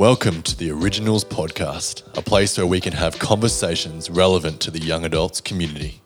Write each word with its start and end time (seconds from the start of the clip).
Welcome 0.00 0.40
to 0.44 0.56
the 0.56 0.70
Originals 0.70 1.26
Podcast, 1.26 2.16
a 2.16 2.22
place 2.22 2.56
where 2.56 2.66
we 2.66 2.80
can 2.80 2.94
have 2.94 3.18
conversations 3.18 4.08
relevant 4.08 4.58
to 4.60 4.70
the 4.70 4.78
young 4.78 5.04
adults 5.04 5.42
community. 5.42 6.00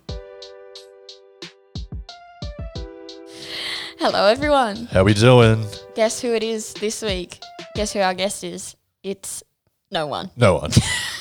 Hello, 4.01 4.27
everyone. 4.27 4.87
How 4.87 5.05
we 5.05 5.15
doing? 5.15 5.65
Guess 5.95 6.21
who 6.23 6.35
it 6.35 6.43
is 6.43 6.75
this 6.75 7.03
week? 7.03 7.39
Guess 7.77 7.93
who 7.93 8.01
our 8.01 8.15
guest 8.15 8.43
is? 8.43 8.75
It's 9.05 9.45
no 9.93 10.09
one. 10.09 10.33
No 10.37 10.57
one. 10.57 10.73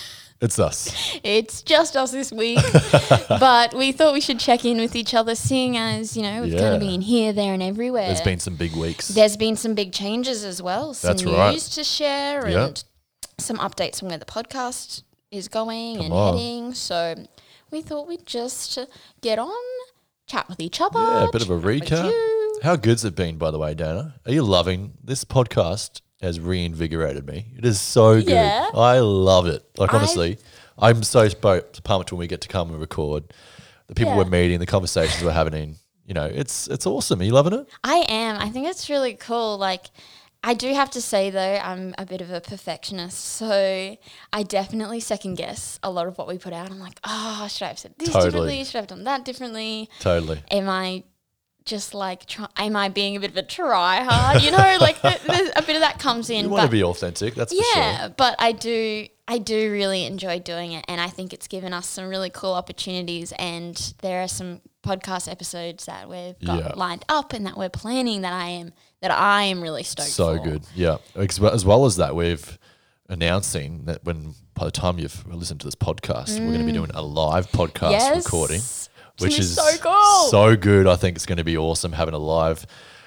it's 0.44 0.60
us. 0.60 1.18
It's 1.24 1.62
just 1.62 1.96
us 1.96 2.12
this 2.12 2.32
week. 2.32 2.60
but 3.30 3.74
we 3.74 3.92
thought 3.92 4.14
we 4.14 4.22
should 4.22 4.40
check 4.40 4.66
in 4.66 4.78
with 4.78 4.96
each 4.96 5.14
other, 5.14 5.36
seeing 5.36 5.78
as, 5.78 6.16
you 6.18 6.24
know, 6.24 6.42
we've 6.44 6.54
kind 6.58 6.76
of 6.76 6.80
been 6.80 7.02
here, 7.02 7.32
there, 7.34 7.54
and 7.54 7.64
everywhere. 7.64 8.08
There's 8.08 8.22
been 8.22 8.40
some 8.40 8.56
big 8.56 8.76
weeks. 8.76 9.08
There's 9.08 9.38
been 9.38 9.56
some 9.56 9.74
big 9.74 9.94
changes 9.94 10.44
as 10.44 10.62
well. 10.62 10.94
Some 10.94 11.10
That's 11.10 11.24
news 11.24 11.36
right. 11.36 11.60
to 11.60 11.84
share 11.84 12.48
Yep. 12.50 12.68
and 12.68 12.84
some 13.40 13.58
updates 13.58 14.04
on 14.04 14.10
where 14.10 14.18
the 14.18 14.26
podcast 14.26 15.04
is 15.32 15.48
going 15.48 15.98
Come 15.98 16.06
and 16.08 16.14
on. 16.14 16.34
heading. 16.38 16.74
So 16.74 17.16
we 17.72 17.82
thought 17.82 18.08
we'd 18.08 18.26
just 18.26 18.78
get 19.22 19.40
on, 19.40 19.52
chat 20.28 20.48
with 20.50 20.60
each 20.60 20.82
other. 20.82 21.00
Yeah, 21.00 21.28
a 21.28 21.32
bit 21.32 21.42
of 21.42 21.50
a 21.50 21.58
recap. 21.60 22.12
How 22.62 22.76
good's 22.76 23.04
it 23.04 23.16
been, 23.16 23.38
by 23.38 23.50
the 23.52 23.58
way, 23.60 23.74
Dana? 23.74 24.16
Are 24.26 24.32
you 24.32 24.44
loving 24.44 24.94
this 25.04 25.26
podcast? 25.26 26.02
Has 26.24 26.40
reinvigorated 26.40 27.28
me. 27.28 27.48
It 27.58 27.66
is 27.66 27.80
so 27.82 28.16
good. 28.16 28.30
Yeah. 28.30 28.70
I 28.74 29.00
love 29.00 29.46
it. 29.46 29.64
Like 29.78 29.94
I- 29.94 29.98
honestly, 29.98 30.38
I'm 30.80 31.04
so 31.04 31.28
spo- 31.28 31.84
pumped 31.84 32.12
when 32.12 32.20
we 32.20 32.28
get 32.28 32.42
to 32.42 32.48
come 32.48 32.72
and 32.72 32.80
record. 32.80 33.26
The 33.88 33.94
people 33.96 34.14
Yeah. 34.14 34.20
we're 34.20 34.26
meeting, 34.30 34.60
the 34.60 34.66
conversations 34.66 35.22
we're 35.24 35.32
having. 35.34 35.76
You 36.08 36.14
know, 36.14 36.26
it's 36.26 36.68
it's 36.68 36.86
awesome. 36.86 37.20
Are 37.22 37.24
you 37.26 37.34
loving 37.34 37.54
it? 37.54 37.68
I 37.84 38.06
am. 38.10 38.38
I 38.42 38.50
think 38.50 38.68
it's 38.68 38.90
really 38.90 39.14
cool. 39.16 39.58
Like, 39.58 39.88
I 40.46 40.54
do 40.54 40.74
have 40.74 40.90
to 40.92 41.02
say 41.02 41.30
though, 41.30 41.60
I'm 41.62 41.94
a 41.98 42.06
bit 42.06 42.22
of 42.22 42.32
a 42.32 42.42
perfectionist, 42.42 43.20
so 43.20 43.96
I 44.34 44.44
definitely 44.44 45.00
second 45.02 45.36
guess 45.36 45.80
a 45.84 45.90
lot 45.92 46.08
of 46.08 46.18
what 46.18 46.28
we 46.28 46.38
put 46.38 46.54
out. 46.54 46.70
I'm 46.72 46.80
like, 46.80 47.00
oh, 47.06 47.48
should 47.50 47.66
I 47.66 47.68
have 47.70 47.80
said 47.80 47.96
this 47.98 48.10
Totally. 48.10 48.26
differently? 48.32 48.64
Should 48.64 48.76
I 48.76 48.80
have 48.80 48.88
done 48.88 49.04
that 49.06 49.24
differently? 49.26 49.90
Totally. 50.00 50.42
Am 50.52 50.68
I 50.70 51.04
just 51.66 51.94
like, 51.94 52.26
try- 52.26 52.48
am 52.58 52.76
I 52.76 52.90
being 52.90 53.16
a 53.16 53.20
bit 53.20 53.32
of 53.32 53.38
a 53.38 53.44
try 53.44 54.04
hard? 54.04 54.42
You 54.44 54.52
know, 54.52 54.78
like 54.80 54.98
a 55.04 55.20
bit 55.66 55.76
of 55.76 55.82
that 55.82 55.98
comes 56.00 56.30
in. 56.30 56.46
You 56.46 56.50
want 56.52 56.66
to 56.66 56.72
be 56.72 56.84
authentic. 56.84 57.36
That's 57.36 57.54
for 57.54 57.64
yeah, 57.78 58.00
sure. 58.02 58.10
but 58.18 58.36
I 58.40 58.52
do. 58.52 59.08
I 59.26 59.38
do 59.38 59.72
really 59.72 60.04
enjoy 60.06 60.40
doing 60.40 60.74
it, 60.74 60.84
and 60.90 61.00
I 61.00 61.08
think 61.08 61.32
it's 61.32 61.48
given 61.48 61.72
us 61.72 61.88
some 61.88 62.10
really 62.10 62.30
cool 62.30 62.54
opportunities. 62.54 63.32
And 63.40 63.76
there 64.02 64.22
are 64.22 64.28
some 64.28 64.60
podcast 64.84 65.32
episodes 65.32 65.86
that 65.86 66.10
we've 66.10 66.38
got 66.46 66.60
Yeah. 66.60 66.72
lined 66.76 67.06
up 67.08 67.32
and 67.32 67.46
that 67.46 67.56
we're 67.58 67.70
planning 67.70 68.22
that 68.24 68.34
I 68.34 68.48
am 68.50 68.74
that 69.02 69.12
I 69.12 69.44
am 69.44 69.62
really 69.62 69.84
stoked 69.84 70.10
So 70.10 70.36
for. 70.38 70.44
good. 70.44 70.64
Yeah. 70.76 70.98
As 71.16 71.40
well, 71.40 71.86
as 71.86 71.96
that, 71.96 72.16
we've 72.18 72.60
announcing 73.10 73.86
that 73.86 74.04
when 74.04 74.34
by 74.54 74.66
the 74.66 74.72
time 74.72 75.00
you've 75.00 75.26
listened 75.28 75.60
to 75.62 75.68
this 75.68 75.76
podcast, 75.76 76.40
we're 76.40 76.48
going 76.48 76.60
to 76.60 76.66
be 76.66 76.72
doing 76.72 76.92
a 76.94 77.02
live 77.02 77.50
podcast 77.52 77.80
Mm. 77.84 77.92
Yes, 77.92 78.26
recording, 78.26 78.62
which 79.24 79.40
is 79.40 79.56
so 79.56 79.78
cool. 79.82 80.30
so 80.30 80.56
good. 80.56 80.88
I 80.88 80.96
think 80.96 81.16
it's 81.16 81.26
going 81.26 81.38
to 81.38 81.44
be 81.44 81.58
awesome 81.58 81.94
having 81.94 82.14
a 82.14 82.18
live 82.20 82.66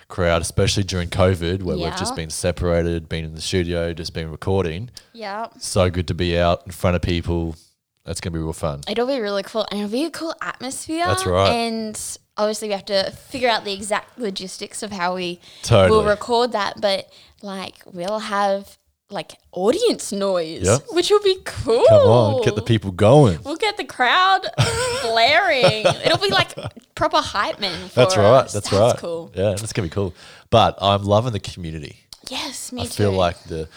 crowd, 0.08 0.40
especially 0.42 0.84
during 0.84 1.08
COVID, 1.08 1.62
where 1.62 1.76
we've 1.76 1.96
just 1.96 2.14
been 2.16 2.30
separated, 2.30 3.08
been 3.08 3.24
in 3.24 3.34
the 3.34 3.40
studio, 3.40 3.92
just 3.92 4.14
been 4.14 4.30
recording. 4.30 4.90
yeah, 5.12 5.48
So 5.58 5.90
good 5.90 6.06
to 6.08 6.14
be 6.14 6.38
out 6.38 6.62
in 6.66 6.72
front 6.72 6.96
of 6.96 7.02
people. 7.02 7.56
That's 8.04 8.20
going 8.20 8.32
to 8.32 8.38
be 8.38 8.42
real 8.42 8.52
fun. 8.52 8.82
it'll 8.88 9.08
be 9.08 9.18
really 9.18 9.42
cool, 9.42 9.66
and 9.70 9.80
it'll 9.80 9.90
be 9.90 10.04
a 10.04 10.10
cool 10.10 10.32
atmosphere. 10.40 11.04
That's 11.04 11.26
right. 11.26 11.50
And 11.50 12.00
obviously, 12.36 12.68
we 12.68 12.72
have 12.74 12.84
to 12.84 13.10
figure 13.10 13.48
out 13.48 13.64
the 13.64 13.72
exact 13.72 14.16
logistics 14.16 14.84
of 14.84 14.92
how 14.92 15.16
we 15.16 15.40
Totally. 15.62 15.90
will 15.90 16.04
record 16.06 16.52
that. 16.52 16.80
But 16.80 17.12
like, 17.42 17.74
we'll 17.84 18.20
have 18.20 18.78
like 19.10 19.34
audience 19.52 20.12
noise, 20.12 20.80
which 20.90 21.10
will 21.10 21.22
be 21.22 21.38
cool. 21.44 21.84
Come 21.88 22.08
on, 22.08 22.42
get 22.42 22.56
the 22.56 22.62
people 22.62 22.90
going. 22.90 23.38
We'll 23.44 23.56
get 23.56 23.76
the 23.76 23.84
crowd 23.84 24.46
blaring. 25.02 25.84
It'll 26.04 26.18
be 26.18 26.30
like 26.30 26.54
proper 26.94 27.18
hype 27.18 27.60
man. 27.60 27.88
For 27.88 27.94
That's 28.00 28.16
right. 28.16 28.24
us. 28.24 28.52
That's, 28.52 28.72
right. 28.72 28.96
cool. 28.96 29.30
Yeah, 29.34 29.50
that's 29.50 29.72
gonna 29.72 29.86
be 29.86 29.92
cool. 29.92 30.14
But 30.50 30.78
I'm 30.80 31.04
loving 31.04 31.32
the 31.32 31.40
community. 31.40 31.98
Yes, 32.28 32.72
me 32.72 32.82
too. 32.82 32.86
I 32.86 32.88
feel 32.90 33.12
like 33.12 33.42
the 33.44 33.68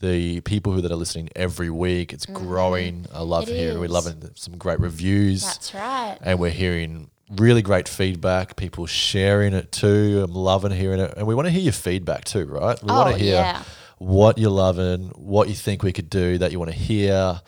the 0.00 0.40
people 0.42 0.72
who 0.72 0.80
that 0.82 0.92
are 0.92 0.96
listening 0.96 1.28
every 1.34 1.70
week, 1.70 2.12
it's 2.12 2.26
mm. 2.26 2.34
growing. 2.34 3.06
I 3.12 3.22
love. 3.22 3.48
It 3.48 3.56
hearing. 3.56 3.80
We're 3.80 3.88
loving 3.88 4.30
some 4.34 4.56
great 4.56 4.80
reviews, 4.80 5.42
that's 5.44 5.74
right. 5.74 6.18
and 6.22 6.38
we're 6.38 6.50
hearing 6.50 7.10
really 7.36 7.62
great 7.62 7.88
feedback. 7.88 8.56
People 8.56 8.86
sharing 8.86 9.54
it 9.54 9.72
too. 9.72 10.22
I'm 10.24 10.34
loving 10.34 10.72
hearing 10.72 11.00
it, 11.00 11.14
and 11.16 11.26
we 11.26 11.34
want 11.34 11.46
to 11.46 11.50
hear 11.50 11.62
your 11.62 11.72
feedback 11.72 12.24
too, 12.24 12.44
right? 12.46 12.80
We 12.82 12.88
want 12.88 13.08
Oh, 13.08 13.12
to 13.12 13.18
hear 13.18 13.34
yeah. 13.34 13.62
What 13.98 14.38
you're 14.38 14.50
loving, 14.50 15.08
what 15.16 15.48
you 15.48 15.54
think 15.54 15.82
we 15.82 15.92
could 15.92 16.10
do, 16.10 16.38
that 16.38 16.52
you 16.52 16.58
want 16.58 16.70
to 16.70 16.76
hear, 16.76 17.40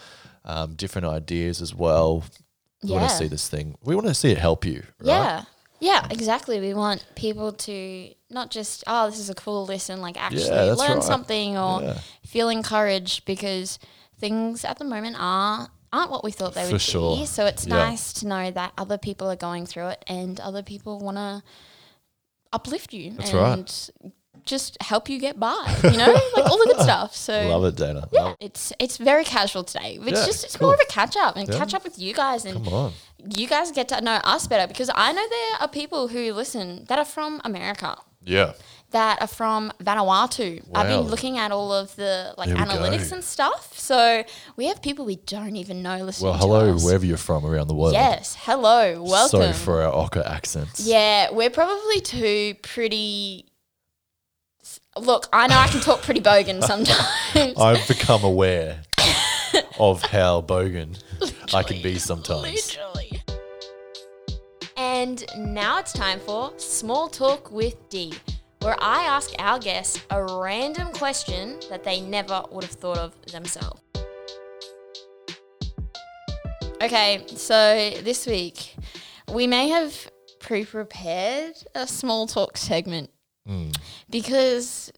um, 0.44 0.75
different 0.75 1.06
ideas 1.06 1.61
as 1.62 1.75
well. 1.75 2.25
We 2.83 2.93
want 2.93 3.11
to 3.11 3.16
see 3.16 3.27
this 3.28 3.49
thing. 3.49 3.77
We 3.83 3.94
want 3.94 4.06
to 4.06 4.15
see 4.15 4.31
it 4.31 4.38
help 4.38 4.65
you, 4.65 4.83
right? 5.00 5.06
Yeah. 5.06 5.44
Yeah, 5.83 6.06
exactly. 6.10 6.60
We 6.60 6.75
want 6.75 7.06
people 7.15 7.53
to 7.53 8.10
not 8.28 8.50
just, 8.50 8.84
oh, 8.87 9.09
this 9.09 9.19
is 9.19 9.31
a 9.31 9.34
cool 9.34 9.65
listen, 9.65 10.03
like 10.03 10.21
actually 10.21 10.50
that's 10.50 10.78
learn 10.78 10.97
right. 10.99 11.03
something 11.03 11.56
or 11.56 11.83
Yeah. 11.83 11.99
feel 12.27 12.50
encouraged 12.50 13.25
because 13.25 13.78
things 14.19 14.65
at 14.65 14.78
the 14.78 14.84
moment 14.84 15.16
are 15.19 15.69
aren't 15.93 16.10
what 16.10 16.22
we 16.22 16.31
thought 16.33 16.55
they 16.55 16.66
For 16.66 16.72
would 16.72 16.81
sure. 16.83 17.16
be. 17.16 17.27
So 17.27 17.47
it's 17.47 17.66
Yeah. 17.66 17.77
nice 17.77 18.12
to 18.15 18.27
know 18.27 18.50
that 18.50 18.72
other 18.78 18.99
people 18.99 19.28
are 19.31 19.37
going 19.37 19.65
through 19.66 19.89
it 19.89 20.05
and 20.06 20.39
other 20.39 20.62
people 20.62 20.99
want 21.00 21.16
to 21.16 21.43
uplift 22.53 22.93
you 22.93 23.12
That's 23.12 23.31
and 23.31 23.39
right. 23.39 23.91
Just 24.47 24.77
help 24.83 25.09
you 25.09 25.19
get 25.19 25.39
by, 25.39 25.77
you 25.84 25.97
know? 25.97 26.12
like 26.37 26.45
all 26.47 26.59
the 26.59 26.73
good 26.75 26.81
stuff. 26.91 27.15
So 27.15 27.33
Love 27.49 27.65
it, 27.65 27.77
Dana. 27.77 28.09
yeah, 28.12 28.23
Love 28.23 28.37
it's 28.41 28.73
it's 28.78 28.97
very 28.97 29.25
casual 29.25 29.65
today. 29.65 29.99
It's 30.01 30.21
Yeah, 30.21 30.27
just 30.27 30.45
it's 30.45 30.56
cool. 30.56 30.69
more 30.69 30.75
of 30.75 30.81
a 30.81 30.87
catch 30.87 31.17
up 31.17 31.37
and 31.37 31.49
Yeah. 31.49 31.59
catch 31.59 31.75
up 31.75 31.84
with 31.84 31.99
you 31.99 32.15
guys 32.15 32.45
and 32.45 32.65
Come 32.65 32.73
on. 32.75 32.93
you 33.39 33.47
guys 33.47 33.71
get 33.73 33.89
to 33.89 34.01
know 34.01 34.19
us 34.25 34.47
better 34.47 34.67
because 34.67 34.91
I 34.95 35.12
know 35.12 35.27
there 35.28 35.61
are 35.62 35.69
people 35.69 36.09
who 36.09 36.33
listen 36.33 36.84
that 36.89 36.99
are 36.99 37.05
from 37.05 37.41
America, 37.45 37.97
Yeah. 38.25 38.53
that 38.93 39.21
are 39.21 39.27
from 39.28 39.73
Vanuatu. 39.83 40.62
I've 40.75 40.89
been 40.89 41.03
looking 41.03 41.39
at 41.39 41.53
all 41.53 41.72
of 41.72 41.95
the 41.97 42.34
like 42.37 42.49
analytics 42.51 43.11
go. 43.11 43.17
and 43.17 43.25
stuff. 43.25 43.78
So 43.78 44.25
we 44.57 44.67
have 44.67 44.83
people 44.83 45.05
we 45.05 45.17
don't 45.17 45.57
even 45.57 45.83
know 45.83 45.99
listening 46.05 46.31
Well, 46.31 46.39
hello, 46.39 46.75
wherever 46.77 47.05
you're 47.07 47.17
from 47.17 47.45
around 47.47 47.69
the 47.69 47.75
world. 47.75 47.93
Yes, 47.93 48.37
hello, 48.41 49.03
welcome. 49.03 49.41
Sorry 49.41 49.53
for 49.53 49.83
our 49.83 49.93
Ocker 49.93 50.25
accents. 50.27 50.81
yeah, 50.81 51.31
we're 51.31 51.51
probably 51.51 52.01
two 52.01 52.55
pretty. 52.62 53.47
Look, 54.99 55.28
I 55.33 55.47
know 55.47 55.56
I 55.56 55.69
can 55.69 55.81
talk 55.81 56.03
pretty 56.03 56.21
bogan 56.21 56.62
sometimes. 56.67 57.56
I've 57.56 57.87
become 57.87 58.25
aware 58.25 58.83
of 59.78 60.03
how 60.03 60.43
bogan 60.43 61.01
I 61.55 61.62
can 61.62 61.81
be 61.81 61.97
sometimes. 61.99 62.43
Literally. 62.43 63.23
And 64.77 65.25
now 65.37 65.78
it's 65.78 65.93
time 65.93 66.19
for 66.19 66.53
Small 66.56 67.09
Talk 67.09 67.53
with 67.53 67.89
D, 67.89 68.15
where 68.62 68.77
I 68.81 69.05
ask 69.05 69.31
our 69.39 69.61
guests 69.61 70.05
a 70.11 70.25
random 70.25 70.89
question 70.89 71.61
that 71.69 71.84
they 71.84 72.01
never 72.01 72.43
would 72.51 72.65
have 72.65 72.72
thought 72.72 72.99
of 72.99 73.15
themselves. 73.31 73.81
Okay, 76.83 77.25
so 77.28 77.91
this 78.03 78.27
week 78.27 78.75
we 79.33 79.47
may 79.47 79.69
have 79.69 80.11
pre 80.41 80.65
prepared 80.65 81.55
a 81.77 81.87
small 81.87 82.27
talk 82.27 82.57
segment 82.57 83.11
Mm. 83.49 83.77
because 84.09 84.93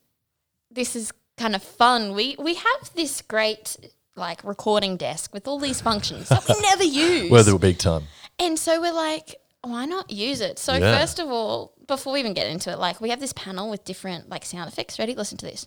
this 0.71 0.97
is 0.97 1.13
kind 1.39 1.55
of 1.55 1.63
fun. 1.63 2.15
We 2.15 2.37
we 2.39 2.55
have 2.55 2.91
this 2.95 3.23
great 3.23 3.77
like 4.17 4.43
recording 4.45 4.97
desk 4.97 5.33
with 5.33 5.47
all 5.49 5.59
these 5.59 5.81
functions 5.81 6.29
that 6.29 6.45
we 6.49 6.61
never 6.61 6.85
use. 6.85 7.31
We're 7.31 7.43
the 7.45 7.59
big 7.59 7.79
time. 7.79 8.05
And 8.39 8.59
so 8.59 8.81
we're 8.81 8.93
like, 8.93 9.37
why 9.63 9.87
not 9.87 10.11
use 10.11 10.41
it? 10.41 10.59
So 10.59 10.75
Yeah. 10.75 10.99
first 10.99 11.19
of 11.19 11.29
all, 11.29 11.73
before 11.87 12.13
we 12.15 12.21
even 12.21 12.35
get 12.35 12.47
into 12.49 12.71
it, 12.71 12.79
like 12.79 13.01
we 13.01 13.11
have 13.11 13.21
this 13.21 13.33
panel 13.33 13.71
with 13.71 13.85
different 13.85 14.29
like 14.29 14.45
sound 14.45 14.69
effects. 14.71 14.99
Ready? 14.99 15.15
Listen 15.15 15.39
to 15.39 15.47
this. 15.47 15.67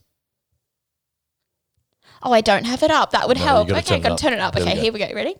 Oh, 2.21 2.31
I 2.33 2.41
don't 2.41 2.65
have 2.65 2.83
it 2.83 2.91
up. 2.91 3.11
That 3.11 3.27
would 3.27 3.37
No, 3.37 3.43
help. 3.43 3.71
Okay, 3.71 3.99
gotta 3.99 4.21
turn 4.21 4.33
it 4.33 4.39
up. 4.39 4.53
There 4.53 4.63
Okay, 4.63 4.79
here 4.79 4.91
we 4.91 4.99
go. 4.99 5.09
Ready? 5.13 5.35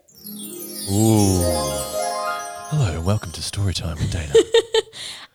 Ooh. 0.91 2.04
Hello 2.77 2.91
and 2.91 3.05
welcome 3.05 3.31
to 3.31 3.39
Storytime 3.39 3.95
with 3.95 4.11
Dana. 4.11 4.33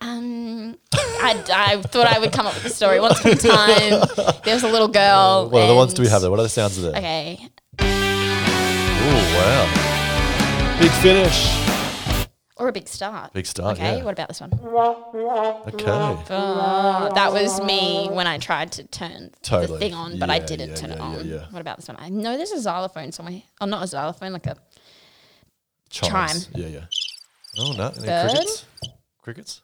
Um, 0.03 0.77
I, 0.93 1.43
I 1.51 1.81
thought 1.81 2.05
I 2.07 2.17
would 2.19 2.31
come 2.31 2.45
up 2.47 2.53
with 2.55 2.65
a 2.65 2.69
story. 2.69 2.99
Once 2.99 3.19
upon 3.19 3.31
a 3.33 3.35
time, 3.35 4.33
there 4.43 4.53
was 4.55 4.61
a 4.63 4.67
little 4.67 4.87
girl. 4.87 5.49
what 5.49 5.63
other 5.63 5.73
ones 5.75 5.93
do 5.95 6.01
we 6.03 6.07
have 6.07 6.21
there? 6.21 6.29
What 6.31 6.39
other 6.39 6.49
sounds 6.49 6.77
are 6.79 6.81
there? 6.91 6.95
Okay. 6.97 7.39
Ooh, 7.81 7.85
wow. 9.37 10.77
Big 10.79 10.91
finish. 10.91 12.27
Or 12.57 12.67
a 12.67 12.71
big 12.71 12.87
start. 12.87 13.33
Big 13.33 13.45
start, 13.47 13.77
Okay, 13.77 13.97
yeah. 13.97 14.03
what 14.03 14.13
about 14.13 14.27
this 14.27 14.39
one? 14.41 14.53
Okay. 14.53 15.85
Uh, 15.85 17.09
that 17.13 17.31
was 17.33 17.61
me 17.61 18.07
when 18.11 18.25
I 18.27 18.37
tried 18.39 18.71
to 18.73 18.83
turn 18.85 19.31
Totally. 19.43 19.73
the 19.73 19.77
thing 19.79 19.93
on, 19.95 20.17
but 20.19 20.29
I 20.31 20.37
Yeah, 20.37 20.45
didn't 20.45 20.69
yeah, 20.69 20.75
turn 20.75 20.91
it 20.91 20.97
yeah, 20.99 21.11
yeah, 21.11 21.17
on. 21.19 21.27
yeah. 21.27 21.45
What 21.51 21.61
about 21.61 21.77
this 21.77 21.87
one? 21.87 21.97
I 21.99 22.09
know 22.09 22.37
there's 22.37 22.51
a 22.51 22.59
xylophone 22.61 23.11
somewhere. 23.11 23.41
Oh, 23.59 23.65
not 23.65 23.83
a 23.83 23.87
xylophone, 23.87 24.33
like 24.33 24.45
a. 24.47 24.55
Chimes. 25.91 26.49
Yeah, 26.55 26.67
yeah. 26.67 26.85
Oh, 27.57 27.73
no. 27.73 27.87
Any 27.97 28.05
Bird? 28.05 28.29
crickets? 28.31 28.65
Crickets? 29.21 29.61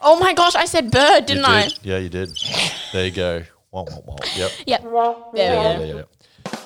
Oh 0.00 0.18
my 0.18 0.34
gosh, 0.34 0.54
I 0.54 0.64
said 0.66 0.90
bird, 0.90 1.26
didn't 1.26 1.44
you 1.44 1.48
I? 1.50 1.62
did. 1.68 1.78
Yeah, 1.82 1.98
you 1.98 2.08
did. 2.08 2.28
There 2.92 3.04
you 3.06 3.10
go. 3.10 3.42
Wah, 3.70 3.84
wah, 3.84 4.00
wah. 4.04 4.16
Yep. 4.36 4.50
Yep. 4.66 4.82
There 4.82 4.90
we 4.90 5.38
Yeah, 5.38 5.54
go. 5.54 5.62
yeah, 5.62 5.78
yeah, 5.80 5.94
yeah. 5.94 6.58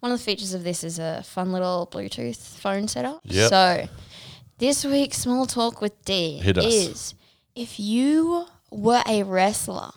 One 0.00 0.12
of 0.12 0.18
the 0.18 0.24
features 0.24 0.52
of 0.52 0.62
this 0.64 0.84
is 0.84 0.98
a 0.98 1.22
fun 1.24 1.52
little 1.52 1.88
Bluetooth 1.90 2.58
phone 2.58 2.86
setup. 2.88 3.20
Yep. 3.24 3.48
So, 3.48 3.88
this 4.58 4.84
week's 4.84 5.16
small 5.18 5.46
talk 5.46 5.80
with 5.80 6.04
D 6.04 6.38
Hit 6.38 6.58
us. 6.58 6.64
is 6.66 7.14
if 7.54 7.80
you 7.80 8.44
were 8.70 9.02
a 9.08 9.22
wrestler, 9.22 9.90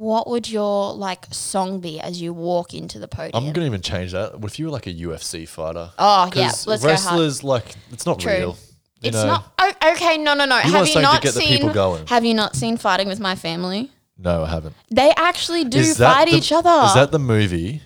what 0.00 0.26
would 0.30 0.48
your 0.48 0.94
like 0.94 1.26
song 1.30 1.78
be 1.78 2.00
as 2.00 2.22
you 2.22 2.32
walk 2.32 2.72
into 2.72 2.98
the 2.98 3.06
podium? 3.06 3.32
I'm 3.44 3.52
gonna 3.52 3.66
even 3.66 3.82
change 3.82 4.12
that. 4.12 4.40
What 4.40 4.50
if 4.50 4.58
you 4.58 4.64
were 4.64 4.70
like 4.72 4.86
a 4.86 4.94
UFC 4.94 5.46
fighter? 5.46 5.90
Oh, 5.98 6.30
yeah, 6.34 6.48
'Cause 6.48 6.66
let's 6.66 6.82
go 6.82 6.88
hard. 6.88 6.98
wrestlers 7.00 7.44
like 7.44 7.66
it's 7.92 8.06
not 8.06 8.18
True. 8.18 8.32
real. 8.32 8.56
You 9.02 9.08
it's 9.08 9.16
know? 9.18 9.26
not 9.26 9.52
oh, 9.58 9.72
okay. 9.92 10.16
No, 10.16 10.32
no, 10.32 10.46
no. 10.46 10.56
have 10.56 10.64
you 10.64 10.72
something 10.72 10.94
to 10.94 11.02
not 11.02 11.20
get 11.22 11.34
the 11.34 11.40
people 11.40 11.68
seen? 11.68 11.72
going. 11.74 12.06
Have 12.06 12.24
you 12.24 12.32
not 12.32 12.56
seen 12.56 12.78
Fighting 12.78 13.08
with 13.08 13.20
My 13.20 13.34
Family? 13.34 13.90
No, 14.16 14.44
I 14.44 14.48
haven't. 14.48 14.74
They 14.90 15.12
actually 15.18 15.64
do 15.64 15.84
fight 15.94 16.28
the- 16.30 16.36
each 16.36 16.50
other. 16.50 16.86
Is 16.86 16.94
that 16.94 17.12
the 17.12 17.18
movie? 17.18 17.82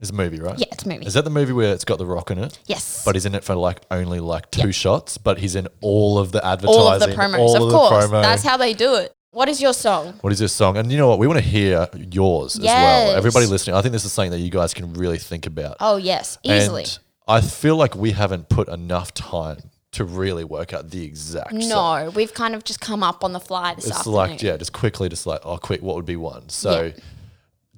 Is 0.00 0.08
a 0.08 0.14
movie, 0.14 0.40
right? 0.40 0.58
yeah, 0.58 0.64
it's 0.72 0.84
a 0.84 0.88
movie. 0.88 1.04
Is 1.04 1.12
that 1.12 1.24
the 1.24 1.30
movie 1.30 1.52
where 1.52 1.74
it's 1.74 1.84
got 1.84 1.98
the 1.98 2.06
rock 2.06 2.30
in 2.30 2.38
it? 2.38 2.58
yes, 2.64 3.02
But 3.04 3.16
he's 3.16 3.26
in 3.26 3.34
it 3.34 3.44
for 3.44 3.54
like 3.54 3.82
only 3.90 4.18
like 4.18 4.50
two 4.50 4.72
shots, 4.72 5.18
but 5.18 5.36
he's 5.38 5.54
in 5.54 5.68
all 5.82 6.16
of 6.18 6.32
the 6.32 6.42
advertising, 6.42 6.80
all 6.80 6.92
of 6.94 7.00
the 7.00 7.08
promos. 7.08 7.38
all 7.38 7.56
of 7.56 7.62
of 7.64 7.70
course, 7.70 8.04
promo. 8.06 8.22
that's 8.22 8.42
how 8.42 8.56
they 8.56 8.72
do 8.72 8.94
it. 8.94 9.12
What 9.32 9.48
is 9.48 9.62
your 9.62 9.72
song? 9.72 10.14
what 10.22 10.32
is 10.32 10.40
this 10.40 10.52
song? 10.52 10.76
And 10.76 10.90
you 10.90 10.98
know 10.98 11.08
what? 11.08 11.18
We 11.20 11.28
want 11.28 11.38
to 11.38 11.44
hear 11.44 11.88
yours 11.94 12.56
as 12.56 12.64
Yes. 12.64 12.74
well. 12.76 13.16
Everybody 13.16 13.46
listening, 13.46 13.76
I 13.76 13.82
think 13.82 13.92
this 13.92 14.04
is 14.04 14.12
something 14.12 14.32
that 14.32 14.40
you 14.40 14.50
guys 14.50 14.74
can 14.74 14.92
really 14.94 15.18
think 15.18 15.46
about. 15.46 15.76
Oh 15.78 15.96
yes, 15.98 16.38
easily. 16.42 16.82
And 16.82 16.98
I 17.28 17.40
feel 17.40 17.76
like 17.76 17.94
we 17.94 18.10
haven't 18.10 18.48
put 18.48 18.68
enough 18.68 19.14
time 19.14 19.58
to 19.92 20.04
really 20.04 20.42
work 20.44 20.72
out 20.72 20.90
the 20.90 21.04
exact 21.04 21.50
song. 21.62 21.68
No, 21.68 22.10
we've 22.10 22.34
kind 22.34 22.54
of 22.56 22.64
just 22.64 22.80
come 22.80 23.02
up 23.04 23.22
on 23.22 23.32
the 23.32 23.38
fly 23.40 23.74
this 23.74 23.86
It's 23.86 23.98
afternoon. 23.98 24.16
like, 24.16 24.42
yeah, 24.42 24.56
just 24.56 24.72
quickly, 24.72 25.08
just 25.08 25.26
like, 25.26 25.40
oh, 25.44 25.58
quick, 25.58 25.80
what 25.82 25.94
would 25.96 26.04
be 26.06 26.16
one? 26.16 26.48
So, 26.48 26.82
Yeah. 26.82 26.88
do 26.90 26.94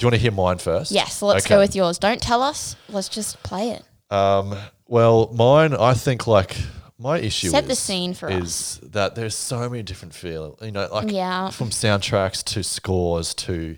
you 0.00 0.06
want 0.06 0.14
to 0.14 0.20
hear 0.20 0.32
mine 0.32 0.56
first? 0.58 0.90
Yes, 0.90 1.20
let's 1.20 1.44
Okay. 1.44 1.54
go 1.54 1.60
with 1.60 1.76
yours. 1.76 1.98
Don't 1.98 2.20
tell 2.20 2.42
us. 2.42 2.76
Let's 2.88 3.08
just 3.10 3.42
play 3.42 3.70
it. 3.70 3.84
Um, 4.14 4.56
well, 4.88 5.30
mine, 5.34 5.74
I 5.74 5.92
think 5.94 6.26
like 6.26 6.56
my 7.02 7.18
issue 7.18 7.48
Set 7.48 7.64
is, 7.64 7.68
the 7.68 7.74
scene 7.76 8.14
for 8.14 8.28
is 8.30 8.78
that 8.82 9.14
there's 9.14 9.34
so 9.34 9.68
many 9.68 9.82
different 9.82 10.14
feel, 10.14 10.56
you 10.62 10.70
know, 10.70 10.88
like 10.92 11.10
Yeah. 11.10 11.50
from 11.50 11.70
soundtracks 11.70 12.42
to 12.54 12.62
scores 12.62 13.34
to, 13.34 13.76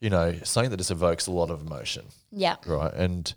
you 0.00 0.10
know, 0.10 0.34
something 0.42 0.70
that 0.70 0.76
just 0.78 0.90
evokes 0.90 1.26
a 1.26 1.30
lot 1.30 1.50
of 1.50 1.60
emotion, 1.62 2.06
Yeah. 2.30 2.56
right? 2.66 2.92
And 2.92 3.32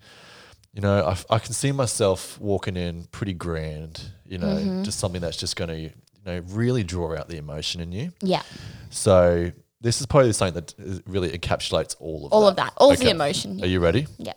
you 0.74 0.82
know, 0.82 1.04
I, 1.08 1.36
I 1.36 1.40
can 1.40 1.54
see 1.54 1.72
myself 1.72 2.40
walking 2.40 2.78
in 2.78 3.06
pretty 3.12 3.34
grand, 3.34 4.12
you 4.28 4.38
know, 4.38 4.48
Mm-hmm. 4.58 4.84
just 4.84 5.00
something 5.00 5.22
that's 5.22 5.38
just 5.38 5.56
going 5.56 5.70
to, 5.70 5.80
you 5.80 5.92
know, 6.26 6.42
really 6.50 6.84
draw 6.84 7.18
out 7.18 7.30
the 7.30 7.38
emotion 7.38 7.82
in 7.82 7.92
you. 7.92 8.12
Yeah. 8.22 8.44
So 8.92 9.52
this 9.82 10.00
is 10.02 10.06
probably 10.06 10.34
something 10.34 10.54
that 10.64 11.02
really 11.08 11.30
encapsulates 11.36 11.96
all 12.00 12.28
of 12.28 12.32
All 12.34 12.42
that. 12.42 12.48
of 12.50 12.56
that. 12.58 12.74
All 12.78 12.92
of 12.92 12.98
the 13.00 13.06
Okay. 13.06 13.12
emotion. 13.12 13.60
Are 13.64 13.68
you 13.68 13.80
ready? 13.80 14.06
Yeah. 14.20 14.34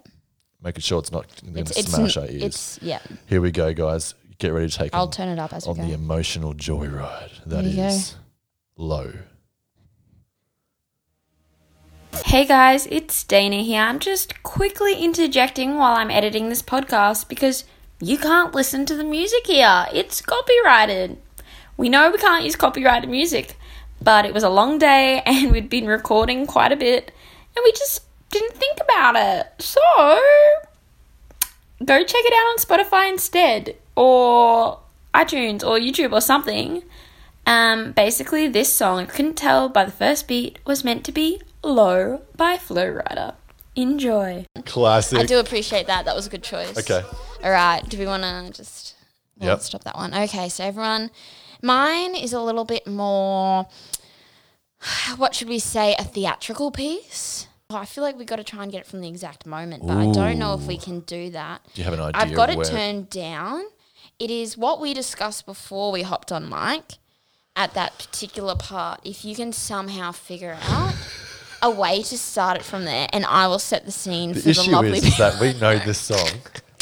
Making 0.62 0.80
sure 0.80 0.98
it's 1.00 1.12
not 1.12 1.26
going 1.42 1.64
to 1.64 1.74
smash 1.82 2.16
n- 2.16 2.22
our 2.22 2.28
ears. 2.30 2.42
it's 2.42 2.78
yeah. 2.82 3.00
Here 3.26 3.40
we 3.42 3.50
go, 3.50 3.74
guys. 3.74 4.14
Get 4.40 4.54
ready 4.54 4.70
to 4.70 4.74
take 4.78 4.94
I'll 4.94 5.02
on, 5.02 5.10
turn 5.10 5.28
it 5.28 5.38
up 5.38 5.52
as 5.52 5.66
we 5.66 5.72
on 5.72 5.86
the 5.86 5.92
emotional 5.92 6.54
joyride 6.54 7.44
that 7.44 7.66
Here 7.66 7.84
you 7.84 7.90
is 7.90 8.14
low. 8.74 9.12
Hey 12.24 12.46
guys, 12.46 12.86
it's 12.86 13.22
Dana 13.22 13.56
here. 13.56 13.82
I'm 13.82 13.98
just 13.98 14.42
quickly 14.42 14.94
interjecting 14.94 15.76
while 15.76 15.94
I'm 15.94 16.10
editing 16.10 16.48
this 16.48 16.62
podcast 16.62 17.28
because 17.28 17.64
you 18.00 18.16
can't 18.16 18.54
listen 18.54 18.86
to 18.86 18.96
the 18.96 19.04
music 19.04 19.46
here. 19.46 19.84
It's 19.92 20.22
copyrighted. 20.22 21.18
We 21.76 21.90
know 21.90 22.10
we 22.10 22.16
can't 22.16 22.42
use 22.42 22.56
copyrighted 22.56 23.10
music, 23.10 23.58
but 24.00 24.24
it 24.24 24.32
was 24.32 24.42
a 24.42 24.48
long 24.48 24.78
day 24.78 25.20
and 25.26 25.52
we'd 25.52 25.68
been 25.68 25.86
recording 25.86 26.46
quite 26.46 26.72
a 26.72 26.76
bit 26.76 27.12
and 27.54 27.62
we 27.62 27.72
just 27.72 28.04
didn't 28.30 28.54
think 28.54 28.78
about 28.80 29.16
it. 29.16 29.62
So, 29.62 30.18
go 31.84 32.02
check 32.02 32.22
it 32.24 32.32
out 32.32 32.46
on 32.46 32.56
Spotify 32.56 33.10
instead 33.10 33.76
or 33.96 34.80
iTunes 35.14 35.62
or 35.62 35.78
YouTube 35.78 36.12
or 36.12 36.20
something. 36.20 36.82
Um, 37.46 37.92
basically, 37.92 38.48
this 38.48 38.72
song, 38.72 39.00
I 39.00 39.04
couldn't 39.06 39.34
tell 39.34 39.68
by 39.68 39.84
the 39.84 39.92
first 39.92 40.28
beat, 40.28 40.58
was 40.66 40.84
meant 40.84 41.04
to 41.06 41.12
be 41.12 41.40
Low 41.62 42.22
by 42.36 42.56
Flo 42.56 42.86
Rida. 42.94 43.34
Enjoy. 43.76 44.46
Classic. 44.64 45.18
I 45.18 45.24
do 45.24 45.38
appreciate 45.38 45.86
that. 45.86 46.04
That 46.04 46.14
was 46.14 46.26
a 46.26 46.30
good 46.30 46.42
choice. 46.42 46.76
Okay. 46.78 47.02
All 47.42 47.50
right. 47.50 47.82
Do 47.88 47.98
we 47.98 48.06
want 48.06 48.22
to 48.22 48.50
just 48.52 48.94
well, 49.38 49.48
Yep. 49.48 49.56
let's 49.58 49.66
stop 49.66 49.84
that 49.84 49.96
one? 49.96 50.12
Okay. 50.12 50.48
So 50.48 50.64
everyone, 50.64 51.10
mine 51.62 52.14
is 52.14 52.32
a 52.32 52.40
little 52.40 52.64
bit 52.64 52.86
more. 52.86 53.66
What 55.16 55.34
should 55.34 55.48
we 55.48 55.58
say? 55.58 55.94
A 55.98 56.04
theatrical 56.04 56.70
piece. 56.70 57.46
Oh, 57.68 57.76
I 57.76 57.84
feel 57.84 58.02
like 58.02 58.18
we've 58.18 58.26
got 58.26 58.36
to 58.36 58.44
try 58.44 58.62
and 58.64 58.72
get 58.72 58.80
it 58.80 58.86
from 58.86 59.00
the 59.00 59.08
exact 59.08 59.46
moment, 59.46 59.86
but 59.86 59.96
I 59.96 60.10
don't 60.10 60.38
know 60.38 60.54
if 60.54 60.62
we 60.62 60.76
can 60.76 61.00
do 61.00 61.30
that. 61.30 61.60
Do 61.74 61.80
you 61.80 61.84
have 61.84 61.94
an 61.94 62.00
idea? 62.00 62.20
I've 62.20 62.34
got 62.34 62.48
of 62.48 62.54
it 62.54 62.58
where, 62.58 62.66
turned 62.66 63.10
down. 63.10 63.62
It 64.20 64.30
is 64.30 64.56
what 64.58 64.80
we 64.80 64.92
discussed 64.92 65.46
before 65.46 65.90
we 65.90 66.02
hopped 66.02 66.30
on 66.30 66.46
mic 66.48 66.98
at 67.56 67.72
that 67.72 67.96
particular 67.98 68.54
part. 68.54 69.00
If 69.02 69.24
you 69.24 69.34
can 69.34 69.50
somehow 69.52 70.12
figure 70.12 70.58
out 70.62 70.94
a 71.62 71.70
way 71.70 72.02
to 72.02 72.18
start 72.18 72.58
it 72.58 72.62
from 72.62 72.84
there, 72.84 73.08
and 73.14 73.24
I 73.24 73.48
will 73.48 73.58
set 73.58 73.86
the 73.86 73.90
scene 73.92 74.34
The 74.34 74.40
for 74.40 74.44
the 74.44 74.50
issue 74.50 74.70
lovely 74.72 74.98
is, 74.98 75.04
is 75.06 75.16
that 75.16 75.40
we 75.40 75.54
know 75.54 75.78
this 75.78 75.98
song, 75.98 76.28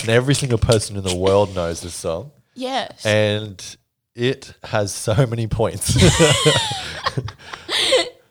and 0.00 0.08
every 0.08 0.35
single 0.35 0.58
person 0.58 0.96
in 0.96 1.05
the 1.05 1.17
world 1.17 1.55
knows 1.55 1.81
this 1.81 1.94
song, 1.94 2.32
yes. 2.55 3.06
and 3.06 3.76
it 4.17 4.52
has 4.64 4.93
so 4.93 5.25
many 5.26 5.46
points. 5.46 5.94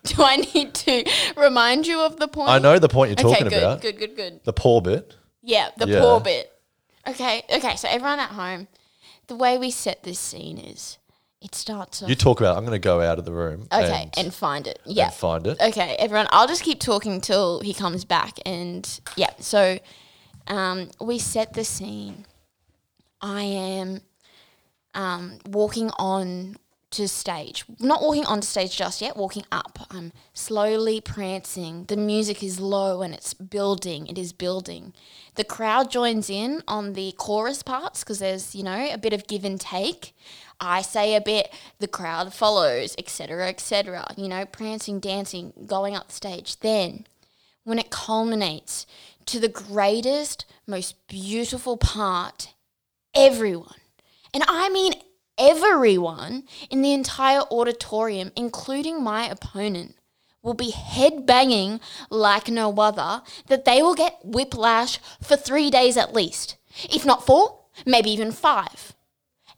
Do 0.04 0.22
I 0.22 0.36
need 0.36 0.74
to 0.74 1.04
remind 1.36 1.86
you 1.86 2.00
of 2.00 2.18
the 2.18 2.28
point? 2.28 2.50
I 2.50 2.58
know 2.58 2.78
the 2.78 2.88
point 2.88 3.10
you're 3.10 3.26
Okay, 3.26 3.36
talking 3.40 3.48
good, 3.50 3.62
about. 3.62 3.80
good, 3.82 3.98
good, 3.98 4.16
good. 4.16 4.40
The 4.44 4.52
poor 4.52 4.80
bit. 4.82 5.14
Yeah, 5.42 5.70
the 5.78 5.88
Yeah. 5.88 6.00
poor 6.00 6.20
bit. 6.20 6.50
Okay, 7.06 7.42
okay. 7.50 7.76
So 7.76 7.88
everyone 7.88 8.18
at 8.20 8.30
home, 8.30 8.68
the 9.28 9.36
way 9.36 9.58
we 9.58 9.70
set 9.70 10.02
this 10.02 10.18
scene 10.18 10.58
is, 10.58 10.98
it 11.40 11.54
starts 11.54 12.02
off. 12.02 12.08
You 12.08 12.16
talk 12.16 12.40
about. 12.40 12.56
it. 12.56 12.58
I'm 12.58 12.64
going 12.64 12.74
to 12.80 12.84
go 12.84 13.00
out 13.00 13.18
of 13.18 13.24
the 13.24 13.32
room. 13.32 13.68
okay, 13.72 14.02
and, 14.16 14.26
and, 14.26 14.34
find 14.34 14.66
it. 14.66 14.80
Yeah. 14.84 15.06
and 15.06 15.14
find 15.14 15.46
it. 15.46 15.60
Okay, 15.60 15.94
everyone. 15.98 16.26
I'll 16.30 16.48
just 16.48 16.64
keep 16.64 16.80
talking 16.80 17.20
till 17.20 17.60
he 17.60 17.72
comes 17.72 18.04
back, 18.04 18.38
and 18.44 19.00
yeah. 19.16 19.30
So, 19.38 19.78
um, 20.48 20.90
we 21.00 21.18
set 21.18 21.52
the 21.52 21.64
scene. 21.64 22.26
I 23.20 23.42
am, 23.42 24.00
um, 24.94 25.38
walking 25.46 25.90
on 25.98 26.56
to 26.90 27.06
stage. 27.06 27.64
Not 27.78 28.02
walking 28.02 28.24
on 28.24 28.42
stage 28.42 28.76
just 28.76 29.00
yet. 29.02 29.16
Walking 29.16 29.44
up. 29.52 29.86
I'm 29.90 30.12
slowly 30.32 31.00
prancing. 31.00 31.84
The 31.84 31.96
music 31.96 32.42
is 32.42 32.60
low 32.60 33.02
and 33.02 33.12
it's 33.12 33.34
building. 33.34 34.06
It 34.06 34.18
is 34.18 34.32
building. 34.32 34.94
The 35.34 35.44
crowd 35.44 35.90
joins 35.90 36.30
in 36.30 36.62
on 36.66 36.94
the 36.94 37.12
chorus 37.18 37.62
parts 37.62 38.02
because 38.02 38.20
there's 38.20 38.54
you 38.54 38.62
know 38.62 38.88
a 38.92 38.98
bit 38.98 39.12
of 39.12 39.26
give 39.26 39.44
and 39.44 39.60
take. 39.60 40.14
I 40.60 40.82
say 40.82 41.14
a 41.14 41.20
bit, 41.20 41.52
the 41.78 41.86
crowd 41.86 42.34
follows, 42.34 42.96
etc., 42.98 43.48
etc. 43.48 44.06
You 44.16 44.26
know, 44.26 44.44
prancing, 44.44 44.98
dancing, 44.98 45.52
going 45.66 45.94
up 45.94 46.10
stage. 46.10 46.58
Then, 46.60 47.06
when 47.62 47.78
it 47.78 47.90
culminates 47.90 48.84
to 49.26 49.38
the 49.38 49.48
greatest, 49.48 50.46
most 50.66 51.06
beautiful 51.06 51.76
part, 51.76 52.54
everyone, 53.14 53.76
and 54.34 54.42
I 54.48 54.68
mean 54.70 54.94
everyone 55.38 56.44
in 56.70 56.82
the 56.82 56.92
entire 56.92 57.42
auditorium, 57.50 58.32
including 58.36 59.02
my 59.02 59.28
opponent, 59.28 59.94
will 60.42 60.54
be 60.54 60.72
headbanging 60.72 61.80
like 62.10 62.48
no 62.48 62.72
other, 62.74 63.22
that 63.48 63.64
they 63.64 63.82
will 63.82 63.94
get 63.94 64.18
whiplash 64.24 64.98
for 65.22 65.36
three 65.36 65.70
days 65.70 65.96
at 65.96 66.14
least. 66.14 66.56
If 66.84 67.04
not 67.04 67.26
four, 67.26 67.60
maybe 67.84 68.10
even 68.10 68.32
five 68.32 68.94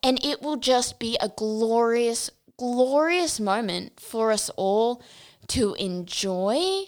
and 0.02 0.22
it 0.24 0.42
will 0.42 0.56
just 0.56 0.98
be 0.98 1.16
a 1.20 1.28
glorious, 1.28 2.30
glorious 2.56 3.38
moment 3.38 4.00
for 4.00 4.32
us 4.32 4.50
all 4.56 5.02
to 5.48 5.74
enjoy 5.74 6.84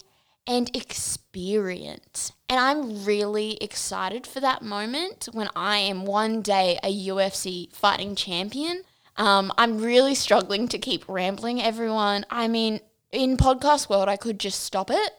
and 0.46 0.74
experience. 0.76 2.32
And 2.48 2.58
I'm 2.58 3.04
really 3.04 3.56
excited 3.60 4.26
for 4.26 4.40
that 4.40 4.62
moment 4.62 5.28
when 5.32 5.48
I 5.54 5.78
am 5.78 6.04
one 6.04 6.42
day 6.42 6.78
a 6.82 7.08
UFC 7.08 7.72
fighting 7.72 8.14
champion. 8.14 8.82
Um, 9.16 9.52
I'm 9.56 9.78
really 9.78 10.14
struggling 10.14 10.68
to 10.68 10.78
keep 10.78 11.08
rambling, 11.08 11.62
everyone. 11.62 12.24
I 12.30 12.48
mean, 12.48 12.80
in 13.10 13.36
podcast 13.36 13.88
world, 13.88 14.08
I 14.08 14.16
could 14.16 14.40
just 14.40 14.60
stop 14.60 14.90
it 14.90 15.12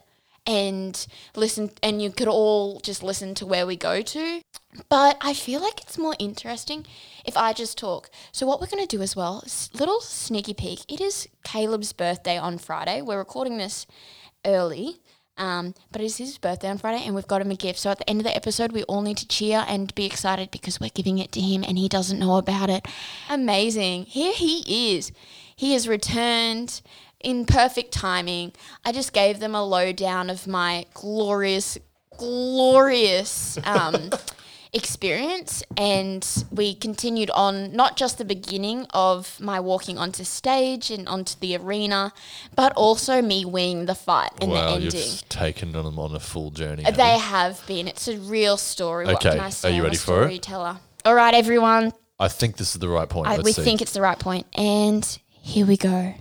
and 0.46 1.06
listen, 1.34 1.70
and 1.82 2.02
you 2.02 2.10
could 2.10 2.28
all 2.28 2.80
just 2.80 3.02
listen 3.02 3.34
to 3.36 3.46
where 3.46 3.66
we 3.66 3.76
go 3.76 4.02
to. 4.02 4.42
But 4.88 5.16
I 5.20 5.32
feel 5.32 5.60
like 5.62 5.80
it's 5.80 5.96
more 5.96 6.16
interesting 6.18 6.84
if 7.24 7.36
I 7.36 7.52
just 7.52 7.78
talk. 7.78 8.10
So 8.32 8.46
what 8.46 8.60
we're 8.60 8.66
going 8.66 8.86
to 8.86 8.96
do 8.96 9.02
as 9.02 9.16
well, 9.16 9.44
little 9.72 10.00
sneaky 10.00 10.54
peek. 10.54 10.80
It 10.88 11.00
is 11.00 11.28
Caleb's 11.44 11.92
birthday 11.92 12.36
on 12.36 12.58
Friday. 12.58 13.00
We're 13.00 13.18
recording 13.18 13.56
this 13.56 13.86
early, 14.44 15.00
um, 15.36 15.74
but 15.90 16.00
it's 16.00 16.18
his 16.18 16.38
birthday 16.38 16.68
on 16.68 16.78
Friday, 16.78 17.02
and 17.04 17.14
we've 17.14 17.26
got 17.26 17.40
him 17.42 17.50
a 17.50 17.56
gift. 17.56 17.78
So 17.78 17.90
at 17.90 17.98
the 17.98 18.08
end 18.08 18.20
of 18.20 18.24
the 18.24 18.36
episode, 18.36 18.72
we 18.72 18.82
all 18.84 19.02
need 19.02 19.16
to 19.18 19.28
cheer 19.28 19.64
and 19.68 19.94
be 19.94 20.04
excited 20.06 20.50
because 20.50 20.80
we're 20.80 20.90
giving 20.90 21.18
it 21.18 21.32
to 21.32 21.40
him, 21.40 21.64
and 21.66 21.76
he 21.78 21.88
doesn't 21.88 22.18
know 22.18 22.36
about 22.36 22.70
it. 22.70 22.86
Amazing! 23.28 24.04
Here 24.04 24.32
he 24.32 24.96
is. 24.96 25.12
He 25.56 25.72
has 25.72 25.88
returned. 25.88 26.82
in 27.20 27.46
perfect 27.46 27.90
timing, 27.92 28.52
I 28.84 28.92
just 28.92 29.14
gave 29.14 29.40
them 29.40 29.54
a 29.54 29.64
lowdown 29.64 30.28
of 30.28 30.46
my 30.46 30.84
glorious, 30.92 31.78
glorious 32.18 33.58
um, 33.64 34.10
experience. 34.74 35.62
And 35.76 36.26
we 36.50 36.74
continued 36.74 37.30
on 37.30 37.74
not 37.74 37.96
just 37.96 38.18
the 38.18 38.24
beginning 38.24 38.86
of 38.92 39.40
my 39.40 39.60
walking 39.60 39.96
onto 39.98 40.24
stage 40.24 40.90
and 40.90 41.08
onto 41.08 41.38
the 41.40 41.56
arena, 41.56 42.12
but 42.56 42.72
also 42.74 43.22
me 43.22 43.44
winning 43.44 43.86
the 43.86 43.94
fight 43.94 44.30
and 44.40 44.50
wow, 44.50 44.66
the 44.76 44.82
ending. 44.84 45.00
you've 45.00 45.28
taken 45.28 45.72
them 45.72 45.98
on 45.98 46.14
a 46.14 46.20
full 46.20 46.50
journey. 46.50 46.82
Uh, 46.82 46.86
have 46.88 46.96
They 46.96 47.14
you? 47.14 47.20
have 47.20 47.66
been. 47.66 47.88
It's 47.88 48.08
a 48.08 48.18
real 48.18 48.56
story. 48.56 49.06
What 49.06 49.16
Okay, 49.16 49.30
can 49.30 49.40
I 49.40 49.50
say? 49.50 49.70
are 49.70 49.76
you 49.76 49.82
ready 49.82 49.96
for 49.96 50.22
it? 50.22 50.26
Storyteller. 50.26 50.76
All 51.04 51.14
right, 51.14 51.34
everyone. 51.34 51.92
I 52.18 52.28
think 52.28 52.56
this 52.56 52.74
is 52.74 52.80
the 52.80 52.88
right 52.88 53.08
point. 53.08 53.26
I, 53.28 53.32
Let's 53.36 53.44
we 53.44 53.52
see. 53.52 53.62
think 53.62 53.82
it's 53.82 53.92
the 53.92 54.00
right 54.00 54.18
point, 54.18 54.46
and 54.56 55.04
here 55.28 55.66
we 55.66 55.76
go. 55.76 56.14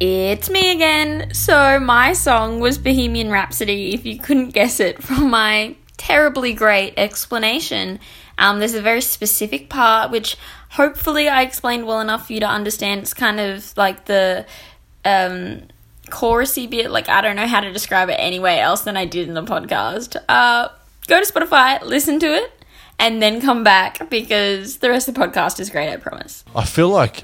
It's 0.00 0.50
me 0.50 0.72
again. 0.72 1.32
So, 1.32 1.78
my 1.80 2.12
song 2.12 2.60
was 2.60 2.78
Bohemian 2.78 3.30
Rhapsody, 3.30 3.94
if 3.94 4.04
you 4.04 4.18
couldn't 4.18 4.50
guess 4.50 4.80
it 4.80 5.02
from 5.02 5.30
my 5.30 5.76
terribly 6.04 6.52
great 6.52 6.92
explanation. 6.98 7.98
Um, 8.36 8.58
there's 8.58 8.74
a 8.74 8.82
very 8.82 9.00
specific 9.00 9.70
part 9.70 10.10
which 10.10 10.36
hopefully 10.70 11.28
I 11.28 11.42
explained 11.42 11.86
well 11.86 12.00
enough 12.00 12.26
for 12.26 12.34
you 12.34 12.40
to 12.40 12.46
understand. 12.46 13.00
It's 13.00 13.14
kind 13.14 13.40
of 13.40 13.74
like 13.76 14.04
the 14.04 14.44
um, 15.04 15.62
chorusy 16.08 16.68
bit. 16.68 16.90
Like, 16.90 17.08
I 17.08 17.22
don't 17.22 17.36
know 17.36 17.46
how 17.46 17.60
to 17.60 17.72
describe 17.72 18.10
it 18.10 18.16
any 18.18 18.38
way 18.38 18.60
else 18.60 18.82
than 18.82 18.98
I 18.98 19.06
did 19.06 19.28
in 19.28 19.34
the 19.34 19.44
podcast. 19.44 20.16
Uh, 20.28 20.68
go 21.06 21.22
to 21.22 21.32
Spotify, 21.32 21.80
listen 21.82 22.20
to 22.20 22.26
it, 22.26 22.52
and 22.98 23.22
then 23.22 23.40
come 23.40 23.64
back 23.64 24.10
because 24.10 24.78
the 24.78 24.90
rest 24.90 25.08
of 25.08 25.14
the 25.14 25.20
podcast 25.20 25.58
is 25.58 25.70
great, 25.70 25.88
I 25.88 25.96
promise. 25.96 26.44
I 26.54 26.66
feel 26.66 26.90
like 26.90 27.22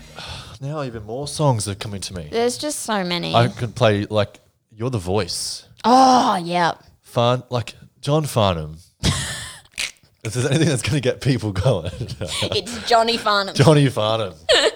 now 0.58 0.82
even 0.82 1.02
more 1.04 1.28
songs 1.28 1.68
are 1.68 1.74
coming 1.74 2.00
to 2.02 2.14
me. 2.14 2.28
There's 2.32 2.56
just 2.56 2.80
so 2.80 3.04
many. 3.04 3.34
I 3.34 3.48
could 3.48 3.74
play 3.74 4.06
like 4.06 4.40
"You're 4.70 4.90
the 4.90 4.98
Voice," 4.98 5.66
oh, 5.84 6.40
yeah. 6.42 6.74
Fun 7.02 7.42
like 7.50 7.74
John 8.00 8.24
Farnham. 8.24 8.78
if 9.02 10.32
there's 10.34 10.46
anything 10.46 10.68
that's 10.68 10.82
going 10.82 10.94
to 10.94 11.00
get 11.00 11.20
people 11.20 11.52
going, 11.52 11.90
It's 12.00 12.88
Johnny 12.88 13.16
Farnham. 13.16 13.54
Johnny 13.54 13.88
Farnham. 13.88 14.34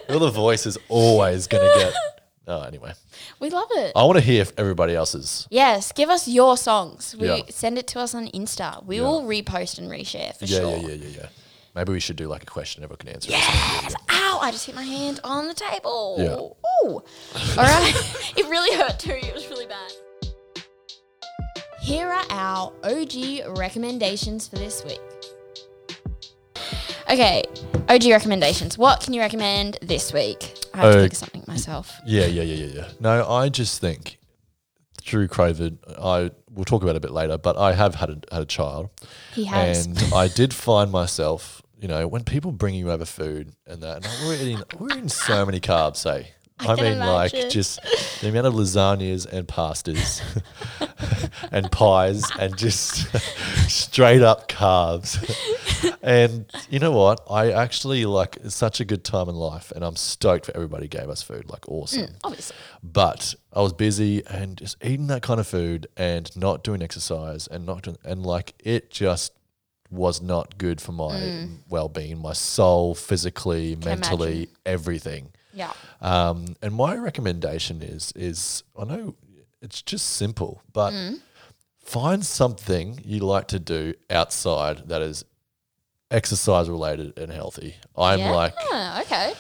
You're 0.09 0.19
the 0.21 0.31
Voice 0.31 0.67
is 0.67 0.79
always 0.89 1.47
going 1.47 1.65
to 1.73 1.79
get. 1.79 1.95
Oh, 2.47 2.61
anyway, 2.61 2.93
we 3.41 3.49
love 3.49 3.69
it. 3.71 3.93
I 3.97 4.05
want 4.05 4.19
to 4.19 4.21
hear 4.23 4.45
everybody 4.59 4.95
else's. 4.95 5.49
Yes, 5.51 5.93
give 5.93 6.11
us 6.11 6.29
your 6.29 6.59
songs. 6.59 7.17
We 7.19 7.27
Yeah. 7.29 7.39
send 7.49 7.79
it 7.79 7.87
to 7.87 8.01
us 8.01 8.15
on 8.15 8.29
Insta. 8.33 8.85
We 8.85 9.01
will 9.01 9.23
repost 9.23 9.79
and 9.79 9.91
reshare 9.91 10.37
for 10.37 10.45
Yeah, 10.45 10.59
sure. 10.59 10.77
yeah, 10.77 10.89
yeah, 10.89 10.95
yeah, 10.95 11.09
yeah. 11.21 11.27
Maybe 11.75 11.93
we 11.93 12.01
should 12.01 12.17
do 12.17 12.29
like 12.29 12.43
a 12.43 12.47
question 12.47 12.85
everyone 12.85 12.99
can 12.99 13.09
answer. 13.09 13.31
or 13.31 13.37
Yes. 13.37 13.95
Ow! 14.11 14.39
I 14.43 14.51
just 14.51 14.67
hit 14.67 14.75
my 14.75 14.83
hand 14.83 15.21
on 15.25 15.49
the 15.49 15.55
table. 15.55 16.17
Yeah. 16.19 16.87
Ooh. 16.87 16.97
All 17.57 17.65
right. 17.65 17.95
it 18.37 18.47
really 18.47 18.77
hurt 18.77 18.99
too. 18.99 19.13
It 19.13 19.33
was 19.33 19.49
really 19.49 19.65
bad. 19.65 19.91
Here 21.85 22.09
are 22.09 22.25
our 22.31 22.73
OG 22.83 23.59
recommendations 23.59 24.49
for 24.49 24.57
this 24.57 24.83
week. 24.87 25.03
Okay, 27.11 27.45
OG 27.91 28.07
recommendations. 28.07 28.79
What 28.79 29.03
can 29.03 29.13
you 29.13 29.21
recommend 29.21 29.77
this 29.83 30.11
week? 30.11 30.65
I 30.73 30.79
have 30.79 30.95
to 30.95 31.01
think 31.01 31.13
of 31.13 31.19
something 31.19 31.45
myself. 31.47 32.01
Yeah, 32.07 32.25
yeah, 32.25 32.41
yeah, 32.41 32.65
yeah, 32.65 32.75
yeah. 32.75 32.89
No, 33.01 33.29
I 33.29 33.51
just 33.51 33.83
think 33.83 34.19
through 35.03 35.29
COVID, 35.29 35.77
I 36.03 36.31
we'll 36.51 36.65
talk 36.65 36.83
about 36.83 36.95
it 36.95 36.97
a 36.97 37.01
bit 37.01 37.11
later, 37.11 37.37
but 37.37 37.59
I 37.59 37.75
have 37.75 37.97
had 37.97 38.09
a, 38.09 38.35
had 38.35 38.43
a 38.43 38.47
child, 38.47 38.89
He 39.35 39.45
has. 39.45 39.85
and 39.85 40.15
I 40.15 40.29
did 40.29 40.55
find 40.55 40.91
myself, 40.91 41.61
you 41.79 41.89
know, 41.89 42.09
when 42.09 42.25
people 42.25 42.51
bring 42.51 42.75
you 42.75 42.93
over 42.93 43.05
food 43.05 43.53
and 43.67 43.83
that, 43.83 43.97
and 43.97 44.07
we're 44.27 44.37
eating 44.37 44.63
we're 44.79 44.89
eating 44.97 45.11
so 45.11 45.45
many 45.45 45.61
carbs, 45.61 45.97
say. 45.97 46.31
I, 46.61 46.77
can 46.77 46.85
mean, 46.85 46.99
like 47.01 47.33
just 47.51 47.81
the 48.21 48.29
amount 48.29 48.47
of 48.47 48.55
lasagnas 48.55 49.27
and 49.27 49.47
pastas 49.47 50.23
and 51.51 51.71
pies 51.71 52.25
and 52.39 52.57
just 52.57 53.07
straight 53.71 54.23
up 54.23 54.49
carbs. 54.49 55.19
and 56.03 56.47
you 56.71 56.79
know 56.79 56.93
what? 56.93 57.21
I 57.31 57.53
actually 57.53 58.05
like 58.07 58.39
it's 58.43 58.55
such 58.55 58.81
a 58.81 58.85
good 58.85 59.05
time 59.05 59.29
in 59.29 59.35
life, 59.35 59.73
and 59.75 59.85
I'm 59.85 59.97
stoked 59.97 60.47
for 60.47 60.55
everybody 60.55 60.89
gave 60.89 61.09
us 61.09 61.23
food. 61.23 61.51
Like 61.51 61.69
awesome. 61.69 62.15
Obviously. 62.23 62.57
But 62.83 63.35
I 63.53 63.61
was 63.61 63.73
busy 63.73 64.25
and 64.27 64.57
just 64.57 64.77
eating 64.85 65.07
that 65.09 65.23
kind 65.23 65.41
of 65.41 65.47
food 65.47 65.87
and 65.97 66.35
not 66.37 66.65
doing 66.65 66.83
exercise 66.83 67.47
and 67.47 67.67
not 67.67 67.83
doing, 67.83 67.99
and 68.05 68.25
like 68.25 68.55
it 68.59 68.91
just 68.91 69.33
was 69.91 70.21
not 70.21 70.59
good 70.59 70.81
for 70.81 70.93
my 70.93 71.49
well 71.69 71.89
being, 71.89 72.19
my 72.19 72.33
soul, 72.33 72.95
physically, 72.95 73.77
mentally, 73.77 74.35
imagine. 74.35 74.57
everything. 74.67 75.33
Yeah. 75.53 75.73
Um, 76.01 76.57
and 76.63 76.75
my 76.75 76.97
recommendation 76.97 77.81
is 77.83 78.13
is 78.17 78.65
I 78.79 78.85
know 78.85 79.15
it's 79.65 79.83
just 79.83 80.07
simple, 80.11 80.63
but 80.73 80.93
Mm. 80.93 81.21
find 81.85 82.25
something 82.25 83.01
you 83.05 83.21
like 83.21 83.49
to 83.49 83.59
do 83.59 83.95
outside 84.11 84.89
that 84.89 85.03
is 85.03 85.25
exercise 86.11 86.69
related 86.71 87.19
and 87.19 87.33
healthy. 87.33 87.77
I'm 87.97 88.21
yeah. 88.21 88.31
like 88.31 88.55
okay. 89.03 89.33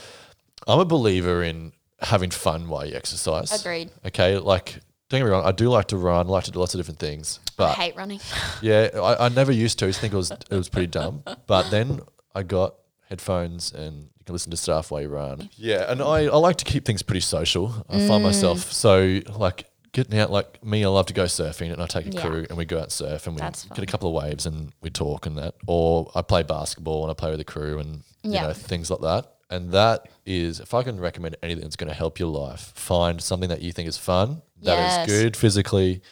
I'm 0.66 0.80
a 0.80 0.84
believer 0.84 1.42
in 1.42 1.72
having 2.00 2.30
fun 2.30 2.68
while 2.68 2.86
you 2.86 2.94
exercise. 2.96 3.52
Agreed. 3.60 3.90
Okay, 4.06 4.38
like 4.38 4.80
don't 5.10 5.20
get 5.20 5.24
me 5.26 5.30
wrong, 5.30 5.44
I 5.44 5.52
do 5.52 5.68
like 5.68 5.86
to 5.88 5.96
run, 5.96 6.26
I 6.26 6.30
like 6.30 6.44
to 6.44 6.50
do 6.50 6.58
lots 6.58 6.74
of 6.74 6.78
different 6.80 6.98
things, 6.98 7.38
But 7.56 7.70
I 7.78 7.82
hate 7.82 7.96
running. 7.96 8.20
yeah, 8.62 8.88
I, 8.94 9.26
I 9.26 9.28
never 9.28 9.52
used 9.52 9.78
to. 9.80 9.86
I 9.86 9.92
think 9.92 10.12
it 10.12 10.16
was 10.16 10.30
it 10.30 10.50
was 10.50 10.68
pretty 10.68 10.88
dumb, 10.88 11.22
but 11.46 11.70
then 11.70 12.00
I 12.34 12.42
got 12.42 12.74
headphones 13.08 13.72
and 13.72 14.04
you 14.18 14.24
can 14.24 14.32
listen 14.32 14.50
to 14.50 14.56
stuff 14.56 14.90
while 14.90 15.02
you 15.02 15.08
run. 15.08 15.50
Yeah, 15.56 15.90
and 15.90 16.00
I, 16.02 16.24
I 16.24 16.36
like 16.36 16.56
to 16.56 16.64
keep 16.64 16.84
things 16.86 17.02
pretty 17.02 17.20
social. 17.20 17.84
I 17.88 18.06
find 18.08 18.22
myself 18.24 18.72
so 18.72 19.20
like 19.36 19.66
getting 19.94 20.18
out 20.18 20.30
like 20.30 20.62
me. 20.62 20.84
I 20.84 20.88
love 20.88 21.06
to 21.06 21.14
go 21.14 21.24
surfing 21.24 21.72
and 21.72 21.80
I 21.80 21.86
take 21.86 22.06
a 22.06 22.10
Yeah. 22.10 22.20
crew 22.20 22.44
and 22.48 22.58
we 22.58 22.66
go 22.66 22.76
out 22.78 22.82
and 22.84 22.92
surf 22.92 23.26
and 23.26 23.36
we 23.36 23.40
That's 23.40 23.64
get 23.64 23.76
fun. 23.76 23.82
a 23.84 23.86
couple 23.86 24.08
of 24.14 24.22
waves 24.22 24.44
and 24.44 24.72
we 24.82 24.90
talk 24.90 25.24
and 25.24 25.38
that. 25.38 25.54
Or 25.66 26.10
I 26.14 26.20
play 26.20 26.42
basketball 26.42 27.02
and 27.04 27.10
I 27.10 27.14
play 27.14 27.30
with 27.30 27.38
the 27.38 27.44
crew 27.44 27.78
and 27.78 28.02
you 28.22 28.32
Yeah. 28.32 28.42
know 28.48 28.52
things 28.52 28.90
like 28.90 29.00
that. 29.00 29.30
And 29.50 29.70
that 29.72 30.08
is, 30.26 30.58
if 30.60 30.74
I 30.74 30.82
can 30.82 30.98
recommend 31.00 31.36
anything 31.42 31.62
that's 31.62 31.76
going 31.76 31.88
to 31.88 31.94
help 31.94 32.18
your 32.18 32.28
life, 32.28 32.72
find 32.74 33.22
something 33.22 33.48
that 33.48 33.62
you 33.62 33.72
think 33.72 33.88
is 33.88 33.96
fun, 33.96 34.42
that 34.62 34.78
is 34.78 34.96
Yes. 34.96 35.06
good 35.06 35.36
physically, 35.36 36.02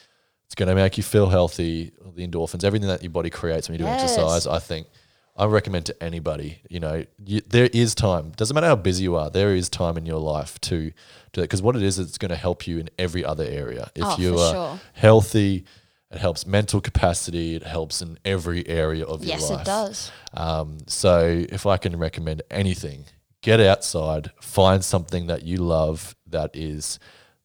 it's 0.46 0.54
going 0.54 0.68
to 0.68 0.74
make 0.74 0.96
you 0.96 1.02
feel 1.02 1.28
healthy, 1.28 1.92
the 2.14 2.26
endorphins, 2.26 2.62
everything 2.62 2.88
that 2.88 3.02
your 3.02 3.10
body 3.10 3.30
creates 3.30 3.68
when 3.68 3.78
you 3.78 3.84
do 3.84 3.90
Yes. 3.90 4.02
exercise. 4.04 4.46
I 4.46 4.58
think 4.58 4.86
I 5.34 5.46
recommend 5.46 5.86
to 5.86 6.02
anybody. 6.02 6.60
You 6.68 6.80
know, 6.80 7.04
you, 7.24 7.40
there 7.48 7.68
is 7.72 7.94
time. 7.94 8.32
Doesn't 8.36 8.54
matter 8.54 8.66
how 8.66 8.76
busy 8.76 9.04
you 9.04 9.16
are. 9.16 9.30
There 9.30 9.54
is 9.54 9.68
time 9.68 9.96
in 9.96 10.04
your 10.04 10.18
life 10.18 10.60
to 10.62 10.90
do 10.90 10.92
that 11.40 11.42
because 11.42 11.62
what 11.62 11.74
it 11.76 11.82
is, 11.82 11.98
it's 11.98 12.18
going 12.18 12.28
to 12.30 12.36
help 12.36 12.66
you 12.66 12.78
in 12.78 12.90
every 12.98 13.24
other 13.24 13.44
area. 13.44 13.90
If 13.94 14.04
Oh, 14.04 14.16
you 14.18 14.38
are 14.38 14.52
sure. 14.52 14.80
healthy, 14.92 15.64
it 16.10 16.18
helps 16.18 16.46
mental 16.46 16.82
capacity. 16.82 17.54
It 17.54 17.62
helps 17.62 18.02
in 18.02 18.18
every 18.26 18.68
area 18.68 19.04
of 19.06 19.24
yes, 19.24 19.40
your 19.48 19.56
life. 19.56 19.66
Yes, 19.66 19.66
it 19.66 19.70
does. 19.70 20.10
Um, 20.34 20.78
so 20.86 21.44
if 21.48 21.64
I 21.64 21.78
can 21.78 21.96
recommend 21.98 22.42
anything, 22.50 23.06
get 23.40 23.58
outside, 23.60 24.30
find 24.42 24.84
something 24.84 25.28
that 25.28 25.44
you 25.44 25.56
love 25.58 26.14
that 26.26 26.50
is 26.54 26.98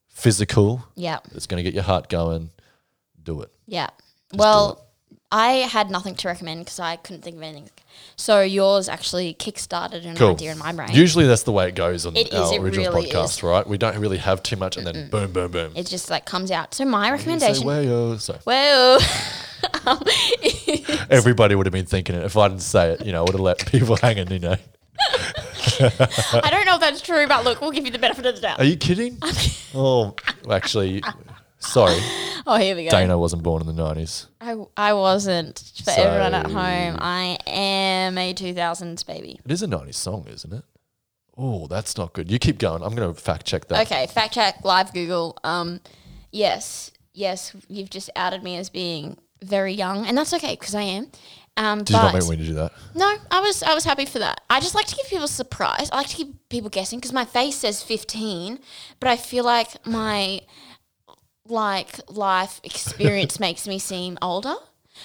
physical, 0.08 0.86
Yeah. 0.96 1.20
that's 1.32 1.48
going 1.48 1.58
to 1.58 1.64
get 1.64 1.74
your 1.74 1.84
heart 1.84 2.10
going. 2.10 2.50
Do 3.24 3.42
it. 3.42 3.52
Yeah. 3.66 3.90
well, 4.34 4.87
I 5.32 5.50
had 5.70 5.92
nothing 5.92 6.16
to 6.16 6.28
recommend 6.30 6.62
because 6.66 6.80
I 6.80 6.96
couldn't 6.96 7.22
think 7.22 7.36
of 7.36 7.42
anything. 7.44 7.70
So 8.16 8.40
yours 8.42 8.88
actually 8.88 9.34
kickstarted 9.34 10.06
an 10.06 10.16
Cool. 10.16 10.32
idea 10.32 10.54
in 10.54 10.58
my 10.58 10.72
brain. 10.72 10.90
Usually 10.94 11.26
that's 11.28 11.44
the 11.44 11.52
way 11.52 11.68
it 11.68 11.76
goes 11.76 12.06
on 12.06 12.16
It 12.16 12.30
is, 12.30 12.34
our 12.34 12.54
it 12.54 12.62
original 12.62 12.94
really 12.94 13.10
podcast, 13.10 13.26
is. 13.38 13.44
right? 13.44 13.68
We 13.68 13.78
don't 13.78 13.98
really 13.98 14.18
have 14.20 14.42
too 14.42 14.56
much, 14.56 14.78
and 14.78 14.88
then 14.88 15.10
boom, 15.10 15.34
boom, 15.34 15.52
boom. 15.52 15.74
it 15.76 15.86
just 15.88 16.10
like 16.10 16.26
comes 16.26 16.50
out. 16.50 16.74
So 16.74 16.86
my 16.86 17.12
You 17.12 17.18
say, 17.18 17.18
recommendation. 17.18 17.68
"Wayo." 17.68 18.20
So 18.22 18.40
well, 18.46 19.00
um, 19.86 20.02
everybody 21.10 21.56
would 21.56 21.66
have 21.66 21.74
been 21.74 21.86
thinking 21.86 22.16
it. 22.16 22.24
If 22.24 22.38
I 22.38 22.48
didn't 22.48 22.62
say 22.62 22.92
it, 22.92 23.06
you 23.06 23.12
know, 23.12 23.20
I 23.20 23.22
would 23.24 23.32
have 23.34 23.42
let 23.42 23.66
people 23.66 23.96
hanging. 24.02 24.32
You 24.32 24.40
know, 24.40 24.56
I 25.80 26.48
don't 26.52 26.66
know 26.66 26.76
if 26.76 26.80
that's 26.82 27.02
true, 27.02 27.28
but 27.28 27.44
look, 27.44 27.60
we'll 27.60 27.72
give 27.72 27.86
you 27.86 27.92
the 27.92 28.00
benefit 28.00 28.26
of 28.26 28.36
the 28.36 28.42
doubt. 28.42 28.60
are 28.60 28.66
you 28.66 28.78
kidding? 28.78 29.18
oh, 29.76 30.16
actually, 30.50 31.02
sorry, 31.60 32.00
Oh, 32.50 32.56
here 32.56 32.78
we 32.78 32.86
go. 32.86 32.92
Dana 32.92 33.18
wasn't 33.18 33.44
born 33.44 33.62
in 33.62 33.68
the 33.68 33.74
nineties. 33.74 34.28
I, 34.40 34.56
I 34.78 34.94
wasn't. 34.94 35.60
For 35.84 35.92
everyone 35.92 36.34
at 36.34 36.46
home, 36.46 36.98
I 37.00 37.38
am 37.46 38.18
a 38.18 38.34
2000s 38.34 39.06
baby. 39.06 39.42
It 39.44 39.52
is 39.52 39.62
a 39.62 39.68
nineties 39.68 39.98
song, 39.98 40.26
isn't 40.30 40.54
it? 40.54 40.64
Oh, 41.38 41.68
that's 41.68 41.98
not 41.98 42.14
good. 42.14 42.32
You 42.32 42.40
keep 42.40 42.58
going. 42.58 42.82
I'm 42.82 42.96
going 42.96 43.14
to 43.14 43.20
fact 43.20 43.46
check 43.46 43.68
that. 43.68 43.86
Okay, 43.86 44.08
fact 44.08 44.34
check, 44.34 44.64
live 44.64 44.94
Google. 44.94 45.38
Um, 45.44 45.82
yes, 46.32 46.92
yes, 47.14 47.54
you've 47.68 47.90
just 47.90 48.10
outed 48.16 48.44
me 48.44 48.56
as 48.56 48.70
being 48.70 49.18
very 49.44 49.74
young, 49.74 50.06
and 50.06 50.18
that's 50.18 50.34
okay 50.34 50.56
because 50.56 50.74
I 50.74 50.84
am. 50.84 51.12
Um, 51.58 51.80
Did 51.80 51.90
you 51.90 51.96
but 52.00 52.14
not 52.14 52.22
mean 52.22 52.30
me 52.30 52.38
to 52.38 52.44
do 52.46 52.54
that? 52.54 52.72
no, 52.96 53.14
I 53.30 53.42
was 53.42 53.62
I 53.62 53.74
was 53.74 53.84
happy 53.84 54.06
for 54.06 54.20
that. 54.20 54.40
I 54.50 54.62
just 54.62 54.74
like 54.74 54.86
to 54.86 54.96
give 54.96 55.08
people 55.08 55.26
a 55.26 55.28
surprise. 55.28 55.90
I 55.92 55.98
like 55.98 56.08
to 56.08 56.16
keep 56.16 56.50
people 56.50 56.70
guessing 56.70 57.00
because 57.00 57.12
my 57.12 57.26
face 57.26 57.56
says 57.58 57.84
15, 57.84 58.60
but 59.00 59.10
I 59.10 59.18
feel 59.18 59.44
like 59.44 59.86
my 59.86 60.42
like 61.50 62.00
life 62.10 62.60
experience 62.64 63.40
makes 63.48 63.68
me 63.68 63.80
seem 63.80 64.18
older. 64.22 64.56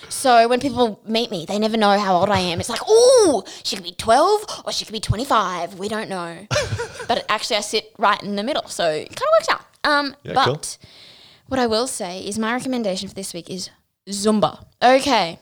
So 0.09 0.49
when 0.49 0.59
people 0.59 1.01
meet 1.07 1.31
me, 1.31 1.45
they 1.47 1.59
never 1.59 1.77
know 1.77 1.99
how 1.99 2.17
old 2.17 2.31
I 2.31 2.39
am. 2.41 2.61
It's 2.61 2.71
like, 2.71 2.81
oh, 2.87 3.45
she 3.63 3.77
could 3.77 3.85
be 3.85 3.93
12 3.93 4.63
or 4.65 4.73
she 4.73 4.85
could 4.87 4.93
be 4.93 5.01
25. 5.01 5.79
We 5.79 5.89
don't 5.89 6.09
know. 6.09 6.47
but 7.09 7.25
actually, 7.29 7.57
I 7.57 7.61
sit 7.61 7.93
right 7.99 8.21
in 8.23 8.37
the 8.37 8.43
middle. 8.43 8.67
So 8.69 8.89
it 8.91 9.09
kind 9.09 9.19
of 9.19 9.35
works 9.39 9.49
out. 9.51 9.61
Um, 9.85 10.17
Yeah, 10.23 10.33
but 10.33 10.79
cool. 10.81 10.89
what 11.49 11.61
I 11.61 11.67
will 11.67 11.87
say 11.87 12.21
is 12.21 12.39
my 12.39 12.55
recommendation 12.55 13.09
for 13.09 13.15
this 13.15 13.35
week 13.35 13.51
is 13.51 13.69
Zumba. 14.09 14.65
Okay. 14.83 15.39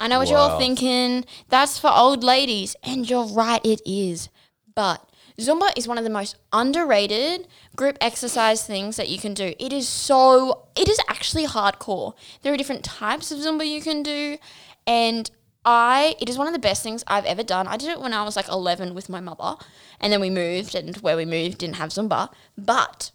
I 0.00 0.08
know 0.08 0.18
what 0.18 0.28
you're 0.28 0.38
all 0.38 0.58
thinking. 0.58 1.24
That's 1.48 1.78
for 1.78 1.88
old 1.94 2.24
ladies. 2.24 2.74
And 2.82 3.08
you're 3.08 3.26
right, 3.26 3.64
it 3.64 3.80
is. 3.86 4.30
But 4.74 5.00
Zumba 5.42 5.70
is 5.76 5.88
one 5.88 5.98
of 5.98 6.04
the 6.04 6.10
most 6.10 6.36
underrated 6.52 7.48
group 7.76 7.98
exercise 8.00 8.66
things 8.66 8.96
that 8.96 9.08
you 9.08 9.18
can 9.18 9.34
do. 9.34 9.54
It 9.58 9.72
is 9.72 9.88
so, 9.88 10.66
it 10.76 10.88
is 10.88 10.98
actually 11.08 11.46
hardcore. 11.46 12.14
There 12.42 12.52
are 12.52 12.56
different 12.56 12.84
types 12.84 13.30
of 13.30 13.38
Zumba 13.38 13.66
you 13.66 13.82
can 13.82 14.02
do. 14.02 14.38
And 14.86 15.30
I, 15.64 16.16
it 16.20 16.28
is 16.28 16.38
one 16.38 16.46
of 16.46 16.52
the 16.52 16.58
best 16.58 16.82
things 16.82 17.04
I've 17.06 17.24
ever 17.24 17.42
done. 17.42 17.68
I 17.68 17.76
did 17.76 17.90
it 17.90 18.00
when 18.00 18.12
I 18.12 18.24
was 18.24 18.36
like 18.36 18.48
11 18.48 18.94
with 18.94 19.08
my 19.08 19.20
mother. 19.20 19.56
And 20.00 20.12
then 20.12 20.20
we 20.20 20.30
moved, 20.30 20.74
and 20.74 20.96
where 20.96 21.16
we 21.16 21.24
moved 21.24 21.58
didn't 21.58 21.76
have 21.76 21.90
Zumba. 21.90 22.32
But 22.58 23.12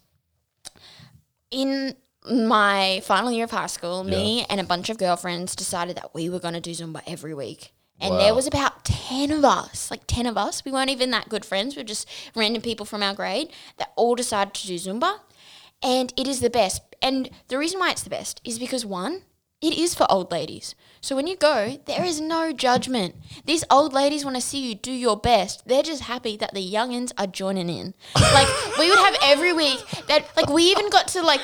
in 1.50 1.96
my 2.30 3.00
final 3.04 3.30
year 3.30 3.44
of 3.44 3.50
high 3.50 3.66
school, 3.66 4.04
me 4.04 4.46
and 4.48 4.60
a 4.60 4.64
bunch 4.64 4.88
of 4.90 4.98
girlfriends 4.98 5.54
decided 5.54 5.96
that 5.96 6.14
we 6.14 6.28
were 6.28 6.40
going 6.40 6.54
to 6.54 6.60
do 6.60 6.70
Zumba 6.70 7.02
every 7.06 7.34
week. 7.34 7.72
And 8.00 8.14
there 8.14 8.34
was 8.34 8.46
about 8.46 8.84
10 8.84 9.32
of 9.32 9.44
us, 9.44 9.90
like 9.90 10.02
10 10.06 10.26
of 10.26 10.36
us. 10.36 10.64
We 10.64 10.72
weren't 10.72 10.90
even 10.90 11.10
that 11.10 11.28
good 11.28 11.44
friends. 11.44 11.74
We 11.74 11.82
were 11.82 11.86
just 11.86 12.08
random 12.34 12.62
people 12.62 12.86
from 12.86 13.02
our 13.02 13.14
grade 13.14 13.52
that 13.78 13.92
all 13.96 14.14
decided 14.14 14.54
to 14.54 14.66
do 14.66 14.74
Zumba. 14.74 15.18
And 15.82 16.12
it 16.16 16.26
is 16.28 16.40
the 16.40 16.50
best. 16.50 16.82
And 17.02 17.30
the 17.48 17.58
reason 17.58 17.80
why 17.80 17.90
it's 17.90 18.02
the 18.02 18.10
best 18.10 18.40
is 18.44 18.58
because 18.58 18.84
one, 18.86 19.22
it 19.60 19.76
is 19.76 19.94
for 19.94 20.06
old 20.10 20.30
ladies. 20.30 20.76
So 21.00 21.16
when 21.16 21.26
you 21.26 21.36
go, 21.36 21.80
there 21.86 22.04
is 22.04 22.20
no 22.20 22.52
judgment. 22.52 23.16
These 23.44 23.64
old 23.70 23.92
ladies 23.92 24.24
want 24.24 24.36
to 24.36 24.42
see 24.42 24.68
you 24.68 24.74
do 24.76 24.92
your 24.92 25.16
best. 25.16 25.66
They're 25.66 25.82
just 25.82 26.02
happy 26.02 26.36
that 26.36 26.54
the 26.54 26.72
youngins 26.72 27.12
are 27.18 27.26
joining 27.26 27.68
in. 27.68 27.94
Like 28.14 28.48
we 28.78 28.88
would 28.88 28.98
have 28.98 29.16
every 29.22 29.52
week 29.52 29.80
that 30.06 30.26
like 30.36 30.48
we 30.48 30.64
even 30.64 30.90
got 30.90 31.08
to 31.08 31.22
like 31.22 31.40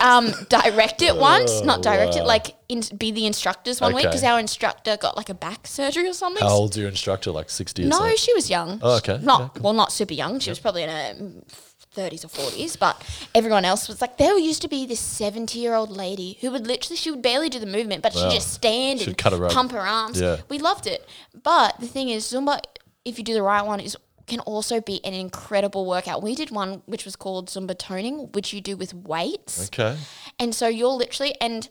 um 0.00 0.30
direct 0.48 1.02
it 1.02 1.16
once, 1.16 1.62
not 1.62 1.82
direct 1.82 2.16
it, 2.16 2.24
like 2.24 2.54
in, 2.68 2.82
be 2.96 3.10
the 3.10 3.26
instructors 3.26 3.80
one 3.80 3.94
week 3.94 4.04
because 4.04 4.22
our 4.24 4.38
instructor 4.38 4.96
got 4.96 5.16
like 5.16 5.28
a 5.28 5.34
back 5.34 5.66
surgery 5.66 6.08
or 6.08 6.12
something. 6.12 6.42
How 6.42 6.50
old's 6.50 6.76
your 6.76 6.88
instructor? 6.88 7.30
Like 7.32 7.50
60 7.50 7.82
or 7.84 7.86
No, 7.88 7.96
something? 7.98 8.16
she 8.16 8.32
was 8.34 8.48
young. 8.48 8.78
Oh, 8.82 8.96
okay. 8.98 9.18
Not 9.22 9.52
Yeah, 9.56 9.62
well, 9.62 9.72
not 9.72 9.92
super 9.92 10.14
young. 10.14 10.38
She 10.38 10.50
was 10.50 10.58
probably 10.58 10.84
in 10.84 10.90
her 10.90 11.14
thirties 11.92 12.24
or 12.24 12.28
forties. 12.28 12.76
But 12.76 13.02
everyone 13.34 13.64
else 13.64 13.88
was 13.88 14.00
like, 14.00 14.16
there 14.16 14.38
used 14.38 14.62
to 14.62 14.68
be 14.68 14.86
this 14.86 15.00
seventy-year-old 15.00 15.90
lady 15.90 16.38
who 16.40 16.50
would 16.52 16.66
literally, 16.66 16.96
she 16.96 17.10
would 17.10 17.22
barely 17.22 17.48
do 17.48 17.58
the 17.58 17.66
movement, 17.66 18.02
but 18.02 18.14
Wow. 18.14 18.28
she'd 18.28 18.34
just 18.36 18.52
stand 18.52 19.00
She'd 19.00 19.08
and 19.08 19.20
her 19.34 19.48
pump 19.48 19.72
her 19.72 19.80
arms. 19.80 20.20
Yeah. 20.20 20.38
We 20.48 20.58
loved 20.58 20.86
it. 20.86 21.08
But 21.42 21.78
the 21.80 21.86
thing 21.88 22.08
is, 22.08 22.24
Zumba, 22.24 22.60
if 23.04 23.18
you 23.18 23.24
do 23.24 23.34
the 23.34 23.42
right 23.42 23.64
one, 23.66 23.80
is 23.80 23.96
can 24.30 24.40
also 24.40 24.80
be 24.80 25.04
an 25.04 25.12
incredible 25.12 25.84
workout. 25.84 26.22
We 26.22 26.34
did 26.34 26.50
one 26.50 26.82
which 26.86 27.04
was 27.04 27.16
called 27.16 27.48
Zumba 27.48 27.76
toning, 27.76 28.30
which 28.32 28.52
you 28.52 28.60
do 28.60 28.76
with 28.76 28.94
weights. 28.94 29.66
Okay. 29.66 29.98
And 30.38 30.54
so 30.54 30.68
you're 30.68 30.88
literally, 30.88 31.34
and 31.40 31.68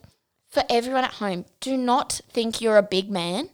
for 0.49 0.63
everyone 0.69 1.05
at 1.05 1.13
home, 1.13 1.45
do 1.61 1.75
not 1.77 2.21
think 2.29 2.61
you're 2.61 2.77
a 2.77 2.83
big 2.83 3.09
man 3.09 3.49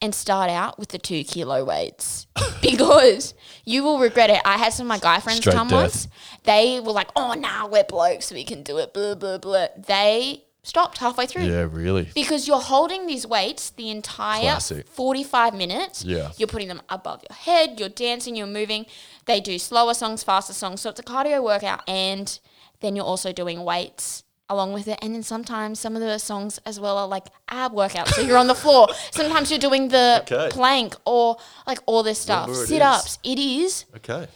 and 0.00 0.14
start 0.14 0.50
out 0.50 0.78
with 0.78 0.90
the 0.90 0.98
two 0.98 1.24
kilo 1.24 1.64
weights 1.64 2.26
because 2.62 3.34
you 3.64 3.82
will 3.82 3.98
regret 3.98 4.30
it. 4.30 4.40
I 4.44 4.56
had 4.56 4.72
some 4.72 4.86
of 4.86 4.88
my 4.88 4.98
guy 4.98 5.20
friends 5.20 5.40
Straight 5.40 5.54
come 5.54 5.68
death. 5.68 5.80
once. 5.80 6.08
They 6.44 6.80
were 6.80 6.92
like, 6.92 7.10
oh, 7.16 7.34
nah, 7.34 7.66
we're 7.66 7.84
blokes, 7.84 8.30
we 8.30 8.44
can 8.44 8.62
do 8.62 8.78
it, 8.78 8.94
blah, 8.94 9.14
blah, 9.14 9.38
blah. 9.38 9.68
They 9.76 10.43
stopped 10.64 10.98
halfway 10.98 11.26
through. 11.26 11.44
Yeah, 11.44 11.68
really. 11.70 12.08
Because 12.14 12.48
you're 12.48 12.60
holding 12.60 13.06
these 13.06 13.24
weights 13.26 13.70
the 13.70 13.90
entire 13.90 14.40
Classic. 14.42 14.86
45 14.88 15.54
minutes. 15.54 16.04
Yeah. 16.04 16.32
You're 16.36 16.48
putting 16.48 16.66
them 16.68 16.82
above 16.88 17.22
your 17.30 17.36
head, 17.36 17.78
you're 17.78 17.88
dancing, 17.88 18.34
you're 18.34 18.46
moving. 18.48 18.86
They 19.26 19.40
do 19.40 19.58
slower 19.60 19.94
songs, 19.94 20.24
faster 20.24 20.52
songs. 20.52 20.80
So 20.80 20.90
it's 20.90 20.98
a 20.98 21.04
cardio 21.04 21.42
workout. 21.44 21.82
And 21.88 22.36
then 22.80 22.96
you're 22.96 23.04
also 23.04 23.32
doing 23.32 23.62
weights 23.64 24.24
along 24.50 24.72
with 24.72 24.88
it. 24.88 24.98
And 25.00 25.14
then 25.14 25.22
sometimes 25.22 25.78
some 25.80 25.94
of 25.96 26.02
the 26.02 26.18
songs 26.18 26.58
as 26.66 26.80
well 26.80 26.98
are 26.98 27.06
like 27.08 27.26
ab 27.48 27.72
workouts. 27.72 28.08
So 28.08 28.20
you're 28.22 28.36
on 28.36 28.46
the 28.48 28.54
floor. 28.54 28.88
Sometimes 29.10 29.50
you're 29.50 29.58
doing 29.58 29.88
the 29.88 30.18
Okay. 30.22 30.48
plank 30.50 30.94
or 31.06 31.36
like 31.66 31.78
all 31.86 32.02
this 32.02 32.18
stuff. 32.18 32.52
Sit 32.54 32.82
ups. 32.82 33.18
It 33.22 33.38
is 33.38 33.86
Okay. 33.96 34.26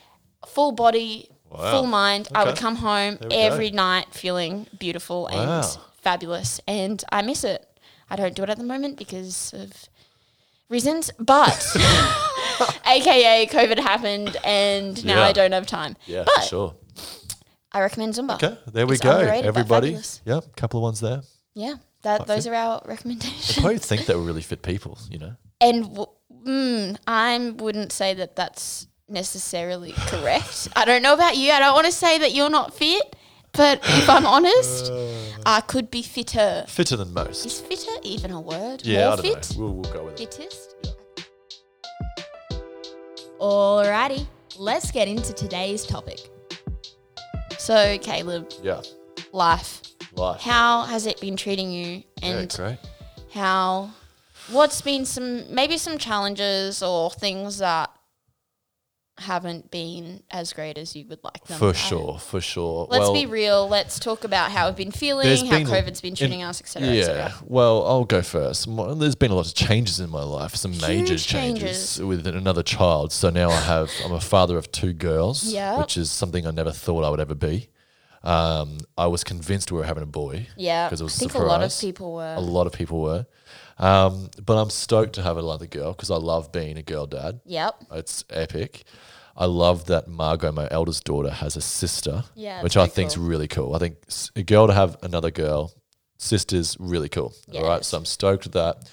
full 0.46 0.72
body, 0.72 1.28
Wow. 1.50 1.70
full 1.72 1.86
mind. 1.86 2.28
I 2.34 2.44
would 2.44 2.56
come 2.56 2.76
home 2.76 3.18
we 3.20 3.28
go. 3.28 3.36
every 3.36 3.70
night 3.70 4.06
feeling 4.12 4.66
beautiful 4.78 5.26
and 5.26 5.48
Wow. 5.48 5.70
Fabulous, 6.02 6.60
and 6.66 7.02
I 7.10 7.22
miss 7.22 7.44
it. 7.44 7.64
I 8.10 8.16
don't 8.16 8.34
do 8.34 8.42
it 8.42 8.50
at 8.50 8.58
the 8.58 8.64
moment 8.64 8.96
because 8.98 9.52
of 9.54 9.72
reasons, 10.68 11.10
but 11.18 11.76
AKA 12.86 13.46
COVID 13.50 13.78
happened, 13.78 14.36
and 14.44 15.04
now 15.04 15.16
Yeah. 15.20 15.26
I 15.26 15.32
don't 15.32 15.52
have 15.52 15.66
time. 15.66 15.96
Yeah, 16.06 16.24
but 16.24 16.44
sure. 16.44 16.74
I 17.72 17.80
recommend 17.80 18.14
Zumba. 18.14 18.34
Okay, 18.42 18.56
there 18.72 18.86
we 18.86 18.94
It's 18.94 19.02
go. 19.02 19.18
Everybody. 19.18 19.88
fabulous. 19.88 20.22
Yep, 20.24 20.56
couple 20.56 20.78
of 20.80 20.82
ones 20.82 21.00
there. 21.00 21.20
Yeah, 21.54 21.74
that 22.02 22.26
those 22.26 22.46
are 22.46 22.54
our 22.54 22.82
recommendations. 22.86 23.58
I 23.58 23.60
probably 23.60 23.78
think 23.78 24.06
they 24.06 24.14
were 24.14 24.22
really 24.22 24.42
fit 24.42 24.62
people, 24.62 24.98
you 25.10 25.18
know? 25.18 25.34
And 25.60 25.82
w- 25.82 26.06
mm, 26.46 26.96
I 27.06 27.50
wouldn't 27.56 27.90
say 27.92 28.14
that 28.14 28.36
that's 28.36 28.86
necessarily 29.08 29.90
correct. 29.92 30.68
I 30.76 30.84
don't 30.84 31.02
know 31.02 31.12
about 31.12 31.36
you. 31.36 31.50
I 31.50 31.58
don't 31.58 31.74
want 31.74 31.86
to 31.86 31.92
say 31.92 32.16
that 32.18 32.32
you're 32.32 32.48
not 32.50 32.72
fit, 32.74 33.16
but 33.58 33.80
if 33.84 34.08
I'm 34.08 34.24
honest, 34.36 34.90
uh. 34.90 35.42
I 35.44 35.60
could 35.60 35.90
be 35.90 36.00
fitter. 36.02 36.64
Fitter 36.68 36.96
than 36.96 37.12
most. 37.12 37.44
Is 37.44 37.60
fitter 37.60 37.92
even 38.02 38.30
a 38.30 38.40
word? 38.40 38.82
Yeah, 38.84 39.04
More 39.04 39.12
I 39.12 39.16
don't 39.16 39.22
fit? 39.34 39.56
know. 39.56 39.60
We'll, 39.64 39.74
we'll 39.74 39.92
go 39.92 40.04
with 40.04 40.20
it. 40.20 40.32
Fittest? 40.34 40.76
Yeah. 40.82 40.92
Alrighty, 43.40 44.26
let's 44.58 44.90
get 44.90 45.08
into 45.08 45.32
today's 45.32 45.84
topic. 45.86 46.18
So, 47.58 47.98
Caleb, 47.98 48.50
Yeah. 48.62 48.80
life. 49.32 49.82
Life. 50.14 50.40
How 50.40 50.82
has 50.82 51.06
it 51.06 51.20
been 51.20 51.36
treating 51.36 51.70
you? 51.70 52.02
yeah, 52.22 52.28
And 52.30 52.54
great. 52.56 52.78
how 53.32 53.90
what's 54.50 54.80
been 54.80 55.04
some 55.04 55.52
maybe 55.54 55.76
some 55.76 55.98
challenges 55.98 56.82
or 56.82 57.10
things 57.10 57.58
that 57.58 57.90
haven't 59.18 59.70
been 59.70 60.22
as 60.30 60.52
great 60.52 60.78
as 60.78 60.94
you 60.94 61.04
would 61.08 61.22
like 61.24 61.44
them 61.46 61.58
For 61.58 61.74
sure, 61.74 62.18
for 62.18 62.40
sure. 62.40 62.86
Let's 62.90 63.02
well, 63.02 63.12
be 63.12 63.26
real. 63.26 63.68
Let's 63.68 63.98
talk 63.98 64.24
about 64.24 64.50
how 64.50 64.66
we've 64.68 64.76
been 64.76 64.90
feeling, 64.92 65.46
how 65.46 65.58
been- 65.58 65.66
COVID's 65.66 66.00
been 66.00 66.14
treating 66.14 66.40
in- 66.40 66.46
us, 66.46 66.60
etc. 66.60 66.88
Yeah, 66.88 67.00
etc. 67.00 67.34
well, 67.46 67.86
I'll 67.86 68.04
go 68.04 68.22
first. 68.22 68.68
There's 68.98 69.14
been 69.16 69.30
a 69.30 69.34
lot 69.34 69.46
of 69.48 69.54
changes 69.54 70.00
in 70.00 70.10
my 70.10 70.22
life, 70.22 70.54
some 70.54 70.72
major 70.72 71.16
changes, 71.18 71.26
changes. 71.26 72.00
with 72.02 72.26
another 72.26 72.62
child. 72.62 73.12
So 73.12 73.30
now 73.30 73.50
I 73.50 73.60
have, 73.60 73.90
I'm 74.04 74.12
a 74.12 74.20
father 74.20 74.56
of 74.56 74.70
two 74.72 74.92
girls, 74.92 75.44
Yep. 75.44 75.78
which 75.78 75.96
is 75.96 76.10
something 76.10 76.46
I 76.46 76.50
never 76.50 76.70
thought 76.72 77.04
I 77.04 77.10
would 77.10 77.20
ever 77.20 77.34
be. 77.34 77.68
Um, 78.24 78.78
I 78.96 79.06
was 79.06 79.22
convinced 79.24 79.70
we 79.70 79.78
were 79.78 79.84
having 79.84 80.02
a 80.02 80.06
boy. 80.06 80.48
Yeah. 80.56 80.88
Because 80.88 81.00
it 81.00 81.04
was 81.04 81.14
I 81.14 81.16
a 81.16 81.18
think 81.28 81.34
a 81.34 81.38
lot 81.46 81.62
of 81.62 81.72
people 81.78 82.14
were. 82.14 82.34
A 82.36 82.40
lot 82.40 82.66
of 82.66 82.72
people 82.72 83.00
were. 83.00 83.26
Um, 83.78 84.28
but 84.44 84.60
I'm 84.60 84.70
stoked 84.70 85.14
to 85.14 85.22
have 85.22 85.36
another 85.36 85.66
girl 85.66 85.92
because 85.92 86.10
I 86.10 86.16
love 86.16 86.50
being 86.52 86.76
a 86.78 86.82
girl 86.82 87.06
dad. 87.06 87.40
Yep. 87.44 87.84
It's 87.92 88.24
epic. 88.30 88.84
I 89.36 89.44
love 89.44 89.84
that 89.86 90.08
Margot, 90.08 90.50
my 90.50 90.66
eldest 90.70 91.04
daughter, 91.04 91.30
has 91.30 91.56
a 91.56 91.60
sister, 91.60 92.24
Yeah, 92.34 92.60
which 92.62 92.76
I 92.76 92.80
very 92.80 92.90
think's 92.90 93.14
cool. 93.14 93.24
really 93.26 93.46
cool. 93.46 93.74
I 93.76 93.78
think 93.78 93.96
s- 94.08 94.32
a 94.34 94.42
girl 94.42 94.66
to 94.66 94.72
have 94.72 94.96
another 95.02 95.30
girl, 95.30 95.72
sister's 96.16 96.76
really 96.80 97.08
cool. 97.08 97.32
All 97.54 97.62
right, 97.64 97.84
so 97.84 97.98
I'm 97.98 98.04
stoked 98.04 98.44
with 98.44 98.54
that. 98.54 98.90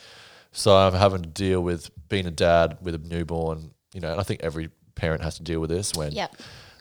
So 0.52 0.76
I'm 0.76 0.94
having 0.94 1.24
to 1.24 1.30
deal 1.30 1.62
with 1.62 1.90
being 2.10 2.28
a 2.28 2.32
dad 2.32 2.78
with 2.82 2.94
a 2.94 3.00
newborn, 3.00 3.72
you 3.92 4.02
know, 4.02 4.12
and 4.12 4.20
I 4.20 4.24
think 4.24 4.42
every 4.44 4.70
parent 4.94 5.24
has 5.24 5.36
to 5.38 5.44
deal 5.44 5.60
with 5.60 5.72
this 5.72 5.94
when 5.96 6.12
Yep. 6.12 6.36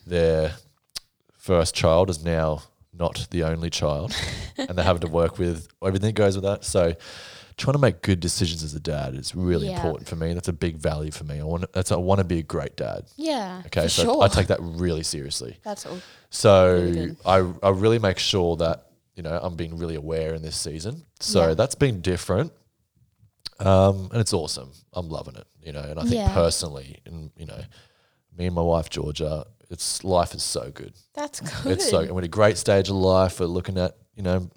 their 0.07 0.53
first 1.39 1.75
child 1.75 2.11
is 2.11 2.23
now 2.23 2.63
not 2.93 3.27
the 3.31 3.45
only 3.45 3.71
child 3.71 4.15
and 4.59 4.77
they're 4.77 4.85
having 4.85 5.01
to 5.01 5.09
work 5.09 5.39
with 5.39 5.69
everything 5.83 6.09
that 6.09 6.13
goes 6.15 6.37
with 6.37 6.45
that. 6.45 6.65
So 6.65 6.95
trying 7.57 7.75
to 7.75 7.79
make 7.79 8.03
good 8.03 8.19
decisions 8.21 8.63
as 8.65 8.75
a 8.75 8.81
dad 8.81 9.15
is 9.15 9.35
really 9.35 9.69
Yeah. 9.69 9.77
important 9.77 10.09
for 10.09 10.17
me. 10.17 10.33
That's 10.35 10.49
a 10.49 10.53
big 10.53 10.77
value 10.77 11.11
for 11.13 11.25
me. 11.25 11.39
I 11.41 11.45
want 11.45 11.73
that's 11.73 11.93
I 11.93 11.97
want 11.97 12.19
to 12.19 12.25
be 12.25 12.39
a 12.39 12.43
great 12.43 12.77
dad. 12.77 13.05
Yeah. 13.17 13.63
Okay, 13.67 13.83
For 13.83 13.89
so 13.89 14.03
sure. 14.05 14.23
I 14.25 14.29
take 14.29 14.49
that 14.49 14.59
really 14.61 15.03
seriously. 15.05 15.59
That's 15.63 15.87
all. 15.87 15.99
So 16.31 16.75
Really. 16.75 17.17
I 17.25 17.37
I 17.63 17.71
really 17.71 17.99
make 17.99 18.19
sure 18.19 18.57
that 18.57 18.87
you 19.15 19.23
know 19.23 19.39
I'm 19.41 19.55
being 19.57 19.79
really 19.79 19.95
aware 19.95 20.35
in 20.35 20.43
this 20.43 20.57
season. 20.57 21.05
So 21.21 21.49
Yeah. 21.49 21.55
that's 21.55 21.77
been 21.77 22.01
different, 22.01 22.53
um, 23.61 24.09
and 24.13 24.21
it's 24.21 24.33
awesome. 24.33 24.73
I'm 24.93 25.09
loving 25.09 25.37
it. 25.37 25.47
You 25.63 25.73
know, 25.73 25.81
and 25.83 25.99
I 25.99 26.03
think 26.03 26.15
Yeah. 26.17 26.35
personally, 26.35 27.01
and 27.07 27.31
you 27.37 27.47
know, 27.47 27.61
me 28.37 28.47
and 28.47 28.55
my 28.55 28.63
wife 28.63 28.91
Georgia, 28.91 29.47
it's 29.71 30.03
life 30.05 30.35
is 30.35 30.43
so 30.43 30.71
good. 30.71 30.93
That's 31.15 31.41
good. 31.41 31.73
It's 31.73 31.89
so 31.89 32.01
we're 32.13 32.19
in 32.19 32.25
a 32.25 32.29
great 32.29 32.59
stage 32.59 32.89
of 32.89 32.97
life. 32.97 33.39
We're 33.41 33.47
looking 33.47 33.79
at 33.79 33.97
you 34.17 34.23
know 34.23 34.51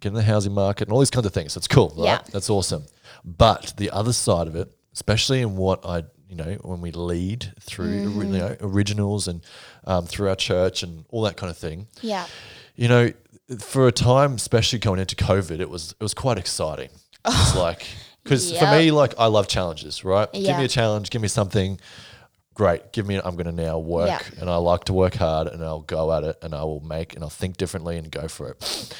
getting 0.00 0.16
the 0.16 0.22
housing 0.22 0.52
market 0.52 0.88
and 0.88 0.92
all 0.92 0.98
these 1.00 1.10
kinds 1.10 1.26
of 1.26 1.32
things. 1.32 1.56
It's 1.56 1.68
cool, 1.68 1.92
right? 1.96 2.04
Yeah. 2.04 2.18
That's 2.32 2.50
awesome. 2.50 2.84
But 3.24 3.74
the 3.76 3.90
other 3.90 4.12
side 4.12 4.46
of 4.48 4.56
it, 4.56 4.70
especially 4.92 5.40
in 5.40 5.56
what 5.56 5.84
I 5.84 6.04
you 6.28 6.36
know 6.36 6.54
when 6.62 6.80
we 6.80 6.90
lead 6.90 7.52
through 7.60 8.06
Mm-hmm. 8.06 8.32
you 8.34 8.38
know, 8.40 8.56
originals 8.60 9.28
and 9.28 9.42
um, 9.86 10.06
through 10.06 10.28
our 10.28 10.36
church 10.36 10.82
and 10.82 11.04
all 11.10 11.22
that 11.22 11.36
kind 11.36 11.50
of 11.50 11.56
thing, 11.56 11.86
yeah. 12.00 12.26
you 12.74 12.88
know, 12.88 13.12
for 13.60 13.86
a 13.86 13.92
time, 13.92 14.34
especially 14.34 14.78
going 14.78 14.98
into 14.98 15.14
COVID, 15.16 15.60
it 15.60 15.68
was 15.70 15.92
it 15.92 16.02
was 16.02 16.14
quite 16.14 16.38
exciting. 16.38 16.90
It's 17.26 17.54
like 17.56 17.86
because 18.22 18.52
for 18.56 18.66
me, 18.70 18.90
like 18.90 19.14
I 19.18 19.26
love 19.26 19.48
challenges, 19.48 20.04
right? 20.04 20.28
Yeah. 20.32 20.48
Give 20.52 20.58
me 20.58 20.64
a 20.64 20.68
challenge, 20.68 21.10
give 21.10 21.22
me 21.22 21.28
something. 21.28 21.78
great. 22.54 22.92
Give 22.92 23.06
me. 23.06 23.16
I'm 23.22 23.34
going 23.36 23.46
to 23.56 23.64
now 23.64 23.78
work, 23.78 24.08
Yeah. 24.08 24.40
and 24.40 24.48
I 24.50 24.56
like 24.56 24.84
to 24.84 24.92
work 24.92 25.14
hard, 25.14 25.48
and 25.48 25.62
I'll 25.62 25.80
go 25.82 26.12
at 26.12 26.22
it, 26.24 26.36
and 26.42 26.54
I 26.54 26.62
will 26.64 26.80
make, 26.80 27.14
and 27.14 27.22
I'll 27.24 27.30
think 27.42 27.56
differently, 27.56 27.96
and 27.98 28.10
go 28.10 28.28
for 28.28 28.50
it. 28.50 28.94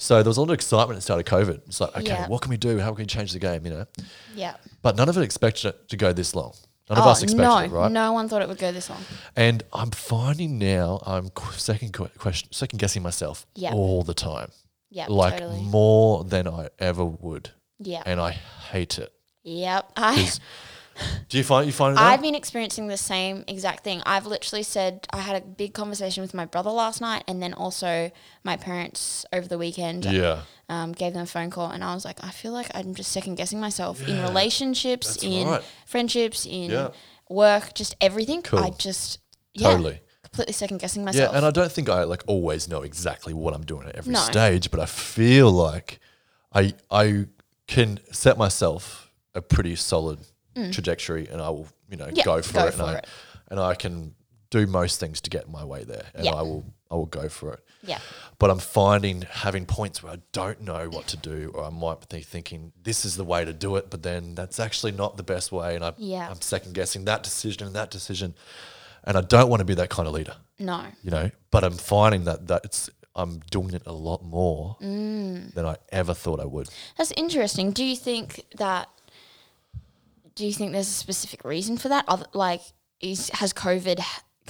So 0.00 0.22
there 0.22 0.30
was 0.30 0.38
a 0.38 0.40
lot 0.40 0.48
of 0.48 0.54
excitement 0.54 0.92
at 0.92 0.96
the 0.96 1.02
start 1.02 1.20
of 1.20 1.26
COVID. 1.26 1.60
It's 1.66 1.78
like, 1.78 1.94
okay, 1.94 2.06
Yeah. 2.06 2.26
what 2.26 2.40
can 2.40 2.48
we 2.48 2.56
do? 2.56 2.78
How 2.78 2.88
can 2.94 3.02
we 3.02 3.06
change 3.06 3.32
the 3.32 3.38
game? 3.38 3.66
You 3.66 3.72
know, 3.72 3.86
Yeah. 4.34 4.54
but 4.80 4.96
none 4.96 5.10
of 5.10 5.18
it 5.18 5.22
expected 5.22 5.68
it 5.68 5.88
to 5.90 5.96
go 5.98 6.14
this 6.14 6.34
long. 6.34 6.54
None 6.88 6.98
of 6.98 7.06
oh, 7.06 7.10
us 7.10 7.22
expected 7.22 7.42
no, 7.46 7.58
it, 7.58 7.68
right? 7.70 7.92
no 7.92 8.12
one 8.14 8.26
thought 8.26 8.40
it 8.40 8.48
would 8.48 8.56
go 8.58 8.72
this 8.72 8.88
long. 8.88 9.04
And 9.36 9.62
I'm 9.74 9.90
finding 9.90 10.58
now 10.58 11.02
I'm 11.04 11.30
second 11.52 11.92
question, 11.92 12.50
second 12.50 12.78
guessing 12.78 13.02
myself 13.02 13.46
Yeah. 13.54 13.74
all 13.74 14.02
the 14.02 14.14
time, 14.14 14.52
Yeah, 14.88 15.04
like 15.08 15.34
totally. 15.34 15.60
more 15.64 16.24
than 16.24 16.48
I 16.48 16.70
ever 16.78 17.04
would, 17.04 17.50
Yeah. 17.78 18.02
and 18.06 18.18
I 18.20 18.30
hate 18.30 18.98
it. 18.98 19.12
Yep. 19.44 19.92
I, 19.96 20.30
do 21.28 21.38
you 21.38 21.44
find 21.44 21.66
you 21.66 21.72
find 21.72 21.96
it? 21.96 22.00
I've 22.00 22.20
that? 22.20 22.22
been 22.22 22.34
experiencing 22.34 22.86
the 22.88 22.96
same 22.96 23.44
exact 23.48 23.84
thing. 23.84 24.02
I've 24.06 24.26
literally 24.26 24.62
said 24.62 25.06
I 25.12 25.18
had 25.18 25.36
a 25.42 25.44
big 25.44 25.74
conversation 25.74 26.22
with 26.22 26.34
my 26.34 26.44
brother 26.44 26.70
last 26.70 27.00
night, 27.00 27.24
and 27.28 27.42
then 27.42 27.52
also 27.54 28.10
my 28.44 28.56
parents 28.56 29.24
over 29.32 29.46
the 29.48 29.58
weekend. 29.58 30.04
yeah, 30.04 30.42
Um, 30.68 30.92
gave 30.92 31.12
them 31.14 31.22
a 31.22 31.26
phone 31.26 31.50
call, 31.50 31.70
and 31.70 31.82
I 31.82 31.94
was 31.94 32.04
like, 32.04 32.22
I 32.24 32.30
feel 32.30 32.52
like 32.52 32.70
I'm 32.74 32.94
just 32.94 33.10
second 33.12 33.34
guessing 33.36 33.60
myself 33.60 34.06
in 34.06 34.20
relationships, 34.22 35.08
that's 35.14 35.24
in 35.24 35.48
right. 35.48 35.62
friendships, 35.86 36.46
in 36.46 36.70
Yeah. 36.70 36.88
work, 37.28 37.74
just 37.74 37.96
everything. 38.00 38.42
Cool. 38.42 38.60
I 38.60 38.70
just 38.70 39.18
yeah, 39.54 39.70
totally. 39.70 40.00
completely 40.22 40.52
second 40.52 40.78
guessing 40.78 41.04
myself. 41.04 41.32
Yeah, 41.32 41.36
and 41.36 41.44
I 41.46 41.50
don't 41.50 41.72
think 41.72 41.88
I 41.88 42.04
like 42.04 42.22
always 42.26 42.68
know 42.68 42.82
exactly 42.82 43.32
what 43.34 43.54
I'm 43.54 43.64
doing 43.64 43.88
at 43.88 43.96
every 43.96 44.12
No. 44.12 44.20
stage, 44.20 44.70
but 44.70 44.80
I 44.80 44.86
feel 44.86 45.50
like 45.50 45.98
I 46.52 46.74
I 46.90 47.26
can 47.66 48.00
set 48.12 48.36
myself 48.36 49.10
a 49.34 49.40
pretty 49.40 49.76
solid 49.76 50.18
trajectory, 50.72 51.28
and 51.28 51.40
I 51.40 51.48
will 51.50 51.68
you 51.90 51.96
know 51.96 52.06
Mm. 52.06 52.16
Yeah, 52.16 52.24
go 52.24 52.42
for 52.42 52.52
go 52.54 52.66
it, 52.66 52.74
for 52.74 52.82
and 52.82 52.90
I 52.90 52.94
it. 52.98 53.06
and 53.48 53.60
I 53.60 53.74
can 53.74 54.14
do 54.50 54.66
most 54.66 54.98
things 54.98 55.20
to 55.20 55.30
get 55.30 55.48
my 55.48 55.64
way 55.64 55.84
there, 55.84 56.06
and 56.14 56.24
Yeah. 56.24 56.32
I 56.34 56.42
will 56.42 56.64
I 56.90 56.96
will 56.96 57.06
go 57.06 57.28
for 57.28 57.52
it. 57.54 57.60
yeah, 57.84 58.00
But 58.40 58.50
I'm 58.50 58.58
finding 58.58 59.22
having 59.22 59.64
points 59.64 60.02
where 60.02 60.12
I 60.12 60.18
don't 60.32 60.60
know 60.62 60.88
what 60.88 61.06
to 61.08 61.16
do, 61.16 61.52
or 61.54 61.62
I 61.64 61.70
might 61.70 62.08
be 62.08 62.20
thinking 62.20 62.72
this 62.82 63.04
is 63.04 63.14
the 63.16 63.22
way 63.24 63.44
to 63.44 63.52
do 63.52 63.76
it, 63.76 63.90
but 63.90 64.02
then 64.02 64.34
that's 64.34 64.58
actually 64.58 64.90
not 64.90 65.16
the 65.16 65.22
best 65.22 65.52
way, 65.52 65.76
and 65.76 65.84
I, 65.84 65.92
Yeah. 65.98 66.28
I'm 66.28 66.40
second 66.40 66.74
guessing 66.74 67.04
that 67.04 67.22
decision 67.22 67.64
and 67.68 67.76
that 67.76 67.92
decision, 67.92 68.34
and 69.04 69.16
I 69.16 69.20
don't 69.20 69.48
want 69.48 69.60
to 69.60 69.64
be 69.64 69.74
that 69.74 69.88
kind 69.88 70.08
of 70.08 70.14
leader 70.14 70.34
no, 70.58 70.84
you 71.04 71.10
know. 71.12 71.30
But 71.52 71.62
I'm 71.64 71.76
finding 71.78 72.24
that 72.24 72.48
that 72.48 72.62
it's 72.64 72.90
I'm 73.14 73.40
doing 73.50 73.72
it 73.74 73.82
a 73.86 73.92
lot 73.92 74.22
more 74.24 74.76
Mm. 74.80 75.54
than 75.54 75.64
I 75.66 75.76
ever 75.90 76.12
thought 76.14 76.40
I 76.40 76.44
would. 76.44 76.68
that's 76.96 77.12
interesting. 77.12 77.70
Do 77.72 77.84
you 77.84 77.96
think 77.96 78.44
that? 78.56 78.88
Do 80.34 80.46
you 80.46 80.52
think 80.52 80.72
there's 80.72 80.88
a 80.88 80.92
specific 80.92 81.44
reason 81.44 81.76
for 81.76 81.88
that? 81.88 82.04
Other, 82.08 82.26
like, 82.32 82.62
is 83.00 83.30
has 83.30 83.52
COVID 83.52 84.00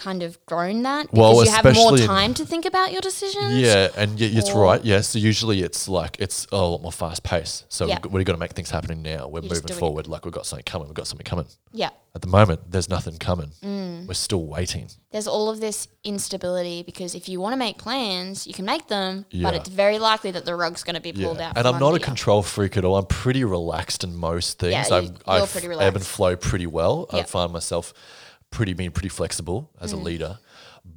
kind 0.00 0.22
of 0.22 0.44
grown 0.46 0.82
that 0.84 1.02
because 1.10 1.18
Well, 1.18 1.44
you 1.44 1.50
have 1.50 1.64
more 1.64 1.72
especially 1.72 2.02
in- 2.02 2.06
time 2.08 2.34
to 2.34 2.44
think 2.46 2.64
about 2.64 2.92
your 2.92 3.00
decisions? 3.02 3.54
Yeah, 3.54 3.88
and 3.96 4.18
y- 4.18 4.30
it's 4.38 4.50
Or- 4.50 4.62
right. 4.62 4.82
Yeah, 4.84 5.00
so 5.02 5.18
usually 5.18 5.62
it's 5.62 5.88
like 5.88 6.16
it's 6.18 6.46
a 6.50 6.56
lot 6.56 6.82
more 6.82 6.92
fast 6.92 7.22
paced. 7.22 7.64
So 7.68 7.86
Yeah. 7.86 7.94
we've 7.94 8.02
got- 8.02 8.12
we've 8.12 8.24
got 8.26 8.32
to 8.32 8.38
make 8.38 8.52
things 8.52 8.70
happening 8.70 9.02
now. 9.02 9.28
We're 9.28 9.40
You're 9.40 9.50
moving 9.50 9.66
doing 9.66 9.76
it. 9.76 9.80
forward. 9.80 10.06
Like 10.06 10.24
we've 10.24 10.34
got 10.40 10.46
something 10.46 10.64
coming. 10.64 10.88
We've 10.88 10.94
got 11.02 11.06
something 11.06 11.24
coming. 11.32 11.46
yeah. 11.72 11.90
At 12.12 12.22
the 12.22 12.28
moment, 12.28 12.72
there's 12.72 12.88
nothing 12.88 13.18
coming. 13.18 13.52
Mm. 13.64 14.08
We're 14.08 14.14
still 14.14 14.44
waiting. 14.44 14.88
there's 15.12 15.26
all 15.28 15.48
of 15.50 15.58
this 15.60 15.88
instability 16.04 16.82
because 16.84 17.14
if 17.16 17.28
you 17.28 17.40
want 17.40 17.52
to 17.52 17.56
make 17.56 17.78
plans, 17.78 18.46
you 18.46 18.54
can 18.54 18.64
make 18.64 18.86
them, 18.88 19.24
Yeah. 19.30 19.42
but 19.44 19.54
it's 19.54 19.68
very 19.68 19.98
likely 19.98 20.30
that 20.32 20.44
the 20.44 20.54
rug's 20.54 20.82
going 20.84 20.94
to 20.94 21.00
be 21.00 21.12
pulled 21.12 21.40
out. 21.40 21.56
And 21.56 21.66
I'm 21.68 21.78
not 21.80 21.94
a 21.94 21.98
control 21.98 22.42
freak 22.42 22.76
at 22.76 22.84
all. 22.84 22.96
I'm 22.96 23.06
pretty 23.06 23.42
relaxed 23.44 24.04
in 24.04 24.14
most 24.16 24.58
things. 24.60 24.72
Yeah, 24.72 24.86
you- 25.00 25.08
I'm, 25.08 25.16
I 25.26 25.34
you're 25.36 25.42
f- 25.44 25.52
pretty 25.52 25.68
ebb 25.80 25.96
and 25.96 26.04
flow 26.06 26.36
pretty 26.36 26.66
well. 26.66 27.06
I 27.12 27.22
find 27.24 27.52
myself 27.52 27.92
pretty 28.50 28.72
being 28.72 28.90
pretty 28.90 29.08
flexible 29.08 29.70
as 29.80 29.92
Mm. 29.92 30.00
a 30.00 30.02
leader. 30.02 30.38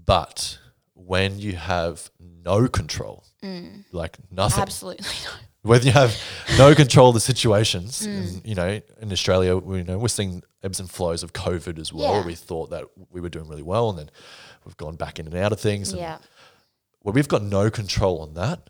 But 0.06 0.60
when 0.94 1.40
you 1.40 1.54
have 1.56 2.10
no 2.20 2.68
control, 2.68 3.24
like 3.92 4.18
nothing, 4.32 4.62
Absolutely. 4.62 5.06
no. 5.26 5.32
when 5.70 5.82
you 5.84 5.92
have 5.92 6.16
no 6.58 6.74
control 6.74 7.10
of 7.10 7.14
the 7.16 7.20
situations, 7.20 8.02
Mm. 8.02 8.08
and, 8.18 8.42
you 8.46 8.56
know, 8.56 8.82
in 9.02 9.12
Australia, 9.12 9.58
we, 9.58 9.78
you 9.80 9.84
know, 9.84 9.98
we're 9.98 10.08
seeing 10.08 10.44
ebbs 10.64 10.80
and 10.80 10.90
flows 10.90 11.24
of 11.24 11.34
COVID 11.34 11.78
as 11.80 11.92
well. 11.94 12.16
Yeah. 12.22 12.26
We 12.26 12.36
thought 12.36 12.70
that 12.72 12.86
we 13.10 13.20
were 13.22 13.30
doing 13.30 13.48
really 13.50 13.64
well, 13.64 13.90
and 13.90 14.00
then 14.00 14.10
we've 14.66 14.78
gone 14.78 14.96
back 14.96 15.20
in 15.20 15.26
and 15.28 15.36
out 15.36 15.52
of 15.52 15.60
things. 15.60 15.92
And 15.92 16.00
yeah, 16.02 16.18
where 17.02 17.14
we've 17.14 17.28
got 17.28 17.44
no 17.44 17.70
control 17.70 18.20
on 18.22 18.34
that, 18.36 18.70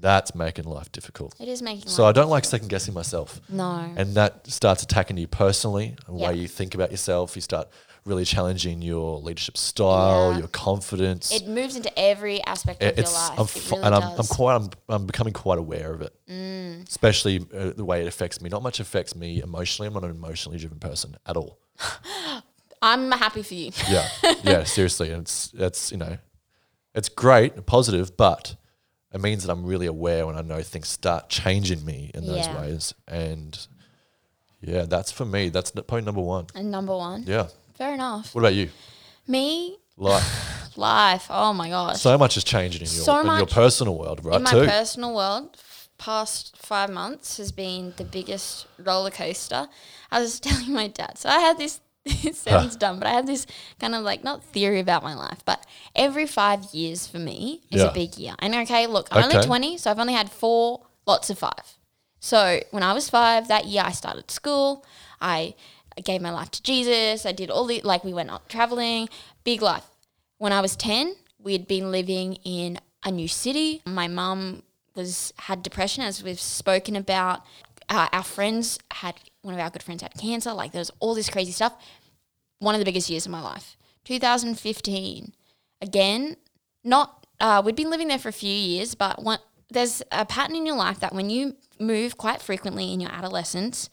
that's 0.00 0.34
making 0.34 0.64
life 0.64 0.90
difficult. 0.92 1.34
it 1.38 1.46
is 1.46 1.60
making. 1.62 1.80
Life 1.80 1.84
difficult. 1.84 1.96
So 1.96 2.04
I 2.06 2.12
don't 2.12 2.30
like 2.30 2.44
second 2.44 2.68
guessing 2.68 2.94
myself. 2.94 3.40
no. 3.48 3.92
And 3.96 4.14
that 4.14 4.46
starts 4.50 4.82
attacking 4.82 5.18
you 5.18 5.28
personally, 5.28 5.94
the 6.06 6.14
Yeah. 6.14 6.28
way 6.30 6.36
you 6.36 6.48
think 6.48 6.74
about 6.74 6.90
yourself. 6.90 7.36
You 7.36 7.42
start 7.42 7.68
really 8.04 8.24
challenging 8.24 8.82
your 8.82 9.18
leadership 9.20 9.56
style, 9.56 10.32
Yeah. 10.32 10.38
your 10.38 10.48
confidence. 10.48 11.30
it 11.32 11.46
moves 11.46 11.76
into 11.76 11.90
every 11.98 12.42
aspect 12.44 12.82
It- 12.82 12.98
of 12.98 13.04
your 13.04 13.12
life. 13.14 13.32
I'm 13.38 13.44
f- 13.44 13.70
really 13.70 13.82
and 13.84 13.94
I'm. 13.94 14.02
Mm. 14.02 14.18
I'm 14.20 14.26
quite 14.26 14.54
I'm, 14.56 14.70
I'm 14.88 15.06
becoming 15.06 15.32
quite 15.32 15.58
aware 15.58 15.92
of 15.92 16.00
it, 16.02 16.14
especially 16.88 17.46
uh, 17.54 17.70
the 17.76 17.84
way 17.84 18.02
it 18.02 18.06
affects 18.08 18.40
me. 18.40 18.48
Not 18.48 18.62
much 18.62 18.80
affects 18.80 19.14
me 19.14 19.40
emotionally. 19.42 19.88
I'm 19.88 19.94
not 19.94 20.04
an 20.04 20.10
emotionally 20.10 20.58
driven 20.58 20.78
person 20.78 21.16
at 21.26 21.36
all. 21.36 21.58
I'm 22.82 23.10
happy 23.12 23.42
for 23.42 23.54
you. 23.54 23.72
Yeah, 23.90 24.08
yeah, 24.42 24.64
seriously. 24.76 25.10
And 25.10 25.22
it's 25.22 25.52
it's 25.54 25.92
you 25.92 25.98
know, 25.98 26.16
it's 26.94 27.08
great, 27.10 27.54
and 27.54 27.66
positive, 27.66 28.16
but 28.16 28.56
it 29.12 29.20
means 29.20 29.44
that 29.44 29.52
I'm 29.52 29.64
really 29.66 29.86
aware 29.86 30.26
when 30.26 30.36
I 30.36 30.40
know 30.42 30.62
things 30.62 30.88
start 30.88 31.28
changing 31.28 31.84
me 31.84 32.10
in 32.14 32.26
those 32.26 32.46
Yeah. 32.46 32.60
ways. 32.60 32.94
And 33.06 33.58
yeah, 34.62 34.84
that's 34.86 35.12
for 35.12 35.24
me. 35.24 35.48
That's 35.50 35.72
n- 35.76 35.82
probably 35.86 36.04
number 36.06 36.20
one. 36.22 36.46
And 36.54 36.70
number 36.70 36.96
one, 36.96 37.24
Yeah. 37.26 37.48
Fair 37.80 37.94
enough. 37.94 38.34
What 38.34 38.42
about 38.42 38.54
you? 38.54 38.68
Me, 39.26 39.78
Life. 39.96 40.72
life. 40.76 41.26
Oh 41.30 41.52
my 41.54 41.70
gosh. 41.70 41.98
so 42.00 42.18
much 42.18 42.36
is 42.36 42.44
changing 42.44 42.82
in 42.82 42.88
your 42.88 43.04
So 43.04 43.20
in 43.20 43.26
your 43.38 43.46
personal 43.46 43.96
world, 43.96 44.22
right? 44.24 44.36
in 44.36 44.42
my 44.42 44.50
too. 44.50 44.66
personal 44.66 45.14
world, 45.14 45.56
past 45.96 46.56
five 46.58 46.90
months 46.90 47.38
has 47.38 47.52
been 47.52 47.94
the 47.96 48.04
biggest 48.04 48.66
roller 48.78 49.10
coaster. 49.10 49.66
I 50.10 50.20
was 50.20 50.38
telling 50.46 50.72
my 50.74 50.88
dad, 50.88 51.16
so 51.18 51.28
I 51.30 51.38
had 51.40 51.56
this. 51.58 51.80
It 52.28 52.34
sounds 52.36 52.76
dumb, 52.76 52.98
but 52.98 53.06
I 53.08 53.12
have 53.12 53.26
this 53.26 53.46
kind 53.78 53.94
of 53.94 54.02
like 54.02 54.24
not 54.24 54.42
theory 54.42 54.80
about 54.80 55.02
my 55.02 55.14
life, 55.14 55.40
but 55.44 55.64
every 55.94 56.26
five 56.26 56.64
years 56.72 57.06
for 57.06 57.18
me 57.18 57.62
is 57.70 57.80
Yeah. 57.82 57.88
a 57.88 57.94
big 57.94 58.16
year. 58.16 58.34
And 58.40 58.54
okay, 58.54 58.86
look, 58.86 59.08
I'm 59.10 59.24
only 59.24 59.46
20, 59.46 59.76
so 59.78 59.90
I've 59.90 59.98
only 59.98 60.14
had 60.14 60.30
four 60.30 60.86
lots 61.06 61.28
of 61.30 61.38
five. 61.38 61.66
So 62.18 62.60
when 62.70 62.82
I 62.82 62.92
was 62.94 63.08
five, 63.10 63.48
that 63.48 63.64
year 63.66 63.82
I 63.86 63.92
started 63.92 64.30
school. 64.30 64.84
I 65.20 65.54
gave 66.02 66.20
my 66.20 66.30
life 66.30 66.50
to 66.52 66.62
Jesus. 66.62 67.26
I 67.26 67.32
did 67.32 67.50
all 67.50 67.66
the 67.66 67.80
like 67.82 68.04
we 68.04 68.12
went 68.12 68.30
out 68.30 68.48
traveling, 68.48 69.08
big 69.44 69.62
life. 69.62 69.84
When 70.38 70.52
I 70.52 70.60
was 70.60 70.76
10, 70.76 71.14
we 71.38 71.52
had 71.52 71.66
been 71.66 71.90
living 71.90 72.34
in 72.44 72.78
a 73.04 73.10
new 73.10 73.28
city. 73.28 73.82
My 73.86 74.08
mum 74.08 74.62
was 74.94 75.32
had 75.38 75.62
depression 75.62 76.02
as 76.02 76.22
we've 76.22 76.40
spoken 76.40 76.96
about. 76.96 77.42
Uh, 77.88 78.08
our 78.12 78.22
friends 78.22 78.78
had 78.92 79.16
one 79.42 79.54
of 79.54 79.60
our 79.60 79.70
good 79.70 79.82
friends 79.82 80.02
had 80.02 80.14
cancer. 80.14 80.52
Like 80.52 80.72
there 80.72 80.80
was 80.80 80.90
all 81.00 81.14
this 81.14 81.30
crazy 81.30 81.52
stuff. 81.52 81.74
One 82.58 82.74
of 82.74 82.78
the 82.78 82.84
biggest 82.84 83.08
years 83.10 83.26
of 83.26 83.32
my 83.32 83.40
life. 83.40 83.76
2015. 84.04 85.32
Again, 85.82 86.36
not 86.84 87.26
uh, 87.40 87.62
we'd 87.64 87.76
been 87.76 87.90
living 87.90 88.08
there 88.08 88.18
for 88.18 88.28
a 88.28 88.32
few 88.32 88.52
years, 88.52 88.94
but 88.94 89.22
one, 89.22 89.38
there's 89.70 90.02
a 90.12 90.26
pattern 90.26 90.56
in 90.56 90.66
your 90.66 90.76
life 90.76 91.00
that 91.00 91.14
when 91.14 91.30
you 91.30 91.56
move 91.78 92.18
quite 92.18 92.42
frequently 92.42 92.92
in 92.92 93.00
your 93.00 93.10
adolescence, 93.10 93.88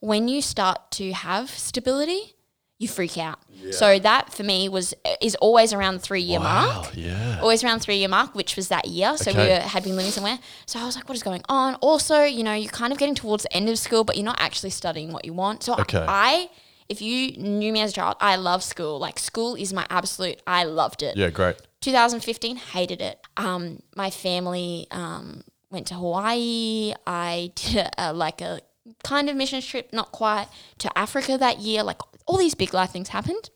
when 0.00 0.28
you 0.28 0.42
start 0.42 0.90
to 0.92 1.12
have 1.12 1.50
stability, 1.50 2.34
you 2.78 2.88
freak 2.88 3.18
out. 3.18 3.38
So 3.72 3.98
that 3.98 4.32
for 4.32 4.42
me 4.42 4.68
was 4.70 4.94
is 5.20 5.34
always 5.36 5.74
around 5.74 5.94
the 5.94 6.00
three 6.00 6.22
year 6.22 6.40
mark 6.40 6.92
yeah. 6.94 7.38
always 7.42 7.62
around 7.62 7.80
three 7.80 7.96
year 7.96 8.08
mark, 8.08 8.34
which 8.34 8.56
was 8.56 8.68
that 8.68 8.88
year. 8.88 9.18
So 9.18 9.32
we 9.32 9.38
were, 9.46 9.60
had 9.60 9.84
been 9.84 9.96
living 9.96 10.10
somewhere. 10.10 10.38
So 10.64 10.80
I 10.80 10.86
was 10.86 10.96
like, 10.96 11.06
what 11.06 11.14
is 11.14 11.22
going 11.22 11.42
on? 11.48 11.74
Also, 11.76 12.22
you 12.24 12.42
know, 12.42 12.54
you're 12.54 12.72
kind 12.72 12.90
of 12.90 12.98
getting 12.98 13.14
towards 13.14 13.42
the 13.42 13.52
end 13.54 13.68
of 13.68 13.78
school, 13.78 14.02
but 14.02 14.16
you're 14.16 14.24
not 14.24 14.40
actually 14.40 14.70
studying 14.70 15.12
what 15.12 15.26
you 15.26 15.34
want. 15.34 15.62
So 15.62 15.74
Okay. 15.78 16.04
I, 16.08 16.48
if 16.88 17.02
you 17.02 17.32
knew 17.36 17.70
me 17.70 17.80
as 17.82 17.90
a 17.90 17.94
child, 17.94 18.16
I 18.18 18.36
love 18.36 18.62
school. 18.64 18.98
Like 18.98 19.18
school 19.18 19.54
is 19.56 19.74
my 19.74 19.86
absolute, 19.90 20.40
I 20.46 20.64
loved 20.64 21.02
it. 21.02 21.18
Yeah, 21.18 21.28
great. 21.28 21.56
2015, 21.82 22.56
hated 22.56 23.02
it. 23.02 23.20
Um, 23.36 23.82
my 23.94 24.08
family 24.08 24.86
um, 24.90 25.42
went 25.70 25.86
to 25.88 25.94
Hawaii. 25.94 26.94
I 27.06 27.52
did 27.54 27.76
a, 27.76 28.10
a, 28.10 28.12
like 28.14 28.40
a 28.40 28.60
kind 29.04 29.28
of 29.30 29.36
mission 29.36 29.60
trip, 29.60 29.92
not 29.92 30.12
quite, 30.12 30.46
to 30.78 30.98
Africa 30.98 31.36
that 31.38 31.58
year. 31.60 31.82
Like 31.82 32.00
all 32.26 32.38
these 32.38 32.54
big 32.54 32.72
life 32.74 32.90
things 32.90 33.08
happened. 33.08 33.50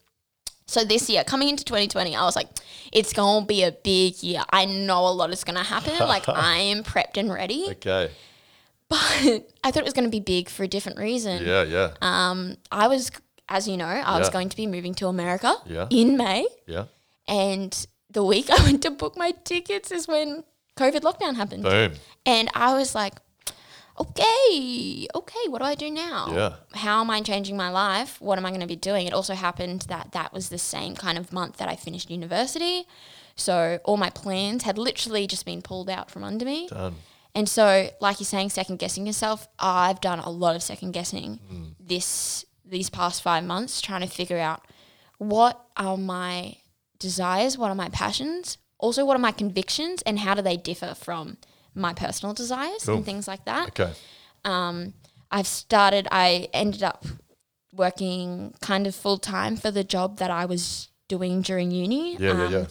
So 0.66 0.82
this 0.84 1.10
year, 1.10 1.24
coming 1.24 1.48
into 1.50 1.62
2020, 1.64 2.16
I 2.16 2.22
was 2.24 2.34
like, 2.36 2.48
it's 2.90 3.12
going 3.12 3.42
to 3.42 3.46
be 3.46 3.62
a 3.64 3.72
big 3.72 4.22
year. 4.22 4.42
I 4.50 4.64
know 4.64 5.06
a 5.06 5.10
lot 5.12 5.30
is 5.30 5.44
going 5.44 5.58
to 5.58 5.62
happen. 5.64 5.98
like 6.00 6.28
I 6.28 6.56
am 6.56 6.82
prepped 6.82 7.16
and 7.18 7.30
ready. 7.32 7.66
Okay. 7.72 8.10
But 8.88 8.98
I 9.64 9.70
thought 9.70 9.76
it 9.78 9.84
was 9.84 9.92
going 9.92 10.04
to 10.06 10.10
be 10.10 10.20
big 10.20 10.48
for 10.48 10.62
a 10.62 10.68
different 10.68 10.98
reason. 10.98 11.44
Yeah, 11.44 11.62
yeah. 11.64 11.90
Um, 12.00 12.56
I 12.72 12.88
was, 12.88 13.10
as 13.48 13.68
you 13.68 13.76
know, 13.76 13.86
I 13.86 14.18
was 14.18 14.30
going 14.30 14.48
to 14.48 14.56
be 14.56 14.66
moving 14.66 14.94
to 14.94 15.08
America 15.08 15.54
Yeah. 15.66 15.86
in 15.90 16.16
May. 16.16 16.46
yeah. 16.66 16.84
And 17.28 17.86
the 18.10 18.24
week 18.24 18.50
I 18.50 18.62
went 18.64 18.82
to 18.82 18.90
book 18.90 19.16
my 19.16 19.32
tickets 19.44 19.90
is 19.90 20.06
when 20.08 20.44
COVID 20.78 21.00
lockdown 21.00 21.36
happened. 21.36 21.62
Boom. 21.64 21.92
And 22.26 22.48
I 22.54 22.74
was 22.74 22.94
like, 22.94 23.14
okay, 23.98 25.06
okay, 25.14 25.48
what 25.48 25.58
do 25.58 25.64
I 25.64 25.74
do 25.74 25.90
now? 25.90 26.28
Yeah. 26.32 26.52
How 26.78 27.00
am 27.00 27.10
I 27.10 27.20
changing 27.20 27.56
my 27.56 27.70
life? 27.70 28.20
What 28.20 28.38
am 28.38 28.46
I 28.46 28.50
going 28.50 28.60
to 28.60 28.66
be 28.66 28.76
doing? 28.76 29.06
It 29.06 29.12
also 29.12 29.34
happened 29.34 29.82
that 29.88 30.12
that 30.12 30.32
was 30.32 30.48
the 30.48 30.58
same 30.58 30.94
kind 30.94 31.18
of 31.18 31.32
month 31.32 31.56
that 31.58 31.68
I 31.68 31.76
finished 31.76 32.10
university. 32.10 32.86
So 33.36 33.78
all 33.84 33.96
my 33.96 34.10
plans 34.10 34.62
had 34.64 34.78
literally 34.78 35.26
just 35.26 35.44
been 35.44 35.62
pulled 35.62 35.90
out 35.90 36.10
from 36.10 36.24
under 36.24 36.44
me. 36.44 36.68
Done. 36.68 36.94
And 37.36 37.48
so, 37.48 37.90
like 38.00 38.20
you're 38.20 38.26
saying, 38.26 38.50
second 38.50 38.78
guessing 38.78 39.06
yourself, 39.06 39.48
I've 39.58 40.00
done 40.00 40.20
a 40.20 40.30
lot 40.30 40.54
of 40.54 40.62
second 40.62 40.92
guessing 40.92 41.40
Mm. 41.52 41.74
this 41.80 42.44
these 42.64 42.88
past 42.88 43.22
five 43.22 43.44
months, 43.44 43.80
trying 43.80 44.00
to 44.00 44.06
figure 44.06 44.38
out 44.38 44.62
what 45.18 45.66
are 45.76 45.96
my 45.96 46.56
desires, 46.98 47.58
what 47.58 47.70
are 47.70 47.74
my 47.74 47.88
passions, 47.90 48.56
also 48.78 49.04
what 49.04 49.16
are 49.16 49.20
my 49.20 49.32
convictions, 49.32 50.00
and 50.02 50.20
how 50.20 50.34
do 50.34 50.42
they 50.42 50.56
differ 50.56 50.94
from 50.94 51.36
my 51.74 51.92
personal 51.94 52.34
desires 52.34 52.84
Cool. 52.84 52.96
and 52.96 53.04
things 53.04 53.26
like 53.28 53.44
that. 53.46 53.68
Okay. 53.68 53.92
Um, 54.44 54.94
I've 55.30 55.46
started. 55.46 56.06
I 56.12 56.48
ended 56.52 56.82
up 56.82 57.04
working 57.72 58.54
kind 58.60 58.86
of 58.86 58.94
full 58.94 59.18
time 59.18 59.56
for 59.56 59.70
the 59.70 59.84
job 59.84 60.18
that 60.18 60.30
I 60.30 60.44
was 60.46 60.88
doing 61.08 61.42
during 61.42 61.70
uni. 61.70 62.16
Yeah, 62.16 62.32
yeah, 62.38 62.44
Um, 62.46 62.52
yeah. 62.52 62.66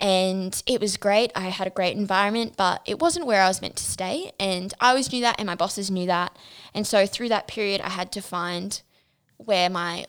and 0.00 0.62
it 0.66 0.80
was 0.80 0.96
great. 0.96 1.30
I 1.34 1.48
had 1.48 1.66
a 1.66 1.70
great 1.70 1.96
environment, 1.96 2.54
but 2.56 2.82
it 2.86 2.98
wasn't 2.98 3.26
where 3.26 3.42
I 3.42 3.48
was 3.48 3.60
meant 3.60 3.76
to 3.76 3.84
stay. 3.84 4.32
And 4.40 4.72
I 4.80 4.90
always 4.90 5.12
knew 5.12 5.20
that, 5.20 5.36
and 5.38 5.46
my 5.46 5.54
bosses 5.54 5.90
knew 5.90 6.06
that. 6.06 6.36
And 6.74 6.86
so 6.86 7.06
through 7.06 7.28
that 7.30 7.46
period, 7.46 7.80
I 7.82 7.90
had 7.90 8.10
to 8.12 8.22
find 8.22 8.80
where 9.36 9.68
my 9.70 10.06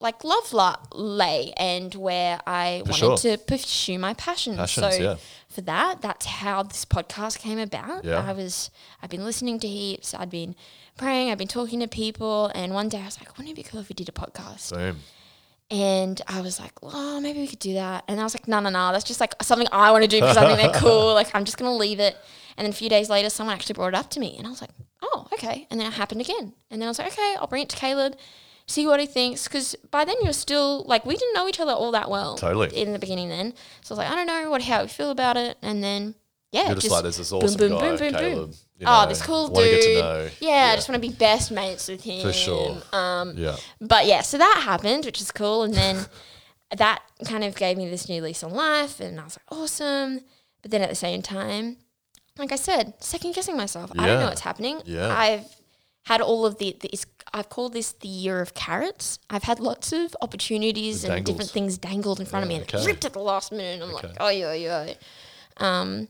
like 0.00 0.22
love 0.22 0.52
la- 0.52 0.76
lay 0.92 1.52
and 1.56 1.94
where 1.94 2.40
I 2.46 2.82
For 2.84 2.90
wanted 2.90 2.98
sure. 2.98 3.16
to 3.16 3.38
pursue 3.38 3.98
my 3.98 4.14
passions. 4.14 4.56
Passions, 4.56 4.96
so 4.96 5.02
yeah. 5.02 5.16
for 5.48 5.60
that, 5.62 6.00
that's 6.00 6.26
how 6.26 6.62
this 6.62 6.84
podcast 6.84 7.38
came 7.38 7.58
about. 7.58 8.04
Yeah. 8.04 8.18
I 8.26 8.32
was 8.32 8.70
I've 9.02 9.10
been 9.10 9.24
listening 9.24 9.58
to 9.60 9.68
heaps. 9.68 10.14
I'd 10.14 10.30
been 10.30 10.54
praying. 10.96 11.30
I've 11.30 11.38
been 11.38 11.48
talking 11.48 11.80
to 11.80 11.88
people, 11.88 12.50
and 12.54 12.74
one 12.74 12.88
day 12.88 13.00
I 13.00 13.06
was 13.06 13.18
like, 13.20 13.36
"Wouldn't 13.36 13.50
it 13.52 13.56
be 13.56 13.62
cool 13.62 13.80
if 13.80 13.88
we 13.88 13.94
did 13.94 14.08
a 14.08 14.12
podcast?" 14.12 14.72
Boom. 14.72 14.98
And 15.70 16.20
I 16.26 16.40
was 16.40 16.58
like, 16.58 16.72
oh, 16.82 17.20
maybe 17.20 17.40
we 17.40 17.46
could 17.46 17.58
do 17.58 17.74
that. 17.74 18.04
And 18.08 18.18
I 18.18 18.22
was 18.24 18.34
like, 18.34 18.48
no, 18.48 18.58
no, 18.58 18.70
no, 18.70 18.90
that's 18.90 19.04
just 19.04 19.20
like 19.20 19.34
something 19.42 19.68
I 19.70 19.90
want 19.90 20.02
to 20.02 20.08
do 20.08 20.18
because 20.18 20.38
I 20.38 20.46
think 20.46 20.72
they're 20.72 20.80
cool. 20.80 21.12
Like, 21.12 21.34
I'm 21.34 21.44
just 21.44 21.58
going 21.58 21.70
to 21.70 21.76
leave 21.76 22.00
it. 22.00 22.16
And 22.56 22.64
then 22.64 22.70
a 22.70 22.74
few 22.74 22.88
days 22.88 23.10
later, 23.10 23.28
someone 23.28 23.54
actually 23.54 23.74
brought 23.74 23.88
it 23.88 23.94
up 23.94 24.08
to 24.10 24.20
me. 24.20 24.34
And 24.38 24.46
I 24.46 24.50
was 24.50 24.62
like, 24.62 24.70
oh, 25.02 25.26
okay. 25.34 25.66
And 25.70 25.78
then 25.78 25.86
it 25.86 25.92
happened 25.92 26.22
again. 26.22 26.54
And 26.70 26.80
then 26.80 26.84
I 26.84 26.90
was 26.90 26.98
like, 26.98 27.12
okay, 27.12 27.36
I'll 27.38 27.46
bring 27.48 27.62
it 27.64 27.68
to 27.68 27.76
Caleb, 27.76 28.16
see 28.68 28.86
what 28.86 29.00
he 29.00 29.06
thinks. 29.06 29.48
Because 29.48 29.74
by 29.90 30.04
then 30.04 30.16
you're 30.22 30.32
still, 30.32 30.84
like, 30.84 31.04
we 31.04 31.16
didn't 31.16 31.34
know 31.34 31.48
each 31.48 31.58
other 31.58 31.72
all 31.72 31.90
that 31.92 32.08
well. 32.08 32.36
Totally. 32.36 32.68
In 32.76 32.92
the 32.92 32.98
beginning 33.00 33.28
then. 33.28 33.54
So 33.82 33.94
I 33.94 33.98
was 33.98 33.98
like, 33.98 34.12
I 34.12 34.14
don't 34.14 34.26
know 34.26 34.50
what 34.50 34.62
how 34.62 34.82
we 34.82 34.88
feel 34.88 35.10
about 35.10 35.36
it. 35.36 35.58
And 35.62 35.82
then, 35.82 36.14
yeah. 36.52 36.66
You're 36.66 36.76
just, 36.76 36.90
like, 36.90 37.02
there's 37.02 37.16
this 37.16 37.32
awesome 37.32 37.58
boom, 37.58 37.70
boom, 37.70 37.80
guy, 37.80 37.88
boom, 37.88 37.98
boom, 37.98 38.12
boom. 38.12 38.20
Caleb. 38.20 38.54
you 38.78 38.86
oh, 38.86 39.08
this 39.08 39.22
cool 39.22 39.48
dude. 39.48 39.70
get 39.70 39.82
to 39.82 39.94
know. 40.00 40.28
Yeah, 40.40 40.70
I 40.72 40.76
just 40.76 40.88
want 40.88 41.02
to 41.02 41.08
be 41.08 41.14
best 41.14 41.50
mates 41.50 41.88
with 41.88 42.04
him. 42.04 42.22
For 42.22 42.32
sure. 42.32 42.76
Um, 42.92 43.36
Yeah. 43.36 43.56
but 43.80 44.06
yeah, 44.06 44.20
so 44.20 44.38
that 44.38 44.62
happened, 44.64 45.04
which 45.04 45.20
is 45.20 45.32
cool. 45.32 45.62
And 45.64 45.74
then 45.74 46.06
that 46.76 47.02
kind 47.24 47.44
of 47.44 47.56
gave 47.56 47.76
me 47.76 47.88
this 47.88 48.08
new 48.08 48.22
lease 48.22 48.42
on 48.44 48.52
life. 48.52 49.00
And 49.00 49.18
I 49.18 49.24
was 49.24 49.38
like, 49.38 49.58
awesome. 49.58 50.20
But 50.62 50.70
then 50.70 50.82
at 50.82 50.88
the 50.90 50.94
same 50.94 51.22
time, 51.22 51.78
like 52.36 52.52
I 52.52 52.56
said, 52.56 52.94
second 53.00 53.34
guessing 53.34 53.56
myself. 53.56 53.90
I 53.98 54.06
don't 54.06 54.20
know 54.20 54.26
what's 54.26 54.42
happening. 54.42 54.80
Yeah. 54.84 55.08
I've 55.16 55.44
had 56.08 56.20
all 56.20 56.46
of 56.46 56.56
the, 56.58 56.76
the 56.80 56.90
I've 57.34 57.48
called 57.50 57.72
this 57.74 57.92
the 57.92 58.08
year 58.08 58.40
of 58.40 58.54
carrots. 58.54 59.18
I've 59.28 59.42
had 59.44 59.60
lots 59.60 59.92
of 59.92 60.16
opportunities 60.22 61.04
and 61.04 61.24
different 61.26 61.50
things 61.50 61.76
dangled 61.76 62.18
in 62.20 62.26
front 62.26 62.44
of 62.44 62.48
me 62.48 62.54
Yeah, 62.56 62.62
and 62.62 62.74
okay. 62.74 62.86
ripped 62.86 63.04
at 63.04 63.12
the 63.12 63.18
last 63.32 63.52
minute. 63.52 63.74
And 63.74 63.82
I'm 63.84 63.94
Okay. 63.96 64.08
like, 64.08 64.16
oh, 64.18 64.28
yeah, 64.30 64.52
yeah. 64.54 64.94
Um, 65.58 66.08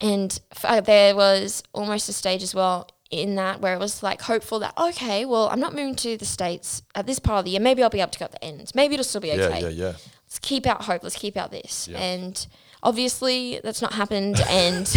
and 0.00 0.38
f- 0.52 0.64
uh, 0.64 0.80
there 0.80 1.16
was 1.16 1.62
almost 1.72 2.08
a 2.08 2.12
stage 2.12 2.42
as 2.42 2.54
well 2.54 2.88
in 3.10 3.34
that 3.36 3.60
where 3.60 3.74
it 3.74 3.78
was 3.80 4.02
like 4.02 4.20
hopeful 4.22 4.58
that 4.60 4.74
okay, 4.78 5.24
well, 5.24 5.48
I'm 5.48 5.60
not 5.60 5.72
moving 5.74 5.94
to 5.96 6.16
the 6.16 6.24
states 6.24 6.82
at 6.94 7.06
this 7.06 7.18
part 7.18 7.40
of 7.40 7.44
the 7.46 7.52
year. 7.52 7.60
Maybe 7.60 7.82
I'll 7.82 7.90
be 7.90 8.00
able 8.00 8.10
to 8.10 8.18
go 8.18 8.24
at 8.26 8.32
the 8.32 8.44
end. 8.44 8.70
Maybe 8.74 8.94
it'll 8.94 9.04
still 9.04 9.20
be 9.20 9.28
Yeah, 9.28 9.34
okay. 9.46 9.60
yeah, 9.62 9.68
yeah. 9.68 9.92
Let's 10.26 10.38
keep 10.40 10.66
out 10.66 10.82
hope. 10.84 11.02
Let's 11.02 11.16
keep 11.16 11.36
out 11.36 11.50
this. 11.50 11.88
Yeah. 11.88 11.98
And 11.98 12.46
obviously, 12.82 13.60
that's 13.62 13.82
not 13.82 13.92
happened, 13.94 14.40
and 14.48 14.82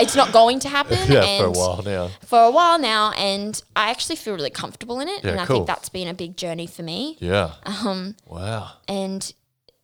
it's 0.00 0.16
not 0.16 0.32
going 0.32 0.58
to 0.60 0.68
happen. 0.68 0.98
Yeah, 1.10 1.22
and 1.24 1.42
for 1.42 1.48
a 1.48 1.50
while 1.66 1.82
now. 1.82 2.08
For 2.26 2.38
a 2.42 2.50
while 2.50 2.78
now, 2.78 3.12
and 3.12 3.60
I 3.76 3.90
actually 3.90 4.16
feel 4.16 4.34
really 4.34 4.50
comfortable 4.50 5.00
in 5.00 5.08
it, 5.08 5.24
Yeah, 5.24 5.30
and 5.32 5.40
I 5.40 5.46
think 5.46 5.66
that's 5.66 5.88
been 5.88 6.08
a 6.08 6.14
big 6.14 6.36
journey 6.36 6.66
for 6.66 6.82
me. 6.82 7.16
Yeah. 7.20 7.52
Um, 7.64 8.16
Wow. 8.26 8.70
and 8.86 9.32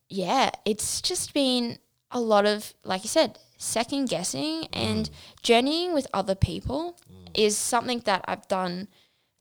yeah, 0.09 0.51
it's 0.65 1.01
just 1.01 1.35
been 1.35 1.79
a 2.11 2.21
lot 2.21 2.47
of, 2.47 2.73
like 2.85 3.03
you 3.03 3.09
said, 3.09 3.39
second 3.59 4.09
guessing 4.09 4.69
and 4.73 5.11
journeying 5.43 5.95
with 5.95 6.07
other 6.13 6.35
people 6.35 6.97
is 7.35 7.57
something 7.57 8.01
that 8.05 8.25
I've 8.29 8.47
done 8.47 8.89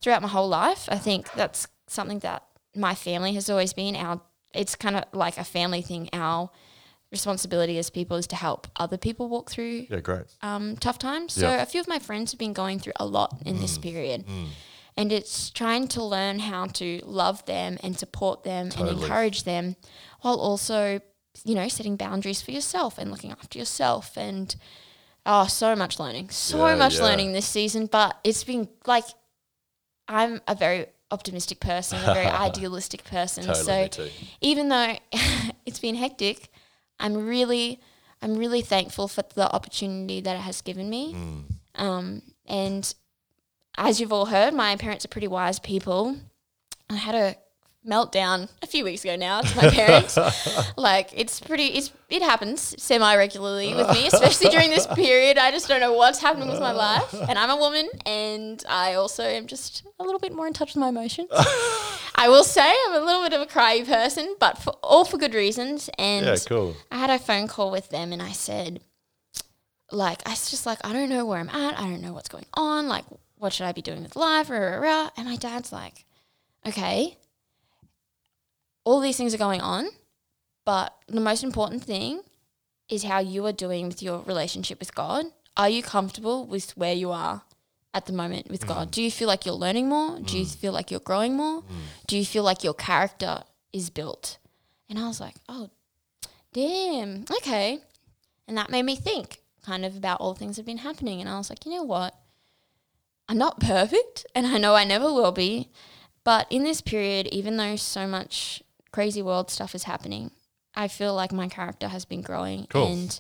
throughout 0.02 0.22
my 0.22 0.28
whole 0.30 0.48
life. 0.48 0.88
I 0.90 0.98
think 0.98 1.32
that's 1.34 1.68
something 1.88 2.20
that 2.20 2.44
my 2.76 2.96
family 2.96 3.34
has 3.34 3.50
always 3.50 3.74
been 3.74 3.96
our. 3.96 4.22
It's 4.56 4.76
kind 4.76 4.96
of 4.96 5.04
like 5.14 5.38
a 5.38 5.44
family 5.44 5.82
thing. 5.82 6.10
Our 6.14 6.50
responsibility 7.14 7.78
as 7.78 7.90
people 7.90 8.18
is 8.18 8.28
to 8.28 8.36
help 8.36 8.68
other 8.76 8.98
people 8.98 9.30
walk 9.30 9.50
through 9.50 9.86
Yeah, 9.90 10.02
great. 10.02 10.26
um, 10.42 10.76
tough 10.76 11.00
times. 11.00 11.32
So 11.34 11.48
Yeah. 11.48 11.62
a 11.62 11.66
few 11.66 11.80
of 11.80 11.88
my 11.88 12.00
friends 12.00 12.32
have 12.34 12.40
been 12.40 12.52
going 12.54 12.80
through 12.80 12.94
a 13.00 13.06
lot 13.06 13.38
in 13.46 13.60
this 13.62 13.78
period. 13.78 14.26
And 14.98 15.12
it's 15.12 15.50
trying 15.50 15.88
to 15.90 16.04
learn 16.04 16.38
how 16.40 16.66
to 16.82 17.02
love 17.06 17.46
them 17.46 17.80
and 17.82 17.98
support 17.98 18.44
them 18.44 18.70
and 18.78 18.88
encourage 18.90 19.44
them 19.44 19.76
while 20.22 20.40
also, 20.40 21.00
you 21.44 21.56
know, 21.56 21.68
setting 21.68 21.96
boundaries 21.96 22.42
for 22.44 22.52
yourself 22.52 22.98
and 23.00 23.10
looking 23.10 23.32
after 23.32 23.58
yourself 23.58 24.16
and 24.18 24.56
oh, 25.26 25.48
so 25.48 25.76
much 25.76 26.00
learning. 26.00 26.30
So 26.30 26.58
Yeah, 26.68 26.76
much 26.76 27.00
learning 27.00 27.32
this 27.34 27.48
season, 27.48 27.88
but 27.88 28.20
it's 28.24 28.44
been 28.44 28.68
like 28.86 29.06
I'm 30.08 30.42
a 30.48 30.54
very 30.56 30.86
optimistic 31.12 31.60
person, 31.60 31.98
a 32.04 32.14
very 32.14 32.28
idealistic 32.48 33.04
person. 33.04 33.46
Totally, 33.46 33.90
so 33.92 34.04
even 34.42 34.70
though 34.70 34.98
it's 35.66 35.80
been 35.80 35.96
hectic, 35.96 36.50
I'm 37.00 37.26
really, 37.28 37.80
I'm 38.22 38.36
really 38.36 38.62
thankful 38.62 39.08
for 39.08 39.24
the 39.36 39.52
opportunity 39.54 40.22
that 40.22 40.36
it 40.36 40.42
has 40.42 40.62
given 40.62 40.90
me. 40.90 41.14
Mm. 41.14 41.44
Um, 41.76 42.22
and 42.46 42.94
as 43.78 44.00
you've 44.00 44.14
all 44.14 44.28
heard, 44.28 44.54
my 44.54 44.76
parents 44.76 45.06
are 45.06 45.10
pretty 45.10 45.28
wise 45.28 45.60
people. 45.60 46.18
I 46.90 46.96
had 46.96 47.16
a 47.16 47.36
meltdown 47.88 48.50
a 48.62 48.68
few 48.68 48.84
weeks 48.84 49.04
ago 49.04 49.16
now 49.16 49.42
to 49.42 49.58
my 49.58 49.70
parents. 49.70 50.18
like 50.78 51.10
it's 51.14 51.40
pretty, 51.40 51.66
it's 51.68 51.92
it 52.10 52.22
happens 52.22 52.82
semi 52.82 53.16
regularly 53.16 53.74
with 53.74 53.90
me, 53.92 54.08
especially 54.08 54.50
during 54.50 54.70
this 54.70 54.88
period. 54.88 55.38
I 55.38 55.52
just 55.52 55.68
don't 55.68 55.80
know 55.80 55.94
what's 55.94 56.20
happening 56.20 56.50
with 56.50 56.60
my 56.60 56.72
life, 56.72 57.14
and 57.14 57.38
I'm 57.38 57.50
a 57.50 57.58
woman, 57.58 57.90
and 58.06 58.64
I 58.70 58.94
also 58.94 59.24
am 59.24 59.48
just 59.48 59.84
a 60.00 60.04
little 60.04 60.20
bit 60.20 60.34
more 60.34 60.48
in 60.48 60.54
touch 60.54 60.76
with 60.76 60.82
my 60.82 60.90
emotions. 60.90 61.30
I 62.16 62.30
will 62.30 62.44
say 62.44 62.72
I'm 62.88 63.02
a 63.02 63.06
little 63.06 63.24
bit 63.24 63.34
of 63.34 63.42
a 63.42 63.46
cryy 63.46 63.86
person, 63.86 64.36
but 64.40 64.58
for 64.58 64.74
all 64.84 65.04
for 65.06 65.18
good 65.18 65.34
reasons. 65.34 65.90
And 65.98 66.26
Yeah, 66.26 66.36
cool. 66.48 66.76
I 66.92 66.98
had 66.98 67.10
a 67.10 67.20
phone 67.20 67.48
call 67.48 67.72
with 67.72 67.90
them 67.90 68.14
and 68.14 68.22
I 68.22 68.32
said, 68.32 68.82
like, 69.92 70.22
I 70.26 70.32
was 70.32 70.50
just 70.50 70.66
like, 70.66 70.80
I 70.84 70.94
don't 70.94 71.10
know 71.10 71.26
where 71.26 71.40
I'm 71.40 71.50
at. 71.50 71.80
I 71.80 71.84
don't 71.84 72.02
know 72.02 72.14
what's 72.14 72.30
going 72.30 72.46
on. 72.54 72.88
Like, 72.88 73.06
what 73.38 73.52
should 73.54 73.66
I 73.66 73.72
be 73.72 73.82
doing 73.82 74.04
with 74.04 74.16
life? 74.16 74.50
Rah, 74.50 74.58
rah, 74.58 74.78
rah. 74.78 75.10
And 75.18 75.28
my 75.28 75.36
dad's 75.36 75.72
like, 75.72 76.06
okay, 76.66 77.18
all 78.84 79.00
these 79.00 79.18
things 79.18 79.34
are 79.34 79.38
going 79.38 79.62
on, 79.62 79.88
but 80.66 80.96
the 81.08 81.22
most 81.22 81.44
important 81.44 81.84
thing 81.84 82.22
is 82.90 83.04
how 83.04 83.20
you 83.20 83.46
are 83.46 83.52
doing 83.52 83.88
with 83.88 84.04
your 84.04 84.22
relationship 84.22 84.80
with 84.80 84.94
God. 84.94 85.26
Are 85.56 85.70
you 85.70 85.84
comfortable 85.84 86.46
with 86.46 86.76
where 86.78 86.94
you 86.94 87.12
are 87.12 87.44
at 87.94 88.06
the 88.06 88.14
moment 88.14 88.50
with 88.50 88.68
God? 88.68 88.88
Mm. 88.88 88.92
Do 88.92 89.02
you 89.04 89.12
feel 89.12 89.28
like 89.28 89.46
you're 89.46 89.56
learning 89.56 89.88
more? 89.88 90.20
Do 90.20 90.38
you 90.38 90.46
mm. 90.46 90.56
feel 90.56 90.74
like 90.74 90.92
you're 90.92 91.00
growing 91.00 91.36
more? 91.36 91.62
Mm. 91.62 91.68
Do 92.08 92.18
you 92.18 92.26
feel 92.26 92.44
like 92.44 92.64
your 92.64 92.74
character 92.74 93.44
is 93.72 93.90
built? 93.90 94.38
And 94.90 95.00
I 95.00 95.08
was 95.08 95.20
like, 95.20 95.36
oh, 95.48 95.70
damn, 96.54 97.26
okay. 97.38 97.80
And 98.48 98.58
that 98.58 98.70
made 98.70 98.84
me 98.84 98.96
think 98.96 99.40
kind 99.66 99.86
of 99.86 99.96
about 99.96 100.20
all 100.20 100.34
the 100.34 100.40
things 100.40 100.56
that 100.56 100.62
have 100.62 100.66
been 100.68 100.80
happening. 100.80 101.22
And 101.22 101.30
I 101.30 101.38
was 101.38 101.50
like, 101.50 101.66
you 101.66 101.72
know 101.72 101.84
what? 101.84 102.16
I'm 103.30 103.38
not 103.38 103.62
perfect, 103.62 104.26
and 104.36 104.46
I 104.46 104.58
know 104.58 104.76
I 104.76 104.84
never 104.84 105.06
will 105.06 105.32
be. 105.32 105.70
But 106.26 106.46
in 106.50 106.64
this 106.64 106.82
period, 106.82 107.28
even 107.32 107.58
though 107.58 107.78
so 107.78 108.06
much 108.06 108.62
crazy 108.94 109.22
world 109.22 109.52
stuff 109.52 109.76
is 109.76 109.84
happening, 109.84 110.32
I 110.74 110.88
feel 110.88 111.14
like 111.14 111.34
my 111.34 111.50
character 111.50 111.90
has 111.90 112.06
been 112.06 112.22
growing. 112.22 112.68
Cool. 112.70 112.88
And 112.88 113.20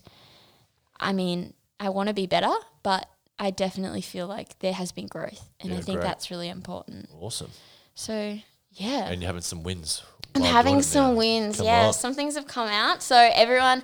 I 0.99 1.11
mean, 1.11 1.53
I 1.79 1.89
want 1.89 2.07
to 2.07 2.13
be 2.13 2.27
better, 2.27 2.53
but 2.83 3.09
I 3.37 3.51
definitely 3.51 4.01
feel 4.01 4.27
like 4.27 4.57
there 4.59 4.71
has 4.71 4.93
been 4.93 5.07
growth. 5.07 5.49
And 5.59 5.73
I 5.73 5.81
think 5.81 5.99
great. 5.99 6.07
that's 6.07 6.31
really 6.31 6.47
important. 6.47 7.09
Awesome. 7.19 7.51
So, 7.95 8.39
yeah. 8.71 9.09
And 9.09 9.21
you're 9.21 9.27
having 9.27 9.41
some 9.41 9.63
wins. 9.63 10.03
I'm 10.35 10.43
having 10.43 10.81
some 10.81 11.13
now. 11.13 11.17
wins. 11.17 11.57
Come 11.57 11.65
yeah, 11.65 11.87
on. 11.87 11.93
some 11.93 12.13
things 12.13 12.35
have 12.35 12.47
come 12.47 12.69
out. 12.69 13.03
So 13.03 13.15
everyone, 13.17 13.83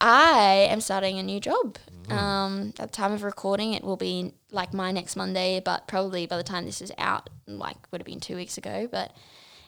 I 0.00 0.68
am 0.70 0.80
starting 0.80 1.18
a 1.18 1.22
new 1.22 1.40
job. 1.40 1.78
Mm. 2.08 2.12
Um, 2.12 2.74
at 2.78 2.90
the 2.90 2.96
time 2.96 3.12
of 3.12 3.22
recording, 3.22 3.74
it 3.74 3.84
will 3.84 3.96
be 3.96 4.32
like 4.50 4.74
my 4.74 4.92
next 4.92 5.16
Monday, 5.16 5.60
but 5.64 5.86
probably 5.86 6.26
by 6.26 6.36
the 6.36 6.42
time 6.42 6.64
this 6.64 6.82
is 6.82 6.92
out, 6.98 7.30
like 7.46 7.76
would 7.92 8.00
have 8.00 8.06
been 8.06 8.20
two 8.20 8.36
weeks 8.36 8.58
ago. 8.58 8.88
But 8.90 9.12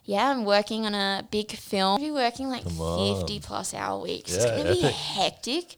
yeah, 0.04 0.30
I'm 0.30 0.44
working 0.44 0.86
on 0.86 0.94
a 0.94 1.26
big 1.30 1.52
film. 1.52 1.92
I'll 1.92 1.98
be 1.98 2.10
working 2.10 2.48
like 2.48 2.64
Come 2.64 2.80
on. 2.80 3.18
50 3.20 3.40
plus 3.40 3.74
hour 3.74 4.00
weeks. 4.00 4.32
Yeah, 4.34 4.42
it's 4.42 4.50
going 4.50 4.66
to 4.66 4.72
be 4.72 4.88
hectic. 4.92 5.76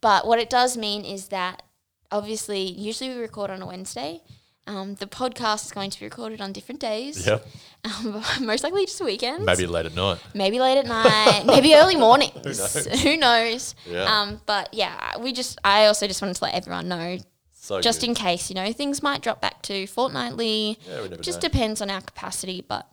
But 0.00 0.26
what 0.26 0.38
it 0.38 0.50
does 0.50 0.76
mean 0.76 1.04
is 1.04 1.28
that 1.28 1.62
obviously, 2.10 2.62
usually 2.62 3.10
we 3.14 3.20
record 3.20 3.50
on 3.50 3.62
a 3.62 3.66
Wednesday. 3.66 4.20
Um, 4.68 4.94
the 4.94 5.06
podcast 5.06 5.64
is 5.66 5.72
going 5.72 5.90
to 5.90 5.98
be 5.98 6.06
recorded 6.06 6.40
on 6.40 6.52
different 6.52 6.80
days. 6.80 7.26
Yep. 7.26 7.46
Um, 7.84 8.22
most 8.46 8.62
likely 8.62 8.86
just 8.86 9.00
weekends. 9.04 9.44
Maybe 9.44 9.66
late 9.66 9.86
at 9.86 9.94
night. 9.96 10.18
Maybe 10.34 10.60
late 10.60 10.78
at 10.78 10.86
night. 10.86 11.42
maybe 11.46 11.74
early 11.74 11.96
mornings. 11.96 12.32
knows? 12.44 13.02
Who 13.02 13.16
knows? 13.16 13.74
Yeah. 13.90 14.04
Um, 14.04 14.40
but 14.46 14.72
yeah, 14.72 15.18
we 15.18 15.32
just. 15.32 15.58
I 15.64 15.86
also 15.86 16.06
just 16.06 16.22
wanted 16.22 16.36
to 16.36 16.44
let 16.44 16.54
everyone 16.54 16.86
know, 16.86 17.18
So 17.50 17.80
just 17.80 18.02
good. 18.02 18.10
in 18.10 18.14
case, 18.14 18.50
you 18.50 18.54
know, 18.54 18.72
things 18.72 19.02
might 19.02 19.20
drop 19.20 19.40
back 19.40 19.62
to 19.62 19.88
fortnightly. 19.88 20.78
Yeah, 20.88 21.02
we 21.02 21.08
never 21.08 21.22
just 21.24 21.42
know. 21.42 21.48
depends 21.48 21.82
on 21.82 21.90
our 21.90 22.00
capacity, 22.02 22.64
but 22.68 22.86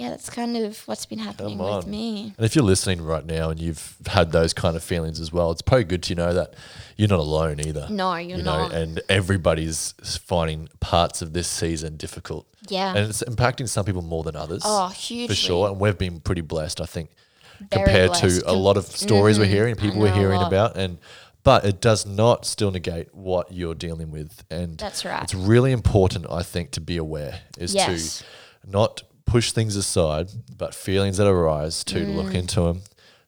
yeah, 0.00 0.08
that's 0.08 0.30
kind 0.30 0.56
of 0.56 0.78
what's 0.88 1.04
been 1.04 1.18
happening 1.18 1.58
with 1.58 1.86
me. 1.86 2.32
And 2.38 2.46
if 2.46 2.56
you're 2.56 2.64
listening 2.64 3.02
right 3.02 3.26
now 3.26 3.50
and 3.50 3.60
you've 3.60 3.96
had 4.06 4.32
those 4.32 4.54
kind 4.54 4.74
of 4.74 4.82
feelings 4.82 5.20
as 5.20 5.30
well, 5.30 5.50
it's 5.50 5.60
probably 5.60 5.84
good 5.84 6.02
to 6.04 6.14
know 6.14 6.32
that 6.32 6.54
you're 6.96 7.06
not 7.08 7.18
alone 7.18 7.60
either. 7.60 7.86
No, 7.90 8.14
you're 8.16 8.38
you 8.38 8.42
know, 8.42 8.62
not. 8.62 8.72
and 8.72 9.02
everybody's 9.10 9.92
finding 10.24 10.70
parts 10.80 11.20
of 11.20 11.34
this 11.34 11.48
season 11.48 11.98
difficult. 11.98 12.46
Yeah. 12.68 12.94
And 12.96 13.10
it's 13.10 13.22
impacting 13.22 13.68
some 13.68 13.84
people 13.84 14.00
more 14.00 14.22
than 14.22 14.36
others. 14.36 14.62
Oh, 14.64 14.88
For 14.88 15.34
sure. 15.34 15.68
And 15.68 15.78
we've 15.78 15.98
been 15.98 16.20
pretty 16.20 16.40
blessed, 16.40 16.80
I 16.80 16.86
think, 16.86 17.10
Very 17.58 17.84
compared 17.84 18.12
blessed. 18.12 18.40
to 18.40 18.50
a 18.50 18.54
lot 18.54 18.78
of 18.78 18.86
stories 18.86 19.38
we're 19.38 19.44
Mhm. 19.44 19.48
hearing, 19.50 19.74
people 19.76 20.00
we're 20.00 20.14
hearing 20.14 20.40
about. 20.40 20.78
And 20.78 20.96
but 21.42 21.64
it 21.66 21.80
does 21.82 22.06
not 22.06 22.46
still 22.46 22.70
negate 22.70 23.14
what 23.14 23.52
you're 23.52 23.74
dealing 23.74 24.10
with. 24.10 24.44
And 24.50 24.76
That's 24.78 25.04
right. 25.04 25.22
it's 25.22 25.34
really 25.34 25.72
important, 25.72 26.24
I 26.30 26.42
think, 26.42 26.70
to 26.72 26.80
be 26.80 26.96
aware 26.96 27.40
is 27.58 27.74
Yes. 27.74 28.18
to 28.64 28.70
not 28.70 29.02
push 29.30 29.52
things 29.52 29.76
aside, 29.76 30.28
but 30.58 30.74
feelings 30.74 31.16
that 31.18 31.26
arise 31.28 31.84
to 31.84 31.98
Mm. 32.04 32.16
look 32.16 32.34
into 32.34 32.60
them, 32.62 32.82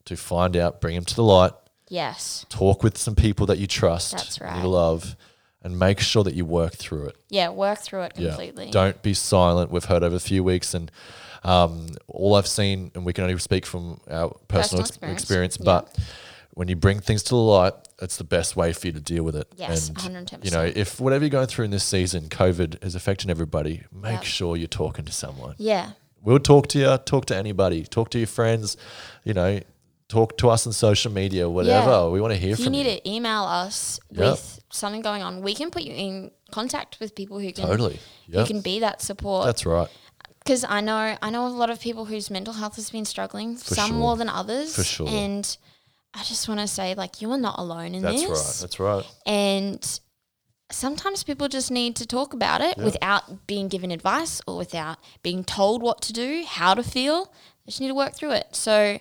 to 0.04 0.16
find 0.16 0.56
out, 0.56 0.80
bring 0.80 0.96
them 0.96 1.04
to 1.04 1.14
the 1.14 1.22
light, 1.22 1.52
Yes. 1.88 2.44
talk 2.48 2.82
with 2.82 2.98
some 2.98 3.14
people 3.14 3.46
that 3.46 3.58
you 3.58 3.68
trust, 3.68 4.10
That's 4.12 4.40
right. 4.40 4.60
you 4.60 4.68
love, 4.68 5.14
and 5.62 5.78
make 5.78 6.00
sure 6.00 6.24
that 6.24 6.34
you 6.34 6.44
work 6.44 6.74
through 6.74 7.06
it. 7.06 7.16
Yeah, 7.30 7.50
work 7.50 7.78
through 7.78 8.02
it 8.02 8.14
completely. 8.14 8.64
Yeah. 8.66 8.72
Don't 8.72 9.00
be 9.02 9.14
silent. 9.14 9.70
We've 9.70 9.84
heard 9.84 10.02
over 10.02 10.16
a 10.16 10.20
few 10.20 10.42
weeks, 10.42 10.74
and 10.74 10.90
um, 11.44 11.86
all 12.08 12.34
I've 12.34 12.46
seen, 12.48 12.90
and 12.94 13.04
we 13.04 13.12
can 13.12 13.22
only 13.24 13.38
speak 13.38 13.64
from 13.66 14.00
our 14.10 14.30
personal, 14.48 14.48
Personal 14.48 14.80
ex- 14.80 14.90
experience. 14.90 15.22
experience, 15.22 15.56
Yeah. 15.60 15.64
but 15.64 15.96
when 16.54 16.68
you 16.68 16.76
bring 16.76 17.00
things 17.00 17.22
to 17.24 17.30
the 17.30 17.36
light, 17.36 17.72
it's 18.00 18.16
the 18.16 18.24
best 18.24 18.56
way 18.56 18.72
for 18.72 18.86
you 18.88 18.92
to 18.92 19.00
deal 19.00 19.22
with 19.24 19.36
it. 19.36 19.48
Yes, 19.56 19.88
and 19.88 19.96
110%. 19.98 20.44
you 20.44 20.50
know, 20.50 20.64
if 20.64 21.00
whatever 21.00 21.24
you're 21.24 21.30
going 21.30 21.46
through 21.46 21.64
in 21.66 21.70
this 21.70 21.84
season, 21.84 22.28
COVID 22.28 22.84
is 22.84 22.94
affecting 22.94 23.30
everybody, 23.30 23.84
make 23.92 24.12
Yep. 24.14 24.22
sure 24.24 24.56
you're 24.56 24.66
talking 24.68 25.04
to 25.04 25.12
someone. 25.12 25.54
Yeah. 25.58 25.92
We'll 26.22 26.38
talk 26.38 26.68
to 26.68 26.78
you, 26.78 26.96
talk 26.98 27.26
to 27.26 27.36
anybody, 27.36 27.84
talk 27.84 28.10
to 28.10 28.18
your 28.18 28.26
friends, 28.28 28.76
you 29.24 29.34
know, 29.34 29.60
talk 30.08 30.36
to 30.38 30.50
us 30.50 30.66
on 30.66 30.72
social 30.74 31.10
media, 31.10 31.48
whatever. 31.48 31.90
Yeah. 31.90 32.08
We 32.08 32.20
want 32.20 32.32
to 32.34 32.38
hear 32.38 32.54
from 32.54 32.74
you. 32.74 32.80
If 32.80 32.86
you 32.86 32.92
need 32.92 32.98
to 33.00 33.08
email 33.10 33.44
us 33.44 33.98
Yep. 34.10 34.20
with 34.20 34.60
something 34.70 35.00
going 35.00 35.22
on, 35.22 35.40
we 35.42 35.54
can 35.54 35.70
put 35.70 35.82
you 35.84 35.92
in 35.94 36.30
contact 36.50 36.98
with 37.00 37.14
people 37.14 37.38
who 37.38 37.50
can 37.52 37.66
Totally. 37.66 37.98
who 38.26 38.38
Yeah. 38.38 38.44
can 38.46 38.60
be 38.60 38.78
that 38.80 39.00
support. 39.00 39.46
That's 39.46 39.64
right. 39.64 39.88
because 40.44 40.64
I 40.64 40.80
know 40.80 41.16
I 41.22 41.30
know 41.30 41.46
a 41.46 41.48
lot 41.48 41.70
of 41.70 41.78
people 41.80 42.04
whose 42.06 42.28
mental 42.28 42.54
health 42.54 42.74
has 42.76 42.90
been 42.90 43.04
struggling, 43.04 43.56
some 43.56 43.88
sure. 43.88 43.96
more 43.96 44.16
than 44.16 44.28
others. 44.28 44.74
For 44.74 44.82
sure. 44.84 45.08
And 45.08 45.56
I 46.14 46.22
just 46.24 46.46
want 46.48 46.60
to 46.60 46.66
say, 46.66 46.94
like, 46.94 47.22
you 47.22 47.30
are 47.32 47.38
not 47.38 47.58
alone 47.58 47.94
in 47.94 48.02
That's 48.02 48.22
this. 48.22 48.60
That's 48.60 48.78
right. 48.80 48.96
That's 48.96 49.08
right. 49.26 49.32
and 49.32 50.00
sometimes 50.70 51.22
people 51.22 51.48
just 51.48 51.70
need 51.70 51.96
to 51.96 52.06
talk 52.06 52.32
about 52.34 52.60
it 52.60 52.76
Yeah. 52.78 52.84
without 52.84 53.46
being 53.46 53.68
given 53.68 53.90
advice 53.90 54.40
or 54.46 54.56
without 54.56 54.98
being 55.22 55.44
told 55.44 55.82
what 55.82 56.00
to 56.02 56.12
do, 56.12 56.44
how 56.46 56.74
to 56.74 56.82
feel. 56.82 57.26
They 57.26 57.70
just 57.70 57.80
need 57.80 57.88
to 57.88 57.94
work 57.94 58.14
through 58.14 58.32
it. 58.32 58.54
So 58.56 58.98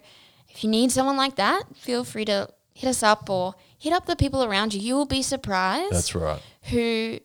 if 0.49 0.63
you 0.63 0.69
need 0.69 0.91
someone 0.91 1.15
like 1.17 1.35
that, 1.37 1.63
feel 1.75 2.03
free 2.03 2.25
to 2.25 2.49
hit 2.73 2.87
us 2.89 3.03
up 3.03 3.29
or 3.29 3.55
hit 3.77 3.93
up 3.93 4.05
the 4.05 4.15
people 4.17 4.43
around 4.43 4.73
you. 4.73 4.81
You 4.81 4.95
will 4.95 5.05
be 5.05 5.21
surprised 5.21 5.93
That's 5.93 6.13
right. 6.15 6.41
who 6.63 7.19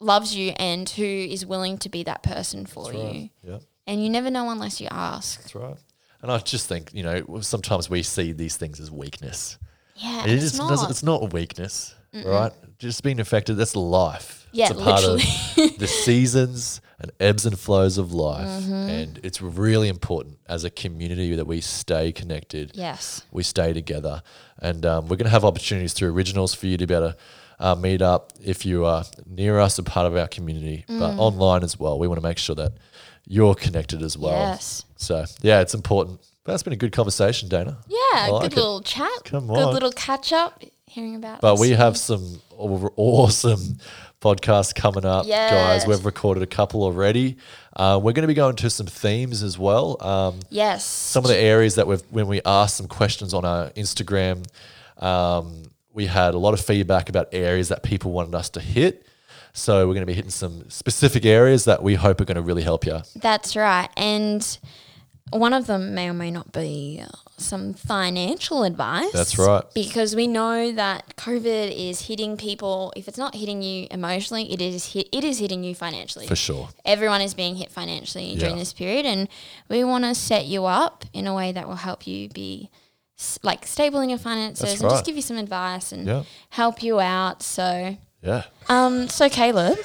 loves 0.00 0.34
you 0.34 0.50
and 0.56 0.88
who 0.88 1.04
is 1.04 1.44
willing 1.46 1.78
to 1.78 1.88
be 1.88 2.02
that 2.04 2.22
person 2.22 2.66
for 2.66 2.84
That's 2.84 2.96
you. 2.96 3.02
right. 3.04 3.30
Yeah. 3.42 3.58
And 3.86 4.02
you 4.02 4.10
never 4.10 4.30
know 4.30 4.50
unless 4.50 4.80
you 4.80 4.88
ask. 4.90 5.40
That's 5.40 5.54
right. 5.54 5.76
And 6.22 6.30
I 6.30 6.38
just 6.38 6.66
think, 6.68 6.90
you 6.92 7.02
know, 7.02 7.40
sometimes 7.40 7.88
we 7.88 8.02
see 8.02 8.32
these 8.32 8.56
things 8.56 8.78
as 8.80 8.90
weakness. 8.90 9.58
Yeah, 9.96 10.24
It 10.26 10.42
it's 10.42 10.56
not. 10.58 10.68
doesn't- 10.70 10.90
it's 10.90 11.02
not 11.02 11.22
a 11.22 11.26
weakness, 11.26 11.94
right? 12.12 12.52
Just 12.78 13.02
being 13.02 13.20
affected, 13.20 13.54
that's 13.54 13.76
life. 13.76 14.46
Yeah, 14.52 14.70
it's 14.70 14.80
a 14.80 14.82
part 14.84 15.00
literally. 15.02 15.22
of 15.72 15.78
the 15.78 15.86
seasons 16.04 16.80
and 16.98 17.10
ebbs 17.20 17.46
and 17.46 17.58
flows 17.58 17.98
of 17.98 18.12
life. 18.12 18.46
Mm-hmm. 18.48 18.72
And 18.72 19.20
it's 19.22 19.40
really 19.40 19.88
important 19.88 20.38
as 20.48 20.64
a 20.64 20.70
community 20.70 21.34
that 21.36 21.46
we 21.46 21.60
stay 21.60 22.12
connected. 22.12 22.72
yes. 22.74 23.22
we 23.30 23.42
stay 23.42 23.72
together. 23.72 24.22
And 24.60 24.84
um, 24.84 25.04
we're 25.08 25.16
going 25.16 25.24
to 25.24 25.30
have 25.30 25.44
opportunities 25.44 25.92
through 25.94 26.12
originals 26.12 26.52
for 26.54 26.66
you 26.66 26.76
to 26.76 26.86
be 26.86 26.94
able 26.94 27.12
to 27.12 27.16
uh, 27.60 27.74
meet 27.74 28.02
up 28.02 28.32
if 28.42 28.64
you 28.66 28.84
are 28.84 29.04
near 29.26 29.58
us, 29.60 29.78
a 29.78 29.82
part 29.82 30.06
of 30.06 30.16
our 30.16 30.28
community, 30.28 30.84
but 30.88 31.12
Mm. 31.14 31.18
online 31.18 31.62
as 31.62 31.78
well. 31.78 31.98
We 31.98 32.08
want 32.08 32.18
to 32.20 32.26
make 32.26 32.38
sure 32.38 32.56
that 32.56 32.72
you're 33.32 33.54
connected 33.54 34.02
as 34.02 34.18
well. 34.18 34.32
Yes. 34.32 34.84
So, 34.96 35.24
yeah, 35.40 35.60
it's 35.60 35.72
important. 35.72 36.18
But 36.42 36.54
it's 36.54 36.64
been 36.64 36.72
a 36.72 36.76
good 36.84 36.90
conversation, 36.90 37.48
Dana. 37.48 37.78
Yeah, 37.86 37.96
I 38.14 38.28
like 38.30 38.42
good 38.42 38.52
it. 38.54 38.56
little 38.56 38.80
chat. 38.82 39.08
Come 39.24 39.46
Good 39.46 39.56
on. 39.58 39.72
little 39.72 39.92
catch 39.92 40.32
up. 40.32 40.60
Hearing 40.86 41.14
about 41.14 41.40
But 41.40 41.60
we 41.60 41.70
have 41.70 41.96
some 41.96 42.40
awesome 42.96 43.78
podcasts 44.20 44.74
coming 44.74 45.04
up, 45.04 45.26
Yes. 45.26 45.52
guys. 45.52 45.86
We've 45.86 46.04
recorded 46.04 46.42
a 46.42 46.46
couple 46.46 46.82
already. 46.82 47.36
Uh, 47.76 48.00
we're 48.02 48.12
going 48.12 48.22
to 48.24 48.26
be 48.28 48.34
going 48.34 48.56
to 48.56 48.68
some 48.68 48.86
themes 48.86 49.44
as 49.44 49.56
well. 49.58 49.96
Um, 50.04 50.40
Yes. 50.50 50.84
some 50.84 51.24
of 51.24 51.28
the 51.28 51.36
areas 51.36 51.76
that 51.76 51.86
we've 51.86 52.02
when 52.10 52.26
we 52.26 52.40
asked 52.44 52.76
some 52.76 52.88
questions 52.88 53.32
on 53.32 53.44
our 53.44 53.70
Instagram, 53.70 54.44
um, 54.98 55.62
we 55.94 56.06
had 56.06 56.34
a 56.34 56.38
lot 56.38 56.54
of 56.54 56.60
feedback 56.60 57.08
about 57.08 57.28
areas 57.32 57.68
that 57.68 57.82
people 57.84 58.10
wanted 58.12 58.34
us 58.34 58.48
to 58.50 58.60
hit. 58.60 59.06
So 59.52 59.86
we're 59.86 59.94
going 59.94 60.02
to 60.02 60.06
be 60.06 60.14
hitting 60.14 60.30
some 60.30 60.68
specific 60.70 61.24
areas 61.26 61.64
that 61.64 61.82
we 61.82 61.94
hope 61.96 62.20
are 62.20 62.24
going 62.24 62.36
to 62.36 62.42
really 62.42 62.62
help 62.62 62.86
you. 62.86 63.00
That's 63.16 63.56
right. 63.56 63.88
And 63.96 64.58
one 65.32 65.52
of 65.52 65.66
them 65.66 65.94
may 65.94 66.08
or 66.08 66.12
may 66.14 66.30
not 66.30 66.52
be 66.52 67.02
some 67.36 67.72
financial 67.72 68.64
advice. 68.64 69.12
That's 69.12 69.38
right. 69.38 69.64
Because 69.74 70.14
we 70.14 70.26
know 70.26 70.72
that 70.72 71.16
COVID 71.16 71.72
is 71.74 72.02
hitting 72.02 72.36
people. 72.36 72.92
If 72.96 73.08
it's 73.08 73.16
not 73.16 73.34
hitting 73.34 73.62
you 73.62 73.86
emotionally, 73.90 74.52
it 74.52 74.60
is 74.60 74.92
hit, 74.92 75.08
it 75.12 75.24
is 75.24 75.38
hitting 75.38 75.64
you 75.64 75.74
financially. 75.74 76.26
For 76.26 76.36
sure. 76.36 76.68
Everyone 76.84 77.20
is 77.22 77.32
being 77.34 77.56
hit 77.56 77.70
financially 77.70 78.34
during 78.36 78.54
Yeah. 78.56 78.58
this 78.60 78.72
period, 78.72 79.06
and 79.06 79.28
we 79.68 79.84
want 79.84 80.04
to 80.04 80.14
set 80.14 80.46
you 80.46 80.66
up 80.66 81.04
in 81.12 81.26
a 81.26 81.34
way 81.34 81.50
that 81.52 81.66
will 81.66 81.76
help 81.76 82.06
you 82.06 82.28
be 82.28 82.70
like 83.42 83.66
stable 83.66 84.00
in 84.00 84.08
your 84.10 84.18
finances 84.18 84.80
and 84.80 84.90
just 84.90 85.04
give 85.04 85.16
you 85.16 85.22
some 85.22 85.36
advice 85.38 85.92
and 85.92 86.06
Yeah. 86.06 86.22
help 86.50 86.82
you 86.82 87.00
out. 87.00 87.42
So 87.42 87.96
Yeah. 88.22 88.44
um, 88.68 89.08
so 89.08 89.28
Caleb, 89.28 89.78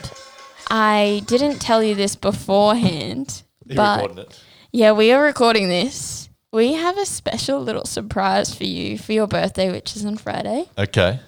I 0.70 1.24
didn't 1.26 1.60
tell 1.60 1.82
you 1.84 1.96
this 1.96 2.16
beforehand, 2.16 3.44
but 3.66 4.18
it. 4.18 4.40
yeah, 4.74 4.92
we 4.92 5.12
are 5.14 5.24
recording 5.24 5.70
this. 5.70 6.30
We 6.52 6.74
have 6.74 6.98
a 6.98 7.06
special 7.06 7.62
little 7.62 7.86
surprise 7.86 8.54
for 8.56 8.64
you 8.66 8.98
for 8.98 9.14
your 9.14 9.28
birthday, 9.28 9.72
which 9.72 9.96
is 9.96 10.06
on 10.06 10.18
Friday. 10.18 10.66
Okay. 10.78 11.20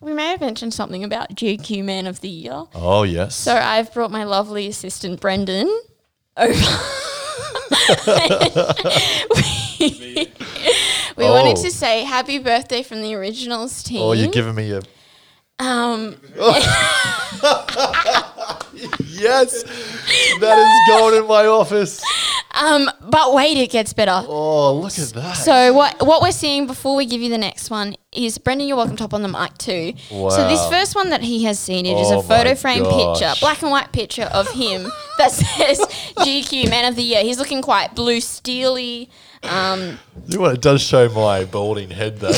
We 0.00 0.12
may 0.12 0.26
have 0.30 0.40
mentioned 0.40 0.74
something 0.74 1.02
about 1.04 1.30
GQ 1.34 1.82
Man 1.84 2.06
of 2.06 2.20
the 2.20 2.28
Year. 2.28 2.64
Oh, 2.74 3.02
yes. 3.04 3.34
So 3.34 3.54
I've 3.56 3.92
brought 3.94 4.10
my 4.10 4.24
lovely 4.24 4.66
assistant 4.68 5.20
Brendan 5.20 5.66
over. 6.36 6.52
we 9.80 10.32
we 11.16 11.24
wanted 11.24 11.56
Oh. 11.58 11.62
to 11.62 11.70
say 11.70 12.04
happy 12.04 12.38
birthday 12.38 12.82
from 12.82 13.02
the 13.02 13.14
originals 13.14 13.82
team. 13.82 14.02
oh, 14.02 14.12
you're 14.12 14.30
giving 14.30 14.54
me 14.54 14.70
a. 14.72 14.80
um, 15.58 16.16
Yes. 19.08 19.62
that 20.40 20.58
is 20.58 20.88
going 20.94 21.22
in 21.22 21.26
my 21.26 21.46
office. 21.46 22.02
um, 22.54 22.90
but 23.08 23.32
wait, 23.32 23.56
it 23.56 23.70
gets 23.70 23.92
better. 23.94 24.12
Oh, 24.28 24.74
look 24.74 24.98
at 24.98 25.08
that. 25.14 25.32
So 25.36 25.72
what 25.72 26.06
what 26.06 26.20
we're 26.22 26.32
seeing 26.32 26.66
before 26.66 26.94
we 26.96 27.06
give 27.06 27.22
you 27.22 27.30
the 27.30 27.38
next 27.38 27.70
one 27.70 27.96
is 28.12 28.36
Brendan. 28.38 28.68
You're 28.68 28.76
welcome 28.76 28.96
to 28.96 29.04
hop 29.04 29.14
on 29.14 29.22
the 29.22 29.28
mic 29.28 29.56
too. 29.56 29.94
Wow. 30.10 30.28
So 30.30 30.46
this 30.48 30.66
first 30.68 30.94
one 30.94 31.08
that 31.10 31.22
he 31.22 31.44
has 31.44 31.58
seen 31.58 31.86
it 31.86 31.98
is 31.98 32.10
Oh 32.10 32.18
a 32.20 32.22
photo 32.22 32.54
frame 32.54 32.82
gosh. 32.82 33.18
picture, 33.20 33.34
black 33.40 33.62
and 33.62 33.70
white 33.70 33.92
picture 33.92 34.24
of 34.34 34.50
him 34.52 34.86
that 35.18 35.30
says 35.32 35.78
GQ 36.18 36.68
Man 36.68 36.84
of 36.84 36.96
the 36.96 37.02
Year. 37.02 37.22
He's 37.22 37.38
looking 37.38 37.62
quite 37.62 37.94
blue 37.94 38.20
steely. 38.20 39.08
Um, 39.48 39.98
You 40.26 40.36
know 40.36 40.42
what? 40.42 40.54
It 40.54 40.60
does 40.62 40.82
show 40.82 41.08
my 41.10 41.44
balding 41.44 41.90
head, 41.90 42.18
though. 42.18 42.28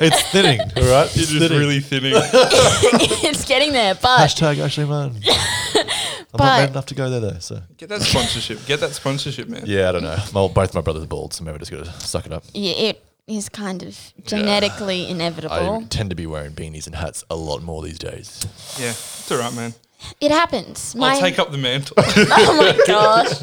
it's 0.00 0.22
thinning, 0.30 0.60
all 0.60 0.66
right? 0.66 0.76
You're 0.76 1.04
It's 1.04 1.14
just 1.16 1.32
thinning. 1.38 1.58
really 1.58 1.80
thinning. 1.80 2.12
it's 2.16 3.44
getting 3.44 3.72
there, 3.72 3.94
but 3.94 4.18
Hashtag 4.20 4.58
Ashley 4.58 4.84
Man. 4.86 5.14
I'm 5.26 6.38
But- 6.38 6.44
not 6.44 6.58
man 6.60 6.68
enough 6.70 6.86
to 6.86 6.94
go 6.94 7.10
there, 7.10 7.20
though. 7.20 7.38
So 7.38 7.60
Get 7.76 7.88
that 7.90 8.02
sponsorship. 8.02 8.66
Get 8.66 8.80
that 8.80 8.92
sponsorship, 8.92 9.48
man. 9.48 9.62
yeah, 9.66 9.88
I 9.88 9.92
don't 9.92 10.02
know. 10.02 10.16
My, 10.32 10.48
both 10.48 10.74
my 10.74 10.80
brothers 10.80 11.04
are 11.04 11.06
bald, 11.06 11.32
so 11.34 11.44
maybe 11.44 11.54
I 11.56 11.58
just 11.58 11.70
got 11.70 11.84
to 11.84 11.92
suck 12.00 12.26
it 12.26 12.32
up. 12.32 12.44
yeah, 12.52 12.72
it 12.72 13.04
is 13.26 13.48
kind 13.48 13.82
of 13.82 13.98
genetically 14.24 15.08
inevitable. 15.08 15.54
I 15.82 15.86
tend 15.88 16.10
to 16.10 16.16
be 16.16 16.26
wearing 16.26 16.52
beanies 16.52 16.86
and 16.86 16.94
hats 16.96 17.24
a 17.30 17.36
lot 17.36 17.62
more 17.62 17.82
these 17.82 17.98
days. 17.98 18.44
Yeah, 18.78 18.90
it's 18.90 19.30
all 19.30 19.38
right, 19.38 19.54
man. 19.54 19.74
it 20.20 20.30
happens. 20.30 20.94
My, 20.94 21.12
I'll 21.14 21.20
take 21.20 21.38
up 21.38 21.50
the 21.52 21.58
mantle. 21.58 21.94
oh 21.98 22.56
my 22.58 22.84
gosh. 22.86 23.40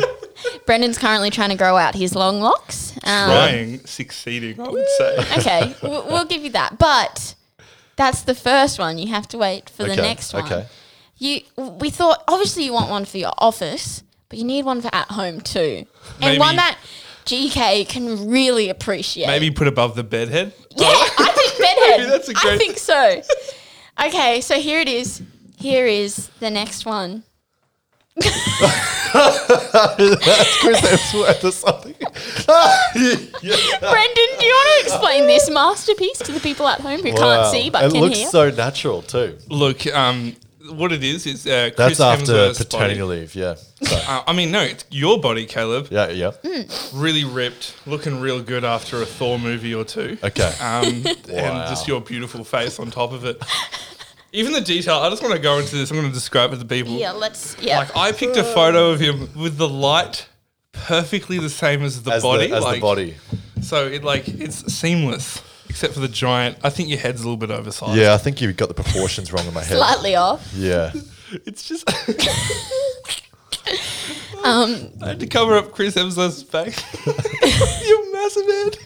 Brendan's 0.65 0.97
currently 0.97 1.29
trying 1.29 1.49
to 1.49 1.55
grow 1.55 1.77
out 1.77 1.95
his 1.95 2.15
long 2.15 2.39
locks. 2.41 2.91
Um, 3.03 3.29
Trying, 3.29 3.85
succeeding, 3.85 4.59
I 4.59 4.69
would 4.69 4.87
say. 4.97 5.17
okay, 5.39 5.75
we'll, 5.83 6.05
we'll 6.07 6.25
give 6.25 6.43
you 6.43 6.51
that. 6.51 6.77
But 6.77 7.35
That's 7.95 8.21
the 8.23 8.35
first 8.35 8.79
one. 8.79 8.97
You 8.97 9.07
have 9.07 9.27
to 9.29 9.37
wait 9.37 9.69
for 9.69 9.83
the 9.83 9.91
Okay, 9.93 10.01
next 10.01 10.33
one. 10.33 10.45
okay. 10.45 10.67
You, 11.17 11.41
we 11.57 11.89
thought 11.89 12.23
obviously 12.27 12.63
you 12.65 12.73
want 12.73 12.89
one 12.89 13.05
for 13.05 13.17
your 13.17 13.33
office, 13.37 14.03
but 14.29 14.39
you 14.39 14.45
need 14.45 14.65
one 14.65 14.81
for 14.81 14.89
at 14.93 15.07
home 15.07 15.39
too, 15.41 15.85
and 16.13 16.19
Maybe- 16.19 16.39
one 16.39 16.55
that 16.55 16.77
GK 17.25 17.87
can 17.87 18.27
really 18.29 18.69
appreciate. 18.69 19.27
Maybe 19.27 19.51
put 19.51 19.67
above 19.67 19.95
the 19.95 20.03
bedhead. 20.03 20.53
Yeah, 20.75 20.87
I 20.87 21.31
think 21.35 21.59
bedhead. 21.59 21.99
Maybe 21.99 22.09
that's 22.09 22.29
a 22.29 22.31
I 22.37 22.41
great- 22.41 22.53
I 22.53 22.57
think 22.57 22.77
so. 22.79 23.21
Okay, 24.07 24.41
so 24.41 24.59
here 24.59 24.79
it 24.79 24.87
is. 24.89 25.21
Here 25.57 25.85
is 25.85 26.29
the 26.39 26.49
next 26.49 26.85
one. 26.87 27.21
That's 29.13 30.57
Chris 30.61 30.81
Hemsworth 30.81 31.43
or 31.43 31.51
something. 31.51 31.93
Brendan, 32.93 34.29
do 34.39 34.45
you 34.45 34.53
want 34.53 34.69
to 34.69 34.85
explain 34.85 35.27
this 35.27 35.49
masterpiece 35.49 36.19
to 36.19 36.31
the 36.31 36.39
people 36.39 36.67
at 36.67 36.79
home 36.81 36.99
who 37.01 37.11
Wow. 37.11 37.17
can't 37.17 37.51
see 37.51 37.69
but 37.69 37.85
it 37.85 37.91
can 37.91 38.01
looks 38.01 38.17
hear? 38.19 38.29
so 38.29 38.49
natural 38.51 39.01
too. 39.01 39.37
Look, 39.49 39.85
um, 39.87 40.35
what 40.69 40.91
it 40.91 41.03
is 41.03 41.25
is 41.25 41.45
uh, 41.45 41.71
That's 41.75 41.97
Chris 41.97 41.99
after 41.99 42.25
Hemsworth's 42.33 42.57
paternity 42.59 42.99
body. 43.01 43.19
leave. 43.19 43.35
Yeah. 43.35 43.55
So, 43.81 43.95
Uh, 44.07 44.23
I 44.27 44.33
mean, 44.33 44.51
no, 44.51 44.61
it's 44.61 44.85
your 44.91 45.19
body, 45.19 45.45
Caleb. 45.45 45.87
yeah. 45.91 46.09
Yeah. 46.09 46.31
Hmm. 46.45 46.99
Really 47.01 47.23
ripped, 47.25 47.75
looking 47.85 48.19
real 48.21 48.41
good 48.41 48.63
after 48.63 49.01
a 49.01 49.05
Thor 49.05 49.37
movie 49.39 49.73
or 49.73 49.83
two. 49.83 50.17
Okay. 50.23 50.53
Um, 50.61 51.03
Wow. 51.03 51.13
And 51.29 51.69
just 51.69 51.87
your 51.87 51.99
beautiful 52.01 52.43
face 52.43 52.79
on 52.79 52.91
top 52.91 53.11
of 53.11 53.25
it. 53.25 53.41
Even 54.33 54.53
the 54.53 54.61
detail. 54.61 54.95
I 54.95 55.09
just 55.09 55.21
want 55.21 55.33
to 55.35 55.41
go 55.41 55.57
into 55.59 55.75
this. 55.75 55.91
I'm 55.91 55.97
going 55.97 56.07
to 56.07 56.13
describe 56.13 56.53
it 56.53 56.59
to 56.59 56.65
people. 56.65 56.93
yeah, 56.93 57.11
let's. 57.11 57.57
Yeah. 57.59 57.79
Like 57.79 57.95
I 57.95 58.11
picked 58.11 58.37
a 58.37 58.43
photo 58.43 58.91
of 58.91 58.99
him 58.99 59.29
with 59.35 59.57
the 59.57 59.67
light 59.67 60.27
perfectly 60.71 61.37
the 61.37 61.49
same 61.49 61.83
as 61.83 62.01
the 62.03 62.11
as 62.13 62.23
body. 62.23 62.47
the, 62.47 62.55
as 62.55 62.63
like, 62.63 62.75
the 62.75 62.81
body. 62.81 63.15
So 63.61 63.87
it 63.87 64.03
like 64.03 64.27
it's 64.27 64.73
seamless, 64.73 65.41
except 65.69 65.93
for 65.93 65.99
the 65.99 66.07
giant. 66.07 66.57
I 66.63 66.69
think 66.69 66.89
your 66.89 66.99
head's 66.99 67.21
a 67.21 67.23
little 67.23 67.37
bit 67.37 67.51
oversized. 67.51 67.97
Yeah, 67.97 68.13
I 68.13 68.17
think 68.17 68.39
you 68.41 68.51
got 68.53 68.69
the 68.69 68.73
proportions 68.73 69.31
wrong 69.33 69.45
in 69.45 69.53
my 69.53 69.63
head. 69.63 69.77
Slightly 69.77 70.15
off. 70.15 70.51
Yeah. 70.55 70.93
It's 71.45 71.63
just. 71.65 71.89
Um, 74.43 74.91
I 75.03 75.09
had 75.09 75.19
to 75.19 75.27
cover 75.27 75.55
up 75.55 75.71
Chris 75.71 75.93
Hemsworth's 75.95 76.41
face. 76.41 76.75
Your 77.87 78.11
massive 78.11 78.45
head. 78.47 78.77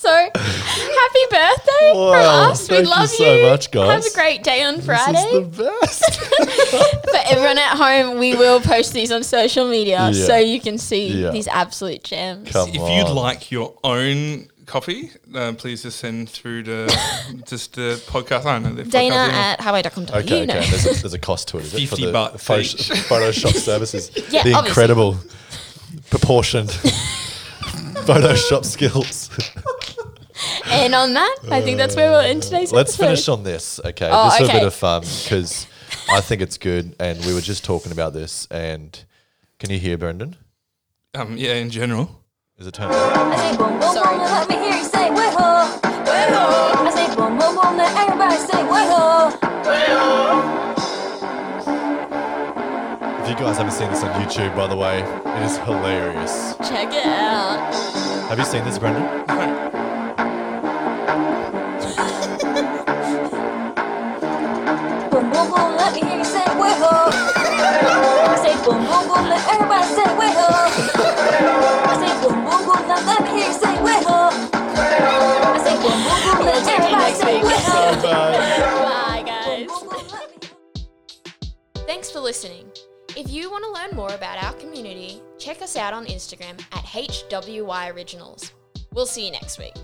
So, 0.00 0.08
happy 0.34 1.24
birthday 1.30 1.92
Wow, 1.94 2.12
from 2.12 2.50
us. 2.52 2.62
We 2.62 2.76
thank 2.76 2.84
you 2.86 2.90
love 2.90 3.08
so 3.10 3.50
much, 3.50 3.70
guys. 3.70 4.04
Have 4.04 4.12
a 4.12 4.14
great 4.16 4.42
day 4.42 4.62
on 4.62 4.76
This 4.76 4.86
Friday. 4.86 5.18
is 5.18 5.56
the 5.56 5.80
best. 5.80 6.20
For 7.10 7.20
everyone 7.30 7.58
at 7.58 7.76
home, 7.76 8.18
we 8.18 8.34
will 8.34 8.60
post 8.60 8.92
these 8.92 9.12
on 9.12 9.22
social 9.24 9.68
media 9.68 10.10
Yeah. 10.12 10.26
so 10.26 10.36
you 10.36 10.60
can 10.60 10.78
see 10.78 11.08
Yeah. 11.22 11.30
these 11.30 11.48
absolute 11.48 12.02
gems. 12.04 12.50
Come 12.50 12.68
If 12.70 12.74
you'd 12.76 13.08
on. 13.08 13.14
like 13.16 13.50
your 13.50 13.74
own 13.84 14.48
copy, 14.66 15.10
uh, 15.34 15.52
please 15.58 15.82
just 15.82 15.98
send 15.98 16.30
through 16.30 16.62
to 16.62 16.86
just 17.46 17.74
the 17.74 18.00
podcast. 18.06 18.46
I 18.46 18.54
don't 18.60 18.62
know. 18.62 18.82
the 18.82 18.84
Dana 18.84 19.14
podcast 19.14 19.28
email. 19.28 19.40
at 19.40 19.60
highway.com. 19.60 20.04
Okay, 20.14 20.40
you 20.40 20.46
know. 20.46 20.54
okay. 20.58 20.70
There's 20.70 20.86
a, 20.86 21.00
there's 21.02 21.14
a 21.14 21.18
cost 21.18 21.48
to 21.48 21.58
it, 21.58 21.64
is 21.64 21.74
it? 21.74 21.88
50 21.88 22.06
the 22.06 22.12
bucks 22.12 22.42
photo- 22.44 22.60
each. 22.60 22.76
Photoshop 23.08 23.54
services. 23.54 24.10
Yeah, 24.30 24.44
the 24.44 24.54
obviously. 24.54 24.68
incredible 24.68 25.16
proportioned 26.08 26.70
Photoshop 28.08 28.64
skills. 28.64 29.28
And 30.70 30.94
on 30.94 31.14
that, 31.14 31.36
I 31.50 31.60
think 31.60 31.78
that's 31.78 31.96
where 31.96 32.10
we'll 32.10 32.20
end 32.20 32.42
today's 32.44 32.72
Let's 32.72 32.92
episode. 32.94 33.04
finish 33.04 33.28
on 33.28 33.42
this, 33.42 33.80
okay? 33.84 34.08
Oh, 34.10 34.26
just 34.26 34.38
for 34.38 34.44
a 34.44 34.46
okay. 34.46 34.58
bit 34.58 34.66
of 34.66 34.74
fun, 34.74 35.02
because 35.02 35.66
I 36.08 36.20
think 36.20 36.42
it's 36.42 36.58
good. 36.58 36.94
And 37.00 37.24
we 37.26 37.34
were 37.34 37.40
just 37.40 37.64
talking 37.64 37.90
about 37.92 38.12
this. 38.12 38.46
And 38.50 39.04
can 39.58 39.70
you 39.70 39.78
hear 39.78 39.98
Brendan? 39.98 40.36
Um, 41.14 41.36
yeah, 41.36 41.54
in 41.54 41.70
general. 41.70 42.22
Is 42.58 42.66
it 42.66 42.74
turned 42.74 42.92
on? 42.92 43.32
I 43.32 43.36
say 43.36 43.56
boom 43.56 43.80
boom 43.80 43.92
Sorry. 43.92 44.16
boom, 44.16 44.26
let 44.26 44.48
me 44.48 44.54
hear 44.56 44.76
you 44.76 44.84
say 44.84 45.10
way 45.10 45.30
ho, 45.32 45.80
way 45.82 46.26
ho. 46.30 46.72
I 46.76 46.90
say 46.94 47.06
boom 47.16 47.38
boom 47.38 47.54
boom, 47.56 47.76
let 47.76 47.96
everybody 47.96 48.36
say 48.36 48.62
way 48.62 48.86
ho. 48.86 49.30
If 53.22 53.28
you 53.28 53.34
guys 53.34 53.56
haven't 53.56 53.72
seen 53.72 53.90
this 53.90 54.02
on 54.04 54.10
YouTube, 54.22 54.54
by 54.54 54.66
the 54.66 54.76
way, 54.76 55.00
it 55.00 55.42
is 55.42 55.56
hilarious. 55.58 56.54
Check 56.58 56.92
it 56.92 57.06
out. 57.06 57.74
Have 58.28 58.38
you 58.38 58.44
seen 58.44 58.64
this, 58.64 58.78
Brendan? 58.78 59.26
Boom 59.26 59.79
boom 65.48 65.52
boom, 65.52 65.78
say 66.26 66.44
say 68.42 68.56
boom 68.64 68.80
boom 68.84 69.04
boom, 69.08 69.24
everybody 69.48 69.86
say 69.86 69.94
say 69.94 70.12
boom 72.20 72.38
boom 72.44 72.60
boom, 72.66 72.80
say 72.80 73.00
say 75.64 75.76
boom 75.80 75.98
boom 76.04 76.20
boom, 76.30 76.48
everybody 76.68 77.14
say. 77.14 77.40
Bye, 78.82 79.22
guys. 79.26 79.68
Thanks 81.86 82.10
for 82.10 82.20
listening. 82.20 82.66
If 83.16 83.30
you 83.30 83.50
want 83.50 83.64
to 83.64 83.70
learn 83.72 83.90
more 83.96 84.12
about 84.14 84.42
our 84.42 84.52
community, 84.54 85.20
check 85.38 85.62
us 85.62 85.76
out 85.76 85.92
on 85.92 86.06
Instagram 86.06 86.60
at 86.72 86.84
HWY 86.84 87.92
Originals. 87.94 88.52
We'll 88.92 89.06
see 89.06 89.26
you 89.26 89.32
next 89.32 89.58
week. 89.58 89.74